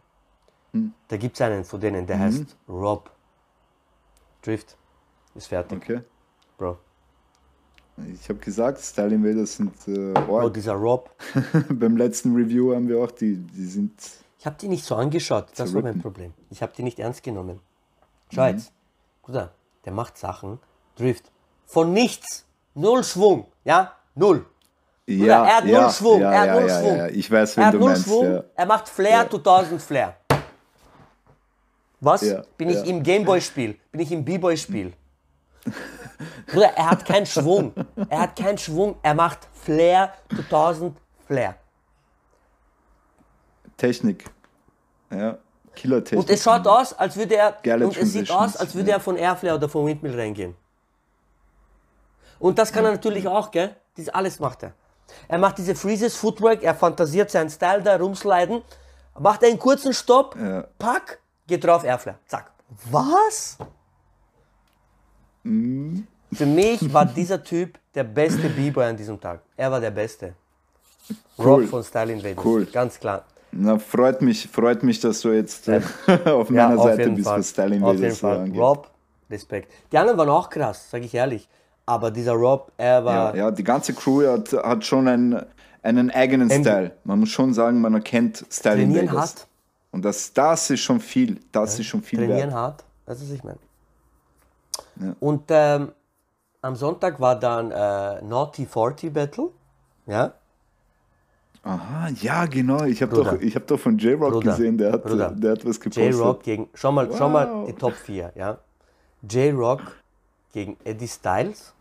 Hm. 0.73 0.93
Da 1.09 1.17
gibt 1.17 1.35
es 1.37 1.41
einen 1.41 1.65
von 1.65 1.81
denen, 1.81 2.07
der 2.07 2.17
Mhm. 2.17 2.21
heißt 2.23 2.57
Rob. 2.69 3.11
Drift 4.43 4.77
ist 5.35 5.47
fertig, 5.49 5.79
Okay. 5.83 6.01
Bro. 6.57 6.79
Ich 8.13 8.29
habe 8.29 8.39
gesagt, 8.39 8.79
Style 8.79 9.13
Invaders 9.15 9.57
sind 9.57 9.73
äh, 9.89 10.13
Bro, 10.13 10.39
arg. 10.41 10.55
dieser 10.55 10.75
Rob, 10.75 11.11
Beim 11.71 11.97
letzten 11.97 12.35
Review 12.37 12.73
haben 12.75 12.89
wir 12.89 12.99
auch 13.03 13.11
die, 13.11 13.35
die 13.37 13.65
sind. 13.67 13.93
ich 14.39 14.47
habe 14.47 14.57
die 14.61 14.69
nicht 14.69 14.85
so 14.85 14.95
angeschaut, 14.95 15.49
das 15.57 15.75
war 15.75 15.83
mein. 15.83 16.01
Problem. 16.01 16.33
Ich 16.51 16.63
habe 16.63 16.73
die 16.77 16.85
nicht 16.85 17.01
ernst 17.01 17.25
genommen. 17.25 17.59
Schau 18.35 18.53
Mhm. 18.53 18.63
Bruder, 19.23 19.53
der 19.85 19.93
macht 19.93 20.17
Sachen, 20.19 20.59
Drift, 20.97 21.31
von 21.67 21.93
nichts, 21.93 22.47
null 22.75 23.05
Schwung, 23.05 23.47
ja, 23.65 23.93
null. 24.15 24.47
Ja, 25.07 25.45
er 25.47 25.57
hat 25.57 25.65
null 25.65 25.73
ja, 25.73 25.91
Schwung, 25.91 26.21
Ja, 26.21 26.33
er 26.33 26.41
hat 26.53 26.61
null 26.61 26.69
Schwung. 26.71 27.09
Ich 27.19 27.31
weiß, 27.31 27.53
Er 27.53 27.57
wen 27.57 27.65
hat 27.67 27.75
du 27.75 27.79
null 27.79 27.89
meinst. 27.91 28.05
Schwung, 28.05 28.45
er 28.55 28.67
macht 28.67 28.89
Flair 28.89 29.11
Ja. 29.23 29.25
to 29.25 29.39
1000 29.39 29.81
Flair. 29.83 30.17
Was? 32.01 32.25
Bin 32.57 32.69
ich 32.71 32.85
im 32.87 33.03
Gameboy-Spiel? 33.03 33.79
Bin 33.91 34.01
ich 34.01 34.13
im 34.13 34.25
B-Boy-Spiel? 34.25 34.93
Bruder, 36.47 36.73
er 36.77 36.91
hat 36.91 37.05
keinen 37.05 37.27
Schwung. 37.27 37.73
Er 38.09 38.21
hat 38.21 38.37
keinen 38.37 38.57
Schwung. 38.59 38.97
Er 39.03 39.15
macht 39.15 39.49
Flair 39.53 40.13
to 40.29 40.37
1000 40.43 40.97
Flair. 41.27 41.57
Technik. 43.77 44.25
Ja. 45.11 45.39
Killer-Technik. 45.79 46.21
Und 46.21 46.31
es 46.31 46.43
schaut 46.43 46.67
aus, 46.67 46.93
als 46.93 47.17
würde 47.17 47.37
er. 47.37 47.57
Geile 47.63 47.87
und 47.87 47.97
es 47.97 48.13
sieht 48.13 48.31
aus, 48.31 48.57
als 48.57 48.75
würde 48.75 48.91
ja. 48.91 48.97
er 48.97 49.01
von 49.01 49.17
Airflare 49.17 49.57
oder 49.57 49.69
von 49.69 49.87
Windmill 49.87 50.19
reingehen. 50.19 50.55
Und 52.39 52.59
das 52.59 52.73
kann 52.73 52.85
er 52.85 52.93
natürlich 52.93 53.27
auch, 53.27 53.51
gell? 53.51 53.75
Das 53.97 54.09
alles 54.09 54.39
macht 54.39 54.63
er. 54.63 54.73
Er 55.27 55.39
macht 55.39 55.59
diese 55.59 55.75
Freezes, 55.75 56.17
Footwork, 56.17 56.63
er 56.63 56.75
fantasiert 56.75 57.31
seinen 57.31 57.51
Style 57.51 57.83
da, 57.83 57.97
rumsliden, 57.97 58.63
macht 59.19 59.43
einen 59.43 59.59
kurzen 59.59 59.93
Stopp, 59.93 60.37
Ja. 60.37 60.67
pack, 60.79 61.19
geht 61.47 61.65
drauf, 61.65 61.83
Airflare. 61.85 62.19
Zack. 62.27 62.53
Was? 62.91 63.57
Mhm. 65.43 66.07
Für 66.33 66.47
mich 66.47 66.93
war 66.93 67.07
dieser 67.07 67.43
Typ 67.43 67.79
der 67.95 68.05
beste 68.05 68.49
B-Boy 68.51 68.85
an 68.85 68.97
diesem 68.97 69.19
Tag. 69.19 69.41
Er 69.57 69.71
war 69.73 69.81
der 69.81 69.91
Beste. 69.91 70.35
Rob 71.39 71.65
von 71.65 71.83
Style 71.83 72.13
Invaders. 72.13 72.45
Cool. 72.45 72.67
Ganz 72.67 73.01
klar. 73.01 73.25
Na, 73.53 73.79
freut 73.79 74.21
mich, 74.23 74.47
freut 74.49 74.83
mich, 74.83 75.01
dass 75.01 75.21
du 75.21 75.31
jetzt 75.31 75.69
äh, 75.69 75.81
auf 76.27 76.51
meiner 76.51 76.79
Seite 76.79 77.11
bist, 77.11 77.27
was 77.27 77.51
Style 77.51 77.85
Auf 77.85 77.99
jeden 77.99 78.15
Fall. 78.15 78.39
angeht. 78.39 78.61
Rob, 78.61 78.91
Respekt. 79.31 79.73
Die 79.91 79.99
anderen 79.99 80.19
waren 80.19 80.29
auch 80.29 80.49
krass, 80.51 80.91
sage 80.91 81.05
ich 81.05 81.15
ehrlich. 81.15 81.49
Aber 81.87 82.11
dieser 82.11 82.33
Rob, 82.33 82.71
er 82.77 83.05
war. 83.05 83.35
Ja, 83.35 83.45
ja, 83.45 83.51
die 83.51 83.65
ganze 83.65 83.95
Crew 83.95 84.27
hat, 84.27 84.53
hat 84.53 84.85
schon 84.85 85.09
einen, 85.09 85.43
einen 85.83 86.11
eigenen 86.11 86.51
Style. 86.51 86.93
Man 87.05 87.21
muss 87.21 87.31
schon 87.31 87.55
sagen, 87.55 87.81
man 87.81 87.95
erkennt 87.95 88.45
Style 88.51 88.77
Trainieren 88.77 89.07
Invaders. 89.07 89.31
hart. 89.31 89.47
Und 89.91 90.05
das, 90.05 90.33
das 90.35 90.69
ist 90.69 90.81
schon 90.81 91.01
viel. 91.01 91.41
Das 91.51 91.79
ist 91.79 91.87
schon 91.87 92.03
viel 92.03 92.19
trainieren 92.19 92.51
wert. 92.51 92.53
hart. 92.53 92.85
Das 93.07 93.23
ist, 93.23 93.31
was 93.31 93.37
ich 93.37 93.45
meine. 93.45 93.59
Und 95.21 95.45
ähm, 95.49 95.93
am 96.61 96.77
Sonntag 96.77 97.21
war 97.21 97.39
dann 97.39 97.71
äh, 97.71 98.23
Naughty 98.23 98.67
40 98.67 99.13
Battle. 99.13 99.49
Ja. 100.07 100.35
Aha, 101.63 102.09
ja, 102.21 102.47
genau. 102.47 102.85
Ich 102.85 103.03
habe 103.03 103.15
doch, 103.15 103.41
ich 103.41 103.55
hab 103.55 103.67
doch 103.67 103.79
von 103.79 103.99
J-Rock 103.99 104.43
gesehen, 104.43 104.79
der 104.79 104.93
hat, 104.93 105.05
Bruder. 105.05 105.31
der 105.31 105.53
hat 105.53 105.65
was 105.67 105.79
gepostet. 105.81 106.15
J-Rock 106.15 106.43
gegen. 106.43 106.69
Schau 106.75 106.93
mal, 106.93 107.09
schau 107.17 107.29
mal 107.29 107.49
Wow. 107.51 107.67
die 107.67 107.73
Top 107.75 107.95
4. 107.95 108.33
Ja. 108.37 108.59
J-Rock 109.29 109.83
gegen 110.53 110.77
Eddie 110.85 111.09
Styles. 111.09 111.75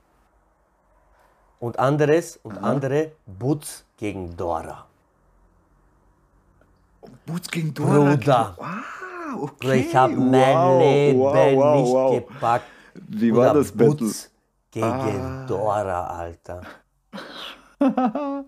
Und 1.60 1.80
anderes 1.80 2.40
und 2.44 2.58
andere 2.58 3.14
Butz 3.26 3.84
gegen 3.98 4.36
Dora. 4.38 4.86
Boots 7.26 7.50
gegen 7.50 7.74
Dora. 7.74 8.16
Bruder. 8.16 8.56
Wow, 8.58 9.44
okay. 9.44 9.54
Bruder, 9.60 9.76
ich 9.76 9.96
habe 9.96 10.16
mein 10.16 10.56
wow, 10.56 10.82
Leben 10.82 11.20
wow, 11.20 11.34
wow, 11.34 11.82
nicht 11.82 11.94
wow. 11.94 12.16
gepackt. 12.16 12.66
Wie 13.08 13.32
Bruder, 13.32 13.46
war 13.48 13.54
das 13.54 13.72
Battle? 13.72 13.96
Butz 13.96 14.32
gegen 14.72 15.46
Dora, 15.48 16.08
Alter. 16.08 16.62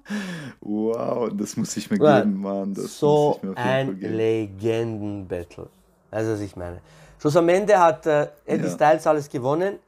Wow, 0.61 1.29
das 1.33 1.55
muss 1.57 1.75
ich 1.77 1.89
mir 1.89 1.97
geben, 1.97 2.41
Mann. 2.41 2.73
Das 2.73 2.97
so 2.99 3.29
muss 3.29 3.37
ich 3.37 3.43
mir 3.43 3.57
ein. 3.57 3.99
Legenden-Battle. 3.99 5.67
Das 6.11 6.23
ist, 6.23 6.33
was 6.33 6.39
ich 6.41 6.55
meine. 6.55 6.81
Schluss 7.19 7.35
am 7.35 7.49
Ende 7.49 7.77
hat 7.79 8.05
äh, 8.05 8.27
Eddie 8.45 8.65
Ja. 8.65 8.69
Styles 8.71 9.07
alles 9.07 9.29
gewonnen. 9.29 9.79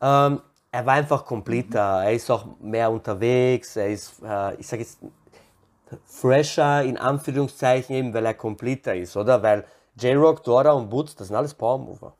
Ähm, 0.00 0.40
er 0.70 0.86
war 0.86 0.94
einfach 0.94 1.24
kompletter. 1.24 2.02
Er 2.04 2.12
ist 2.12 2.30
auch 2.30 2.46
mehr 2.60 2.90
unterwegs. 2.90 3.76
Er 3.76 3.88
ist, 3.88 4.22
äh, 4.22 4.54
ich 4.56 4.66
sage 4.66 4.82
jetzt, 4.82 4.98
fresher 6.04 6.82
in 6.82 6.98
Anführungszeichen, 6.98 7.94
eben 7.96 8.12
weil 8.14 8.26
er 8.26 8.34
kompletter 8.34 8.94
ist, 8.94 9.16
oder? 9.16 9.42
Weil 9.42 9.64
J-Rock, 9.96 10.44
Dora 10.44 10.72
und 10.72 10.90
Boots, 10.90 11.14
das 11.16 11.28
sind 11.28 11.36
alles 11.36 11.54
Power 11.54 11.78
Mover. 11.78 12.12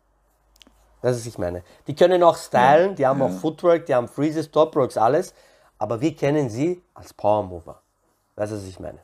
Das 1.03 1.17
ist, 1.17 1.23
was 1.23 1.27
ich 1.27 1.39
meine. 1.39 1.63
Die 1.87 1.95
können 1.95 2.23
auch 2.23 2.37
stylen, 2.37 2.95
die 2.97 3.07
haben 3.07 3.23
auch 3.23 3.31
Footwork, 3.31 3.87
die 3.87 3.95
haben 3.95 4.09
Freezes, 4.09 4.51
Top 4.51 4.75
Rocks, 4.75 4.97
alles. 4.97 5.33
Aber 5.79 6.01
wir 6.01 6.15
kennen 6.15 6.51
sie 6.51 6.83
als 6.95 7.13
Power 7.15 7.43
Mover. 7.45 7.81
Das 8.37 8.51
ist, 8.51 8.63
was 8.63 8.69
ich 8.69 8.81
meine. 8.81 8.99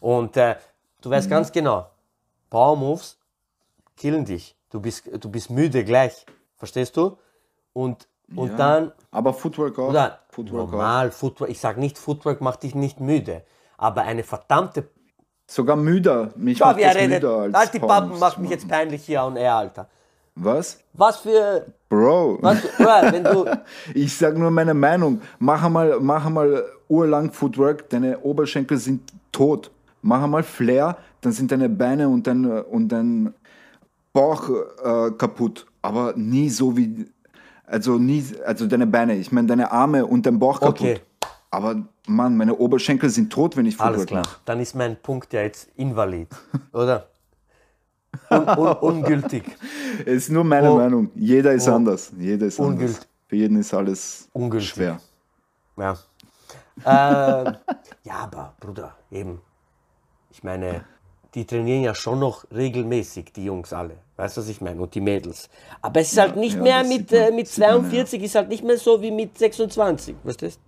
Und 0.00 0.36
äh, 0.36 0.56
du 1.00 1.10
weißt 1.10 1.28
ganz 1.30 1.52
genau, 1.52 1.86
Power 2.50 2.76
Moves 2.76 3.18
killen 3.96 4.24
dich. 4.24 4.54
Du 4.70 4.80
bist, 4.80 5.08
du 5.22 5.30
bist 5.30 5.50
müde 5.50 5.84
gleich. 5.84 6.24
Verstehst 6.56 6.96
du? 6.96 7.16
Und, 7.72 8.06
und 8.34 8.50
Ja. 8.50 8.56
dann, 8.56 8.92
Aber 9.10 9.32
Footwork 9.34 9.78
auch. 9.78 9.88
oder 9.90 10.20
Footwork 10.30 10.68
auch. 10.68 10.72
normal, 10.72 11.10
Footwork, 11.10 11.50
ich 11.50 11.60
sage 11.60 11.80
nicht, 11.80 11.98
Footwork 11.98 12.40
macht 12.40 12.62
dich 12.62 12.74
nicht 12.74 13.00
müde. 13.00 13.42
Aber 13.76 14.02
eine 14.02 14.22
verdammte 14.24 14.88
Sogar 15.46 15.76
müder. 15.76 16.32
Mich 16.36 16.56
Schau, 16.58 16.66
macht 16.68 16.82
das 16.82 16.94
redet. 16.94 17.22
müder 17.22 17.36
als 17.36 17.54
Halt 17.54 17.74
die 17.74 17.78
Pappen 17.78 18.18
macht 18.18 18.38
mich 18.38 18.48
jetzt 18.50 18.66
peinlich 18.66 19.04
hier 19.04 19.24
und 19.24 19.36
er, 19.36 19.56
Alter. 19.56 19.88
Was? 20.36 20.80
Was 20.92 21.18
für. 21.18 21.66
Bro. 21.88 22.38
Was 22.40 22.60
für 22.60 22.68
Bruder, 22.76 23.12
wenn 23.12 23.24
du. 23.24 23.44
Ich 23.94 24.16
sag 24.16 24.36
nur 24.36 24.50
meine 24.50 24.74
Meinung. 24.74 25.20
Mach 25.38 25.62
einmal, 25.62 26.00
mach 26.00 26.26
einmal 26.26 26.64
urlang 26.88 27.30
Footwork, 27.32 27.88
deine 27.90 28.18
Oberschenkel 28.20 28.78
sind 28.78 29.12
tot. 29.30 29.70
Mach 30.02 30.22
einmal 30.22 30.42
Flair, 30.42 30.96
dann 31.20 31.32
sind 31.32 31.50
deine 31.50 31.68
Beine 31.68 32.08
und 32.08 32.26
dein, 32.26 32.44
und 32.44 32.88
dein 32.88 33.32
Bauch 34.12 34.50
äh, 34.50 35.10
kaputt. 35.12 35.66
Aber 35.82 36.14
nie 36.16 36.48
so 36.50 36.76
wie. 36.76 37.06
Also 37.66 37.98
nie, 37.98 38.22
also 38.44 38.66
deine 38.66 38.86
Beine, 38.86 39.14
ich 39.16 39.32
meine 39.32 39.48
deine 39.48 39.72
Arme 39.72 40.04
und 40.04 40.26
dein 40.26 40.38
Bauch 40.38 40.60
kaputt. 40.60 40.80
Okay. 40.80 41.00
Aber 41.50 41.76
Mann, 42.06 42.36
meine 42.36 42.56
Oberschenkel 42.56 43.08
sind 43.08 43.32
tot, 43.32 43.56
wenn 43.56 43.64
ich 43.64 43.80
Alles 43.80 44.00
Footwork 44.00 44.08
klar. 44.08 44.22
mache. 44.26 44.40
Dann 44.44 44.60
ist 44.60 44.74
mein 44.74 44.96
Punkt 44.96 45.32
ja 45.32 45.42
jetzt 45.42 45.68
invalid. 45.76 46.28
Oder? 46.72 47.08
Un, 48.30 48.48
un, 48.48 48.72
ungültig. 48.80 49.44
ist 50.04 50.30
nur 50.30 50.44
meine 50.44 50.70
Oh. 50.72 50.76
Meinung. 50.76 51.10
Jeder 51.14 51.52
ist 51.52 51.68
Oh. 51.68 51.74
anders. 51.74 52.12
Jeder 52.18 52.46
ist 52.46 52.58
anders. 52.60 52.72
Ungültig. 52.74 53.08
Für 53.28 53.36
jeden 53.36 53.58
ist 53.58 53.72
alles 53.74 54.28
Ungültig. 54.32 54.68
schwer. 54.70 55.00
Ja. 55.76 55.92
äh, 56.84 57.52
ja, 58.04 58.14
aber 58.14 58.54
Bruder, 58.60 58.96
eben. 59.10 59.40
Ich 60.30 60.42
meine, 60.42 60.84
die 61.34 61.44
trainieren 61.46 61.82
ja 61.82 61.94
schon 61.94 62.18
noch 62.20 62.44
regelmäßig, 62.52 63.32
die 63.32 63.44
Jungs 63.44 63.72
alle. 63.72 63.96
Weißt 64.16 64.36
du, 64.36 64.40
was 64.40 64.48
ich 64.48 64.60
meine? 64.60 64.80
Und 64.80 64.94
die 64.94 65.00
Mädels. 65.00 65.48
Aber 65.82 66.00
es 66.00 66.12
ist 66.12 66.18
halt 66.18 66.36
nicht 66.36 66.56
ja, 66.56 66.62
mehr 66.62 66.78
das 66.80 66.88
mit, 66.88 67.12
äh, 67.12 67.30
mit 67.32 67.48
sieht 67.48 67.58
man, 67.58 67.68
ja. 67.70 67.90
42, 67.90 68.22
ist 68.22 68.34
halt 68.36 68.48
nicht 68.48 68.62
mehr 68.64 68.78
so 68.78 69.00
wie 69.02 69.10
mit 69.10 69.36
26. 69.38 70.14
Weißt 70.22 70.42
du? 70.42 70.46
das? 70.46 70.58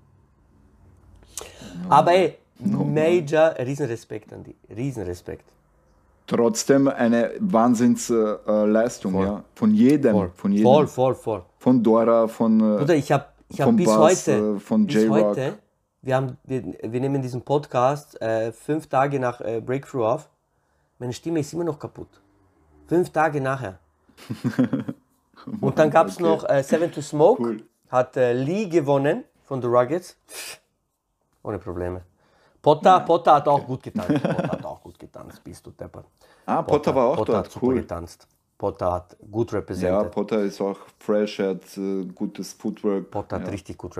Aber 1.89 2.13
ey, 2.13 2.37
Major, 2.59 3.55
Riesenrespekt 3.59 4.33
an 4.33 4.43
die. 4.45 4.57
Riesenrespekt. 4.75 5.45
Trotzdem 6.27 6.89
eine 6.89 7.31
Wahnsinnsleistung, 7.41 9.21
ja. 9.23 9.45
Von 9.55 9.73
jedem. 9.75 10.13
Voll, 10.13 10.31
Von 10.35 10.53
jedem. 10.53 10.65
voll, 10.67 10.87
voll. 10.89 11.15
voll. 11.15 11.43
Von 11.59 11.83
Dora, 11.83 12.27
von. 12.29 12.59
äh, 12.61 12.79
Bruder, 12.79 12.95
ich 12.97 13.13
habe 13.13 13.27
ich 13.49 13.61
hab 13.61 13.77
bis 13.77 13.87
Bass, 13.87 14.27
heute, 14.27 14.57
äh, 14.57 14.59
von 14.61 14.87
bis 14.87 14.97
J-Rock. 14.97 15.25
heute, 15.29 15.59
wir, 16.03 16.17
haben, 16.17 16.37
wir, 16.45 16.65
wir 16.83 17.01
nehmen 17.01 17.23
diesen 17.23 17.43
Podcast 17.43 18.21
äh, 18.21 18.51
fünf 18.53 18.89
Tage 18.89 19.21
nach 19.21 19.41
äh, 19.41 19.61
Breakthrough 19.61 20.05
auf. 20.05 20.29
Meine 20.99 21.13
Stimme 21.13 21.41
ist 21.41 21.53
immer 21.53 21.65
noch 21.65 21.79
kaputt. 21.79 22.09
Fünf 22.89 23.11
Tage 23.11 23.41
nachher. 23.41 23.79
Und 25.61 25.79
dann 25.79 25.91
gab 25.91 26.09
es 26.09 26.15
Okay. 26.17 26.23
noch 26.25 26.49
äh, 26.49 26.63
Seven 26.63 26.91
to 26.91 27.01
Smoke, 27.03 27.41
Cool. 27.43 27.63
hat 27.89 28.17
äh, 28.17 28.33
Lee 28.33 28.67
gewonnen 28.69 29.25
von 29.45 29.61
The 29.63 29.69
Ruggets. 29.69 30.17
Ohne 31.45 31.59
Probleme. 31.59 32.03
Potter, 32.63 32.99
Potter 33.01 33.35
hat 33.37 33.47
auch 33.47 33.65
gut 33.65 33.83
getanzt. 33.85 34.11
Potter 35.09 35.21
hat 35.29 35.33
getanzt, 35.33 35.45
bist 35.45 35.67
du 35.67 35.71
deppert. 35.71 36.07
Ah, 36.47 36.63
Potter 36.63 36.95
war 36.95 37.07
auch 37.07 37.17
Potter 37.17 37.39
hat 37.39 37.47
dort. 37.47 37.53
super 37.53 37.67
Cool. 37.67 37.75
getanzt. 37.77 38.27
Potter 38.59 38.93
hat 38.93 39.17
gut 39.31 39.53
Ja, 39.53 39.59
represented. 39.59 40.11
Potter 40.13 40.41
ist 40.41 40.61
auch 40.61 40.79
fresh, 40.99 41.39
hat 41.41 41.77
äh, 41.77 42.05
gutes 42.07 42.53
Footwork. 42.55 43.11
Potter 43.11 43.37
hat 43.37 43.45
ja, 43.47 43.51
richtig 43.51 43.79
gut 43.79 43.97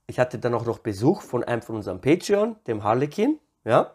Ich 0.07 0.19
hatte 0.19 0.39
dann 0.39 0.55
auch 0.55 0.65
noch 0.65 0.79
Besuch 0.79 1.23
von 1.23 1.45
einem 1.45 1.63
von 1.63 1.77
unserem 1.77 2.01
Patreon, 2.01 2.57
dem 2.67 2.83
Harlekin, 2.85 3.41
ja. 3.65 3.93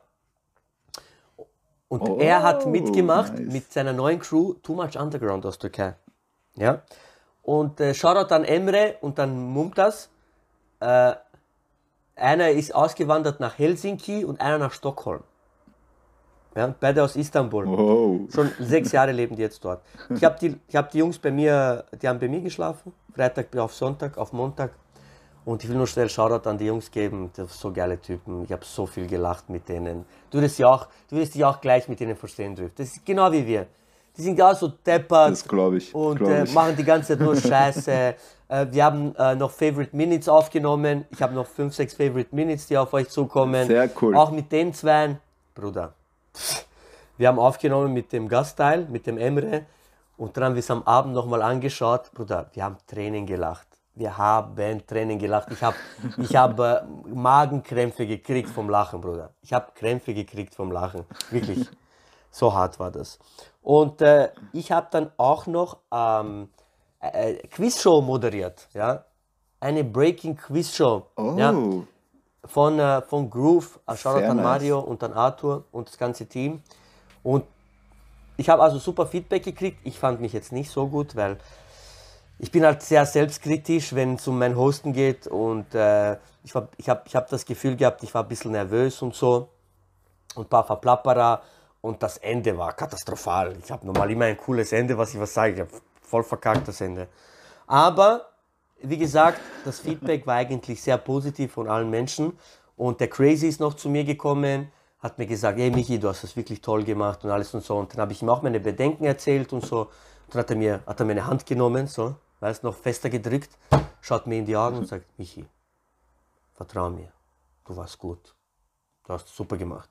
Und 1.88 2.08
Oh, 2.08 2.18
er 2.20 2.42
hat 2.44 2.66
mitgemacht 2.68 3.34
nice. 3.38 3.52
mit 3.54 3.72
seiner 3.72 3.94
neuen 3.94 4.20
Crew 4.20 4.54
Too 4.64 4.76
Much 4.76 4.98
Underground 4.98 5.46
aus 5.46 5.60
Türkei. 5.60 5.96
Ja. 6.56 6.84
Und 7.42 7.80
äh, 7.82 7.94
Shoutout 7.94 8.34
an 8.34 8.46
Emre 8.46 8.98
und 9.02 9.20
an 9.20 9.36
Mumtaz. 9.38 10.10
Äh, 10.80 11.14
einer 12.22 12.50
ist 12.50 12.74
ausgewandert 12.74 13.40
nach 13.40 13.58
Helsinki 13.58 14.24
und 14.24 14.40
einer 14.40 14.58
nach 14.58 14.74
Stockholm. 14.74 15.24
Ja, 16.56 16.74
beide 16.80 17.04
aus 17.04 17.16
Istanbul. 17.16 17.66
Wow. 17.66 18.34
Schon 18.34 18.52
sechs 18.60 18.92
Jahre 18.92 19.14
leben 19.14 19.36
die 19.36 19.42
jetzt 19.42 19.64
dort. 19.64 19.82
Ich 20.10 20.24
habe 20.24 20.38
die, 20.40 20.58
ich 20.68 20.76
hab 20.76 20.92
die 20.92 20.98
Jungs 20.98 21.18
bei 21.18 21.32
mir, 21.32 21.86
die 22.02 22.08
haben 22.08 22.20
bei 22.20 22.28
mir 22.28 22.42
geschlafen. 22.42 22.94
Freitag 23.16 23.56
auf 23.56 23.74
Sonntag, 23.74 24.18
auf 24.18 24.34
Montag. 24.34 24.72
Und 25.46 25.64
ich 25.64 25.70
will 25.70 25.78
nur 25.78 25.88
schnell 25.88 26.10
Shoutout 26.10 26.48
an 26.50 26.58
die 26.58 26.66
Jungs 26.66 26.92
geben. 26.92 27.32
Das 27.36 27.50
sind 27.50 27.60
so 27.60 27.72
geile 27.72 28.00
Typen. 28.00 28.44
Ich 28.44 28.52
habe 28.52 28.66
so 28.66 28.86
viel 28.86 29.08
gelacht 29.08 29.50
mit 29.50 29.68
denen. 29.70 30.06
Du 30.30 30.42
wirst, 30.42 30.60
ja 30.60 30.68
auch, 30.68 30.88
du 31.10 31.16
wirst 31.16 31.36
dich 31.36 31.44
auch 31.46 31.62
gleich 31.62 31.88
mit 31.88 32.00
denen 32.00 32.16
verstehen 32.16 32.54
dürfen. 32.56 32.74
Das 32.76 32.90
ist 32.90 33.06
genau 33.06 33.32
wie 33.32 33.48
wir. 33.48 33.68
Die 34.22 34.26
sind 34.26 34.40
auch 34.40 34.54
so 34.54 34.68
deppert 34.68 35.32
Das 35.32 35.44
glaube 35.48 35.78
ich. 35.78 35.96
und 35.96 36.18
glaub 36.18 36.30
äh, 36.30 36.44
ich. 36.44 36.54
machen 36.54 36.76
die 36.78 36.84
ganze 36.84 37.18
Zeit 37.18 37.22
nur 37.26 37.36
Scheiße. 37.42 37.92
äh, 37.92 38.68
wir 38.70 38.86
haben 38.86 39.16
äh, 39.16 39.34
noch 39.34 39.50
Favorite 39.50 39.96
Minutes 39.96 40.30
aufgenommen. 40.30 41.06
Ich 41.10 41.20
habe 41.24 41.34
noch 41.34 41.48
5, 41.48 41.74
6 41.74 41.96
Favorite 41.96 42.30
Minutes, 42.36 42.68
die 42.68 42.78
auf 42.78 42.94
euch 42.94 43.10
zukommen. 43.10 43.66
Sehr 43.66 43.90
cool. 44.00 44.16
Auch 44.16 44.30
mit 44.30 44.52
den 44.52 44.76
zwei, 44.76 45.18
Bruder. 45.56 45.96
Wir 47.18 47.30
haben 47.30 47.40
aufgenommen 47.40 47.94
mit 47.94 48.14
dem 48.14 48.28
Gastteil, 48.28 48.86
mit 48.92 49.08
dem 49.08 49.18
Emre. 49.18 49.66
Und 50.18 50.38
dann 50.38 50.44
haben 50.44 50.54
wir 50.54 50.60
es 50.60 50.70
am 50.70 50.84
Abend 50.84 51.16
nochmal 51.16 51.42
angeschaut. 51.42 52.12
Bruder, 52.14 52.52
wir 52.54 52.64
haben 52.64 52.78
Tränen 52.86 53.26
gelacht. 53.26 53.66
Wir 53.96 54.20
haben 54.20 54.86
Tränen 54.86 55.18
gelacht. 55.18 55.48
Ich 55.52 55.64
habe 55.64 55.76
ich 56.18 56.36
hab, 56.36 56.60
äh, 56.60 56.82
Magenkrämpfe 57.12 58.06
gekriegt 58.06 58.50
vom 58.50 58.70
Lachen, 58.70 59.02
Bruder. 59.02 59.32
Ich 59.42 59.52
habe 59.52 59.72
Krämpfe 59.74 60.14
gekriegt 60.14 60.54
vom 60.54 60.72
Lachen. 60.72 61.06
Wirklich. 61.32 61.68
So 62.32 62.54
hart 62.54 62.80
war 62.80 62.92
das. 62.92 63.20
Und 63.62 64.02
äh, 64.02 64.30
ich 64.54 64.72
habe 64.72 64.88
dann 64.92 65.12
auch 65.18 65.46
noch 65.48 65.78
ähm, 65.92 66.50
äh, 67.02 67.34
äh, 67.34 67.48
Quizshow 67.48 68.02
moderiert. 68.02 68.68
Ja? 68.74 69.04
Eine 69.60 69.84
Breaking 69.84 70.36
Quizshow. 70.38 71.04
Oh, 71.18 71.36
Ja? 71.38 71.54
von, 72.46 72.80
äh, 72.80 73.02
von 73.04 73.30
Groove, 73.30 73.80
äh, 73.88 73.96
Shoutout 73.96 74.20
Sehr 74.20 74.32
an 74.32 74.38
nice. 74.38 74.44
Mario 74.46 74.80
und 74.80 75.04
an 75.04 75.14
Arthur 75.14 75.66
und 75.72 75.88
das 75.90 75.98
ganze 75.98 76.26
Team. 76.26 76.64
Und 77.22 77.44
ich 78.38 78.50
habe 78.50 78.64
also 78.64 78.80
super 78.80 79.06
Feedback 79.06 79.44
gekriegt. 79.44 79.80
Ich 79.84 80.00
fand 80.00 80.20
mich 80.22 80.34
jetzt 80.34 80.52
nicht 80.52 80.72
so 80.72 80.88
gut, 80.88 81.16
weil 81.16 81.38
ich 82.40 82.52
bin 82.52 82.66
halt 82.66 82.82
sehr 82.82 83.06
selbstkritisch, 83.06 83.94
wenn 83.94 84.16
es 84.16 84.28
um 84.28 84.40
mein 84.40 84.56
Hosten 84.56 84.94
geht. 84.94 85.28
Und 85.28 85.76
äh, 85.76 86.14
ich, 86.44 86.56
war- 86.56 86.70
ich 86.78 86.90
habe 86.90 87.02
ich 87.06 87.16
hab 87.16 87.30
das 87.30 87.46
Gefühl 87.46 87.76
gehabt, 87.76 88.02
ich 88.02 88.12
war 88.16 88.24
ein 88.24 88.28
bisschen 88.28 88.52
nervös 88.54 89.02
und 89.04 89.14
so. 89.14 89.50
Und 90.34 90.46
ein 90.48 90.50
paar 90.50 90.66
Verplapperer. 90.66 91.42
Und 91.82 92.02
das 92.04 92.18
Ende 92.18 92.58
war 92.58 92.74
katastrophal. 92.74 93.58
Ich 93.64 93.72
habe 93.72 93.86
normal 93.86 94.12
immer 94.12 94.26
ein 94.26 94.38
cooles 94.38 94.72
Ende, 94.72 94.98
was 94.98 95.14
ich 95.14 95.20
was 95.20 95.34
sage. 95.34 95.54
Ich 95.54 95.60
habe 95.60 95.72
voll 96.02 96.24
verkackt 96.24 96.68
das 96.68 96.80
Ende. 96.82 97.08
Aber 97.66 98.28
wie 98.84 98.98
gesagt, 98.98 99.40
das 99.66 99.80
Feedback 99.80 100.26
war 100.28 100.36
eigentlich 100.36 100.82
sehr 100.82 100.98
positiv 100.98 101.54
von 101.54 101.68
allen 101.68 101.90
Menschen. 101.90 102.38
Und 102.78 103.00
der 103.00 103.10
Crazy 103.10 103.48
ist 103.48 103.60
noch 103.60 103.74
zu 103.76 103.90
mir 103.90 104.04
gekommen, 104.04 104.72
hat 105.00 105.18
mir 105.18 105.26
gesagt, 105.26 105.58
hey 105.58 105.72
Michi, 105.72 106.00
du 106.00 106.08
hast 106.10 106.24
das 106.24 106.36
wirklich 106.36 106.62
toll 106.62 106.84
gemacht 106.84 107.24
und 107.24 107.32
alles 107.32 107.54
und 107.54 107.64
so. 107.64 107.78
Und 107.78 107.94
dann 107.94 108.02
habe 108.02 108.12
ich 108.12 108.22
ihm 108.22 108.30
auch 108.30 108.42
meine 108.42 108.60
Bedenken 108.60 109.06
erzählt 109.06 109.52
und 109.54 109.66
so. 109.66 109.90
Dann 110.30 110.40
hat 110.40 110.50
er 110.50 110.56
mir, 110.56 110.82
hat 110.86 111.00
er 111.00 111.06
mir 111.06 111.14
eine 111.14 111.28
Hand 111.28 111.46
genommen, 111.46 111.88
so, 111.88 112.16
weißt 112.40 112.64
noch 112.64 112.76
fester 112.76 113.10
gedrückt, 113.10 113.50
schaut 114.00 114.28
mir 114.28 114.38
in 114.38 114.46
die 114.46 114.56
Augen 114.56 114.78
und 114.78 114.88
sagt, 114.88 115.06
Michi, 115.18 115.46
vertrau 116.54 116.90
mir, 116.90 117.12
du 117.66 117.76
warst 117.76 117.98
gut. 117.98 118.36
Du 119.04 119.14
hast 119.14 119.28
super 119.28 119.58
gemacht. 119.58 119.90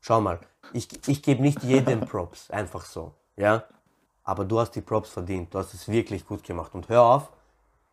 Schau 0.00 0.20
mal, 0.20 0.40
ich, 0.72 0.88
ich 1.08 1.22
gebe 1.22 1.42
nicht 1.42 1.62
jedem 1.62 2.00
Props, 2.00 2.50
einfach 2.50 2.84
so, 2.84 3.14
ja. 3.36 3.64
Aber 4.24 4.44
du 4.44 4.58
hast 4.60 4.72
die 4.72 4.80
Props 4.80 5.10
verdient, 5.10 5.52
du 5.52 5.58
hast 5.58 5.74
es 5.74 5.88
wirklich 5.88 6.26
gut 6.26 6.42
gemacht. 6.44 6.74
Und 6.74 6.88
hör 6.88 7.02
auf, 7.02 7.32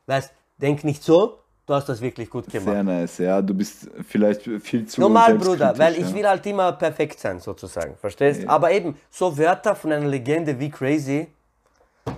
weißt, 0.05 0.31
denk 0.57 0.83
nicht 0.83 1.03
so, 1.03 1.39
du 1.65 1.73
hast 1.73 1.89
das 1.89 2.01
wirklich 2.01 2.29
gut 2.29 2.47
gemacht. 2.47 2.73
Sehr 2.73 2.83
nice. 2.83 3.17
Ja, 3.17 3.41
du 3.41 3.53
bist 3.53 3.89
vielleicht 4.07 4.43
viel 4.43 4.85
zu 4.85 5.01
Normal, 5.01 5.35
Bruder, 5.35 5.77
weil 5.77 5.93
ich 5.93 6.09
ja. 6.09 6.13
will 6.13 6.27
halt 6.27 6.45
immer 6.45 6.71
perfekt 6.73 7.19
sein, 7.19 7.39
sozusagen, 7.39 7.95
verstehst? 7.97 8.47
Aber 8.47 8.71
eben, 8.71 8.97
so 9.09 9.37
Wörter 9.37 9.75
von 9.75 9.91
einer 9.91 10.07
Legende 10.07 10.57
wie 10.59 10.69
Crazy. 10.69 11.27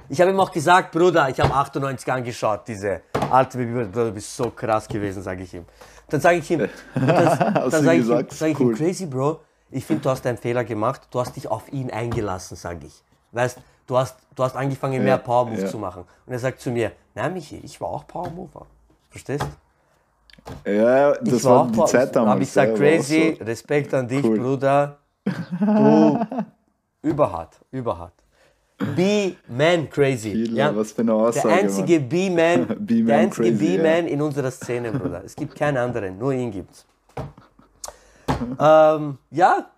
Ich 0.07 0.21
habe 0.21 0.31
ihm 0.31 0.39
auch 0.39 0.51
gesagt, 0.51 0.91
Bruder, 0.91 1.29
ich 1.29 1.39
habe 1.39 1.53
98 1.53 2.11
angeschaut, 2.11 2.61
diese 2.67 3.01
alte 3.31 3.57
Bruder, 3.57 4.05
du 4.05 4.11
bist 4.11 4.35
so 4.35 4.51
krass 4.51 4.87
gewesen, 4.87 5.23
sage 5.23 5.43
ich 5.43 5.53
ihm. 5.53 5.65
Dann 6.09 6.21
sage 6.21 6.37
ich 6.37 6.51
ihm, 6.51 6.61
und 6.61 6.69
dann, 7.07 7.71
sage 7.71 7.99
ich, 7.99 8.05
sag 8.05 8.49
ich 8.49 8.59
Cool. 8.59 8.73
ihm, 8.73 8.77
Crazy 8.77 9.05
Bro, 9.05 9.39
ich 9.71 9.85
finde, 9.85 10.03
du 10.03 10.09
hast 10.09 10.25
einen 10.25 10.37
Fehler 10.37 10.63
gemacht, 10.63 11.01
du 11.11 11.19
hast 11.19 11.35
dich 11.35 11.47
auf 11.49 11.71
ihn 11.71 11.91
eingelassen, 11.91 12.57
sage 12.57 12.87
ich. 12.87 13.03
Weißt, 13.31 13.57
du 13.87 13.97
hast, 13.97 14.17
du 14.35 14.43
hast 14.43 14.55
angefangen, 14.55 15.03
mehr 15.03 15.17
Power 15.17 15.45
Moves 15.45 15.63
ja. 15.63 15.67
zu 15.67 15.77
machen. 15.77 16.03
Und 16.25 16.33
er 16.33 16.39
sagt 16.39 16.59
zu 16.61 16.71
mir, 16.71 16.91
na 17.15 17.29
Michi, 17.29 17.57
ich 17.63 17.79
war 17.79 17.89
auch 17.89 18.07
Power 18.07 18.29
Mover. 18.29 18.65
Verstehst? 19.09 19.45
Ja, 20.65 21.11
das 21.13 21.33
Ich 21.33 21.43
war 21.43 21.61
auch 21.61 21.67
die 21.67 21.77
Power- 21.77 21.85
Zeit 21.87 22.15
damals. 22.15 22.35
Hab 22.35 22.41
ich 22.41 22.55
ja, 22.55 22.63
war 22.63 22.73
auch 22.73 22.77
crazy, 22.77 23.35
so. 23.37 23.45
Respekt 23.45 23.93
an 23.93 24.07
dich, 24.07 24.23
Cool. 24.23 24.39
Bruder. 24.39 24.97
Du, 25.59 26.19
überhart, 27.01 27.55
überhart. 27.71 28.13
B-Man 28.95 29.89
crazy. 29.89 30.31
Viel, 30.31 30.55
ja? 30.55 30.73
was 30.75 30.93
für 30.93 31.01
eine 31.01 31.13
Aussage. 31.13 31.49
Der 31.49 31.57
einzige 31.57 31.99
der 33.43 33.51
B-Man 33.51 34.07
in 34.07 34.21
unserer 34.21 34.51
Szene, 34.51 34.91
Bruder. 34.91 35.21
Es 35.25 35.35
gibt 35.35 35.55
keinen 35.55 35.77
anderen, 35.77 36.17
nur 36.17 36.31
ihn 36.33 36.49
gibt's. 36.51 36.85
ähm, 38.59 39.17
ja, 39.31 39.69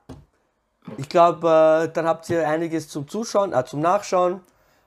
ich 0.97 1.09
glaube, 1.09 1.88
äh, 1.88 1.93
dann 1.93 2.05
habt 2.05 2.30
ihr 2.30 2.47
einiges 2.47 2.89
zum 2.89 3.07
Zuschauen, 3.07 3.53
äh, 3.53 3.64
zum 3.66 3.80
Nachschauen. 3.82 4.41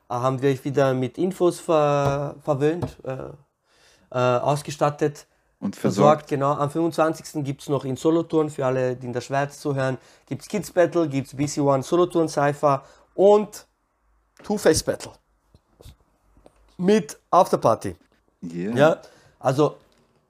Äh, 0.09 0.15
haben 0.15 0.43
wir 0.43 0.51
euch 0.51 0.65
wieder 0.65 0.95
mit 0.95 1.19
Infos 1.19 1.61
ver 1.61 2.37
verwöhnt, 2.43 2.97
äh, 3.05 3.17
äh, 4.11 4.19
ausgestattet. 4.19 5.27
Und 5.61 5.77
Versorgt, 5.77 6.29
versorgt. 6.29 6.29
genau. 6.29 6.53
Am 6.53 6.71
25. 6.71 7.43
gibt 7.43 7.63
es 7.63 7.69
noch 7.71 7.85
in 7.87 7.97
Solothurn, 7.97 8.51
für 8.51 8.67
alle, 8.67 8.97
die 8.97 9.07
in 9.07 9.13
der 9.15 9.23
Schweiz 9.23 9.61
zuhören, 9.61 9.97
gibt 10.27 10.43
es 10.43 10.49
Kids 10.49 10.71
Battle, 10.71 11.09
gibt 11.09 11.29
es 11.29 11.35
BC 11.35 11.63
One 11.63 11.83
Solothurn 11.83 12.29
Cypher 12.29 12.83
und 13.15 13.67
Two-Face 14.43 14.83
Battle. 14.83 15.13
Mit 16.77 17.17
Afterparty. 17.31 17.97
Yeah. 18.43 18.77
Ja, 18.77 18.97
also 19.39 19.77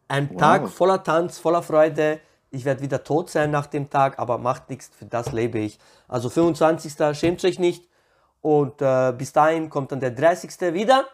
ein 0.07 0.37
Tag 0.37 0.69
voller 0.69 1.03
Tanz, 1.03 1.39
voller 1.39 1.63
Freude. 1.63 2.21
Ich 2.55 2.65
werde 2.65 2.83
wieder 2.83 3.03
tot 3.03 3.31
sein 3.31 3.51
nach 3.51 3.67
dem 3.67 3.91
Tag, 3.91 4.19
aber 4.19 4.39
macht 4.39 4.71
nichts, 4.71 4.91
für 4.97 5.07
das 5.07 5.33
lebe 5.33 5.59
ich. 5.59 5.79
Also 6.07 6.31
25. 6.31 6.95
schämt 7.19 7.45
euch 7.45 7.59
nicht. 7.59 7.89
Und 8.41 8.81
äh, 8.81 9.13
bis 9.17 9.33
dahin 9.33 9.71
kommt 9.71 9.91
dann 9.91 10.01
der 10.01 10.13
30. 10.13 10.73
wieder. 10.73 11.07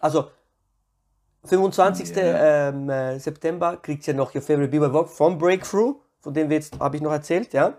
Also 0.00 0.30
25. 1.44 2.12
Ähm, 2.16 2.88
äh, 2.88 3.18
September 3.18 3.76
kriegt 3.76 4.06
ihr 4.08 4.14
noch 4.14 4.34
Your 4.34 4.42
Favorite 4.42 4.68
Bieber 4.68 4.92
Walk 4.94 5.10
vom 5.10 5.36
Breakthrough, 5.36 5.96
von 6.20 6.32
dem 6.32 6.48
wir 6.48 6.56
jetzt 6.56 6.78
habe 6.78 6.96
ich 6.96 7.02
noch 7.02 7.12
erzählt, 7.12 7.52
ja. 7.52 7.74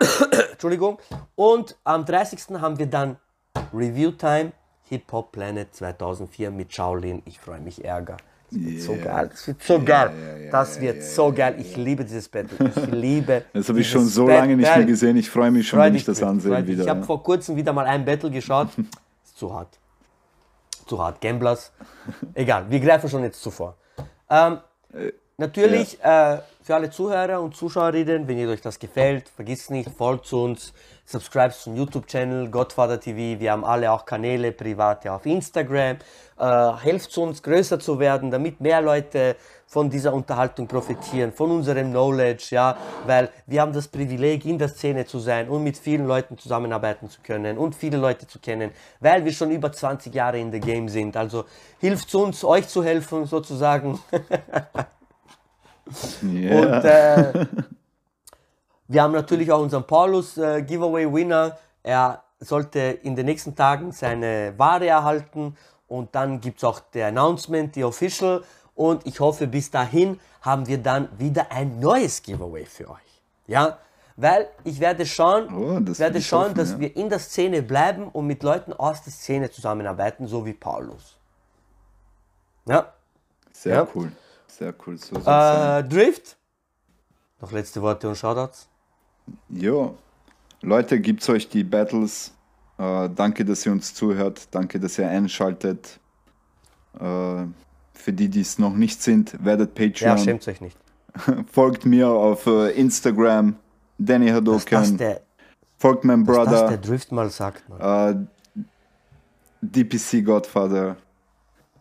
Entschuldigung. 0.52 0.98
Und 1.34 1.76
am 1.84 2.04
30. 2.06 2.60
haben 2.60 2.78
wir 2.78 2.86
dann 2.86 3.18
Review 3.72 4.12
Time 4.12 4.52
Hip 4.84 5.10
Hop 5.12 5.32
Planet 5.32 5.74
2004 5.74 6.50
mit 6.50 6.72
Shaolin. 6.72 7.22
Ich 7.24 7.40
freue 7.40 7.60
mich 7.60 7.84
ärger. 7.84 8.16
Das 8.54 8.64
wird 8.64 8.80
so 8.82 8.96
geil. 8.96 9.28
Das 9.30 9.46
wird 9.46 9.62
so 9.62 9.82
geil. 9.82 10.12
yeah, 10.16 10.38
yeah, 10.38 10.50
das 10.50 10.80
wird 10.80 11.02
so 11.02 11.32
geil. 11.32 11.56
Ich 11.58 11.76
liebe 11.76 12.04
dieses 12.04 12.28
Battle. 12.28 12.70
Ich 12.74 12.86
liebe. 12.92 13.44
Das 13.52 13.68
habe 13.68 13.80
ich 13.80 13.90
schon 13.90 14.06
so 14.06 14.28
lange 14.28 14.56
nicht 14.56 14.64
mehr 14.64 14.70
Battle. 14.70 14.86
gesehen. 14.86 15.16
Ich 15.16 15.28
freue 15.28 15.50
mich 15.50 15.68
schon, 15.68 15.78
Freu 15.78 15.86
wenn 15.86 15.94
ich 15.94 16.04
das 16.04 16.20
freu 16.20 16.28
ansehe 16.28 16.66
wieder. 16.66 16.84
Ich 16.84 16.88
habe 16.88 17.00
ja. 17.00 17.06
vor 17.06 17.22
kurzem 17.22 17.56
wieder 17.56 17.72
mal 17.72 17.86
ein 17.86 18.04
Battle 18.04 18.30
geschaut. 18.30 18.68
Ist 19.24 19.38
zu 19.38 19.52
hart. 19.52 19.78
Zu 20.86 21.02
hart. 21.02 21.20
Gamblers. 21.20 21.72
Egal, 22.34 22.66
wir 22.68 22.80
greifen 22.80 23.08
schon 23.08 23.22
jetzt 23.22 23.42
zuvor. 23.42 23.76
Ähm, 24.30 24.58
natürlich 25.36 25.98
äh, 26.02 26.38
für 26.64 26.74
alle 26.74 26.88
Zuhörer 26.88 27.42
und 27.42 27.54
Zuschauerinnen, 27.54 28.26
wenn 28.26 28.38
ihr 28.38 28.48
euch 28.48 28.62
das 28.62 28.78
gefällt, 28.78 29.28
vergisst 29.28 29.70
nicht, 29.70 29.90
folgt 29.90 30.32
uns, 30.32 30.72
subscribe 31.04 31.52
zum 31.52 31.76
YouTube-Channel 31.76 32.48
Godfather 32.48 32.98
TV. 32.98 33.38
Wir 33.38 33.52
haben 33.52 33.66
alle 33.66 33.92
auch 33.92 34.06
Kanäle, 34.06 34.50
private 34.50 35.12
auf 35.12 35.26
Instagram. 35.26 35.98
Äh, 36.38 36.72
helft 36.82 37.18
uns, 37.18 37.42
größer 37.42 37.78
zu 37.78 37.98
werden, 37.98 38.30
damit 38.30 38.62
mehr 38.62 38.80
Leute 38.80 39.36
von 39.66 39.90
dieser 39.90 40.14
Unterhaltung 40.14 40.66
profitieren, 40.66 41.34
von 41.34 41.50
unserem 41.50 41.90
Knowledge, 41.90 42.46
ja, 42.52 42.78
weil 43.06 43.28
wir 43.46 43.60
haben 43.60 43.74
das 43.74 43.86
Privileg, 43.86 44.46
in 44.46 44.56
der 44.58 44.68
Szene 44.68 45.04
zu 45.04 45.18
sein 45.18 45.50
und 45.50 45.62
mit 45.62 45.76
vielen 45.76 46.06
Leuten 46.06 46.38
zusammenarbeiten 46.38 47.10
zu 47.10 47.20
können 47.20 47.58
und 47.58 47.74
viele 47.74 47.98
Leute 47.98 48.26
zu 48.26 48.38
kennen, 48.38 48.70
weil 49.00 49.22
wir 49.22 49.34
schon 49.34 49.50
über 49.50 49.70
20 49.70 50.14
Jahre 50.14 50.38
in 50.38 50.50
the 50.50 50.60
Game 50.60 50.88
sind. 50.88 51.14
Also 51.14 51.44
hilft 51.78 52.14
uns, 52.14 52.42
euch 52.42 52.68
zu 52.68 52.82
helfen, 52.82 53.26
sozusagen. 53.26 54.00
Yeah. 56.22 56.58
Und 56.58 56.84
äh, 56.84 57.46
wir 58.88 59.02
haben 59.02 59.12
natürlich 59.12 59.50
auch 59.50 59.60
unseren 59.60 59.86
Paulus 59.86 60.36
äh, 60.38 60.62
Giveaway 60.62 61.12
Winner. 61.12 61.58
Er 61.82 62.22
sollte 62.40 62.78
in 62.80 63.16
den 63.16 63.26
nächsten 63.26 63.54
Tagen 63.54 63.92
seine 63.92 64.54
Ware 64.56 64.86
erhalten 64.86 65.56
und 65.88 66.14
dann 66.14 66.40
gibt 66.40 66.58
es 66.58 66.64
auch 66.64 66.80
der 66.80 67.08
Announcement, 67.08 67.74
die 67.74 67.84
Official. 67.84 68.42
Und 68.74 69.06
ich 69.06 69.20
hoffe, 69.20 69.46
bis 69.46 69.70
dahin 69.70 70.18
haben 70.40 70.66
wir 70.66 70.78
dann 70.78 71.08
wieder 71.18 71.52
ein 71.52 71.78
neues 71.78 72.22
Giveaway 72.22 72.66
für 72.66 72.90
euch. 72.90 73.22
Ja, 73.46 73.78
weil 74.16 74.48
ich 74.64 74.80
werde 74.80 75.06
schauen, 75.06 75.48
Oh, 75.52 75.80
werde 75.98 76.22
schauen 76.22 76.44
hoffen, 76.44 76.54
dass 76.54 76.72
ja. 76.72 76.80
wir 76.80 76.96
in 76.96 77.08
der 77.08 77.18
Szene 77.18 77.62
bleiben 77.62 78.08
und 78.08 78.26
mit 78.26 78.42
Leuten 78.42 78.72
aus 78.72 79.02
der 79.02 79.12
Szene 79.12 79.50
zusammenarbeiten, 79.50 80.26
so 80.26 80.46
wie 80.46 80.52
Paulus. 80.52 81.16
Ja. 82.66 82.92
Sehr 83.52 83.76
ja. 83.76 83.88
cool. 83.94 84.12
Sehr 84.58 84.74
cool. 84.86 84.96
So. 84.96 85.16
Äh, 85.16 85.82
Drift. 85.84 86.36
Noch 87.40 87.52
letzte 87.52 87.82
Worte 87.82 88.08
und 88.08 88.16
Shoutouts. 88.16 88.68
Jo. 89.48 89.96
Leute, 90.62 91.00
gibt's 91.00 91.28
euch 91.28 91.48
die 91.48 91.64
Battles. 91.64 92.32
Äh, 92.78 93.10
danke, 93.14 93.44
dass 93.44 93.66
ihr 93.66 93.72
uns 93.72 93.94
zuhört. 93.94 94.48
Danke, 94.52 94.78
dass 94.80 94.98
ihr 94.98 95.08
einschaltet. 95.08 95.98
Äh, 96.98 97.46
für 97.92 98.12
die, 98.12 98.28
die 98.28 98.40
es 98.40 98.58
noch 98.58 98.74
nicht 98.74 99.02
sind, 99.02 99.42
werdet 99.44 99.78
Ja, 99.78 99.86
Patreon. 99.88 100.18
schämt 100.18 100.48
euch 100.48 100.60
nicht. 100.60 100.78
Folgt 101.52 101.84
mir 101.86 102.08
auf 102.08 102.46
äh, 102.46 102.70
Instagram, 102.72 103.56
Danny 103.98 104.28
Hadoken. 104.28 104.96
der, 104.98 105.20
Folgt 105.78 106.04
meinem 106.04 106.24
dass 106.24 106.36
das 106.36 106.44
der 106.46 106.66
Brother, 106.66 106.76
Drift 106.78 107.12
mal 107.12 107.30
sagt, 107.30 107.68
Mann. 107.68 108.28
äh, 108.56 108.62
DPC 109.62 110.24
Godfather. 110.24 110.96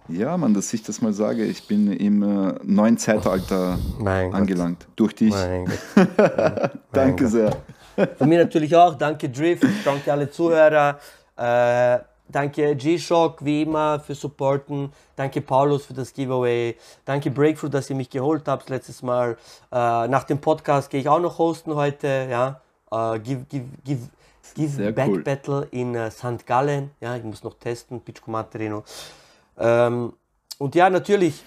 Ja, 0.10 0.36
man, 0.38 0.54
dass 0.54 0.74
ich 0.74 0.84
das 0.84 1.02
mal 1.02 1.14
sage. 1.14 1.46
Ich 1.46 1.68
bin 1.68 1.92
im 1.92 2.24
äh, 2.24 2.56
neuen 2.64 2.98
Zeitalter 2.98 3.78
Mein 4.00 4.32
Gott. 4.32 4.40
angelangt. 4.40 4.88
Durch 4.96 5.16
dich. 5.16 5.34
Mein 5.34 5.66
Gott. 5.66 6.72
Danke 6.92 7.24
Gott. 7.24 7.32
sehr. 7.32 7.58
Von 8.18 8.28
mir 8.30 8.40
natürlich 8.40 8.76
auch. 8.76 8.96
Danke 8.96 9.30
Drift, 9.30 9.66
danke 9.86 10.12
alle 10.12 10.30
Zuhörer. 10.30 10.98
Äh, 11.38 12.00
danke 12.28 12.76
G-Shock, 12.76 13.46
wie 13.46 13.62
immer, 13.62 14.00
für 14.00 14.16
Supporten. 14.16 14.92
Danke 15.16 15.42
Paulus 15.42 15.86
für 15.86 15.94
das 15.94 16.12
Giveaway. 16.12 16.76
Danke 17.06 17.30
Breakthrough, 17.30 17.70
dass 17.70 17.90
ihr 17.90 17.96
mich 17.96 18.10
geholt 18.10 18.48
habt 18.48 18.70
letztes 18.70 19.04
Mal. 19.04 19.38
Äh, 19.72 20.08
nach 20.08 20.24
dem 20.24 20.40
Podcast 20.40 20.90
gehe 20.90 21.02
ich 21.02 21.08
auch 21.08 21.20
noch 21.20 21.38
hosten 21.38 21.76
heute. 21.76 22.28
Ja? 22.30 22.62
Äh, 22.92 23.20
give, 23.20 23.46
give, 23.48 23.66
give, 23.86 24.02
give 24.56 24.70
Sehr 24.70 24.92
Back 24.92 25.10
cool. 25.10 25.22
Battle 25.24 25.68
in 25.70 25.94
äh, 25.94 26.10
St. 26.10 26.46
Gallen. 26.48 26.90
Ja, 27.00 27.16
ich 27.16 27.24
muss 27.24 27.44
noch 27.44 27.54
testen, 27.54 28.02
Pitchko 28.02 28.32
Materino. 28.32 28.84
Ähm, 29.58 30.14
und 30.58 30.76
ja, 30.76 30.90
natürlich, 30.90 31.44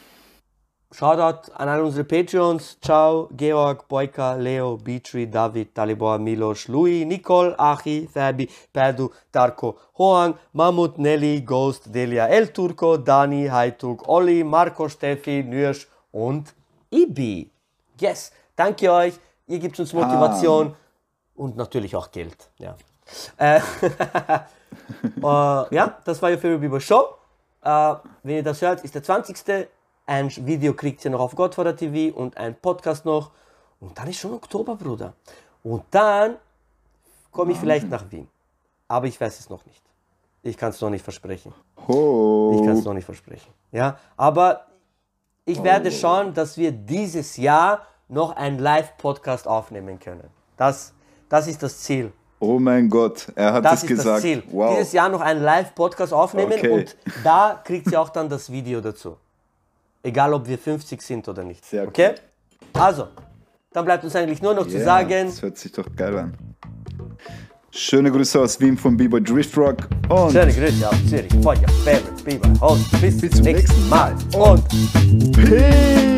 Shoutout 0.92 1.50
an 1.56 1.68
all 1.68 1.82
unsere 1.82 2.04
Patreons. 2.04 2.78
Ciao, 2.80 3.28
Georg, 3.36 3.88
Boyka, 3.88 4.34
Leo, 4.34 4.76
Beatree, 4.76 5.26
David, 5.26 5.74
Talibor, 5.74 6.18
Milos, 6.18 6.68
Louis, 6.68 7.04
Nicole, 7.04 7.54
Achi, 7.58 8.06
Fabi, 8.06 8.48
Perdu, 8.72 9.10
Darko, 9.32 9.76
Hoang, 9.98 10.34
Mammut, 10.52 10.96
Nelly, 10.96 11.40
Ghost, 11.40 11.92
Delia, 11.92 12.28
El 12.28 12.52
Turco, 12.52 12.96
Dani, 12.96 13.46
Haituk, 13.46 14.08
Olli, 14.08 14.44
Marco, 14.44 14.88
Steffi, 14.88 15.42
Nürsch 15.42 15.88
und 16.12 16.54
Ibi. 16.90 17.50
Yes, 18.00 18.32
danke 18.54 18.90
euch. 18.90 19.14
Ihr 19.48 19.58
gebt 19.58 19.78
uns 19.80 19.92
Motivation 19.92 20.76
und 21.34 21.56
natürlich 21.56 21.96
auch 21.96 22.10
Geld. 22.12 22.48
Ja, 22.58 22.76
äh, 23.38 23.56
äh, 25.16 25.74
ja 25.74 25.98
das 26.04 26.22
war 26.22 26.30
favorite 26.30 26.58
Bieber 26.58 26.80
Show. 26.80 27.16
Äh, 27.66 27.96
wenn 28.22 28.36
ihr 28.36 28.42
das 28.44 28.62
hört, 28.62 28.84
ist 28.84 28.94
der 28.94 29.02
20. 29.02 29.68
Ein 30.06 30.30
Video 30.46 30.72
kriegt 30.72 31.04
ihr 31.04 31.10
noch 31.10 31.18
auf 31.18 31.34
Godfather 31.34 31.74
TV 31.74 32.16
und 32.16 32.36
ein 32.36 32.54
Podcast 32.54 33.04
noch. 33.04 33.32
Und 33.80 33.98
dann 33.98 34.06
ist 34.08 34.18
schon 34.18 34.32
Oktober, 34.34 34.76
Bruder. 34.76 35.14
Und 35.64 35.82
dann 35.90 36.36
komme 37.32 37.52
ich 37.52 37.58
vielleicht 37.58 37.90
nach 37.90 38.08
Wien. 38.12 38.28
Aber 38.86 39.06
ich 39.06 39.20
weiß 39.20 39.40
es 39.40 39.50
noch 39.50 39.66
nicht. 39.66 39.82
Ich 40.44 40.56
kann 40.56 40.70
es 40.70 40.80
noch 40.80 40.90
nicht 40.90 41.02
versprechen. 41.02 41.52
Ho. 41.88 42.52
Ich 42.54 42.64
kann 42.64 42.76
es 42.76 42.84
noch 42.84 42.94
nicht 42.94 43.04
versprechen. 43.04 43.52
Ja, 43.72 43.98
aber 44.16 44.66
ich 45.44 45.60
werde 45.64 45.90
schauen, 45.90 46.34
dass 46.34 46.56
wir 46.56 46.70
dieses 46.70 47.36
Jahr 47.36 47.84
noch 48.06 48.36
einen 48.36 48.60
Live-Podcast 48.60 49.48
aufnehmen 49.48 49.98
können. 49.98 50.30
Das, 50.56 50.94
das 51.28 51.48
ist 51.48 51.64
das 51.64 51.80
Ziel. 51.80 52.12
Oh 52.38 52.58
mein 52.58 52.88
Gott, 52.90 53.28
er 53.34 53.52
hat 53.54 53.64
Das 53.64 53.74
es 53.74 53.82
ist 53.84 53.88
gesagt. 53.88 54.16
das 54.16 54.22
Ziel. 54.22 54.42
Wow. 54.50 54.76
Dieses 54.76 54.92
Jahr 54.92 55.08
noch 55.08 55.20
einen 55.22 55.42
Live-Podcast 55.42 56.12
aufnehmen 56.12 56.52
Okay. 56.52 56.70
und 56.70 56.96
da 57.24 57.60
kriegt 57.64 57.90
ihr 57.90 58.00
auch 58.00 58.10
dann 58.10 58.28
das 58.28 58.50
Video 58.52 58.80
dazu. 58.80 59.16
Egal, 60.02 60.34
ob 60.34 60.46
wir 60.46 60.58
50 60.58 61.00
sind 61.02 61.26
oder 61.28 61.42
nicht. 61.42 61.64
Sehr 61.64 61.88
okay? 61.88 62.14
Also, 62.74 63.08
dann 63.72 63.84
bleibt 63.84 64.04
uns 64.04 64.14
eigentlich 64.14 64.42
nur 64.42 64.54
noch 64.54 64.66
zu 64.66 64.76
Ja, 64.78 64.84
sagen, 64.84 65.26
Das 65.28 65.42
hört 65.42 65.56
sich 65.58 65.72
doch 65.72 65.86
geil 65.96 66.16
an. 66.18 66.34
Schöne 67.70 68.10
Grüße 68.10 68.40
aus 68.40 68.58
Wien 68.60 68.76
von 68.78 68.96
Bieber 68.96 69.20
Drift 69.20 69.56
Rock 69.56 69.76
und 70.08 70.32
schöne 70.32 70.52
Grüße 70.52 70.88
aus 70.88 70.94
Zürich 71.08 71.32
von 71.42 71.56
your 71.58 71.68
favorite 71.84 72.22
people. 72.24 72.66
Und 72.68 73.00
bis, 73.00 73.20
Bis 73.20 73.30
zum 73.32 73.42
nächsten 73.44 73.88
Mal. 73.88 74.14
Und 74.34 74.62
Peace. 75.32 76.15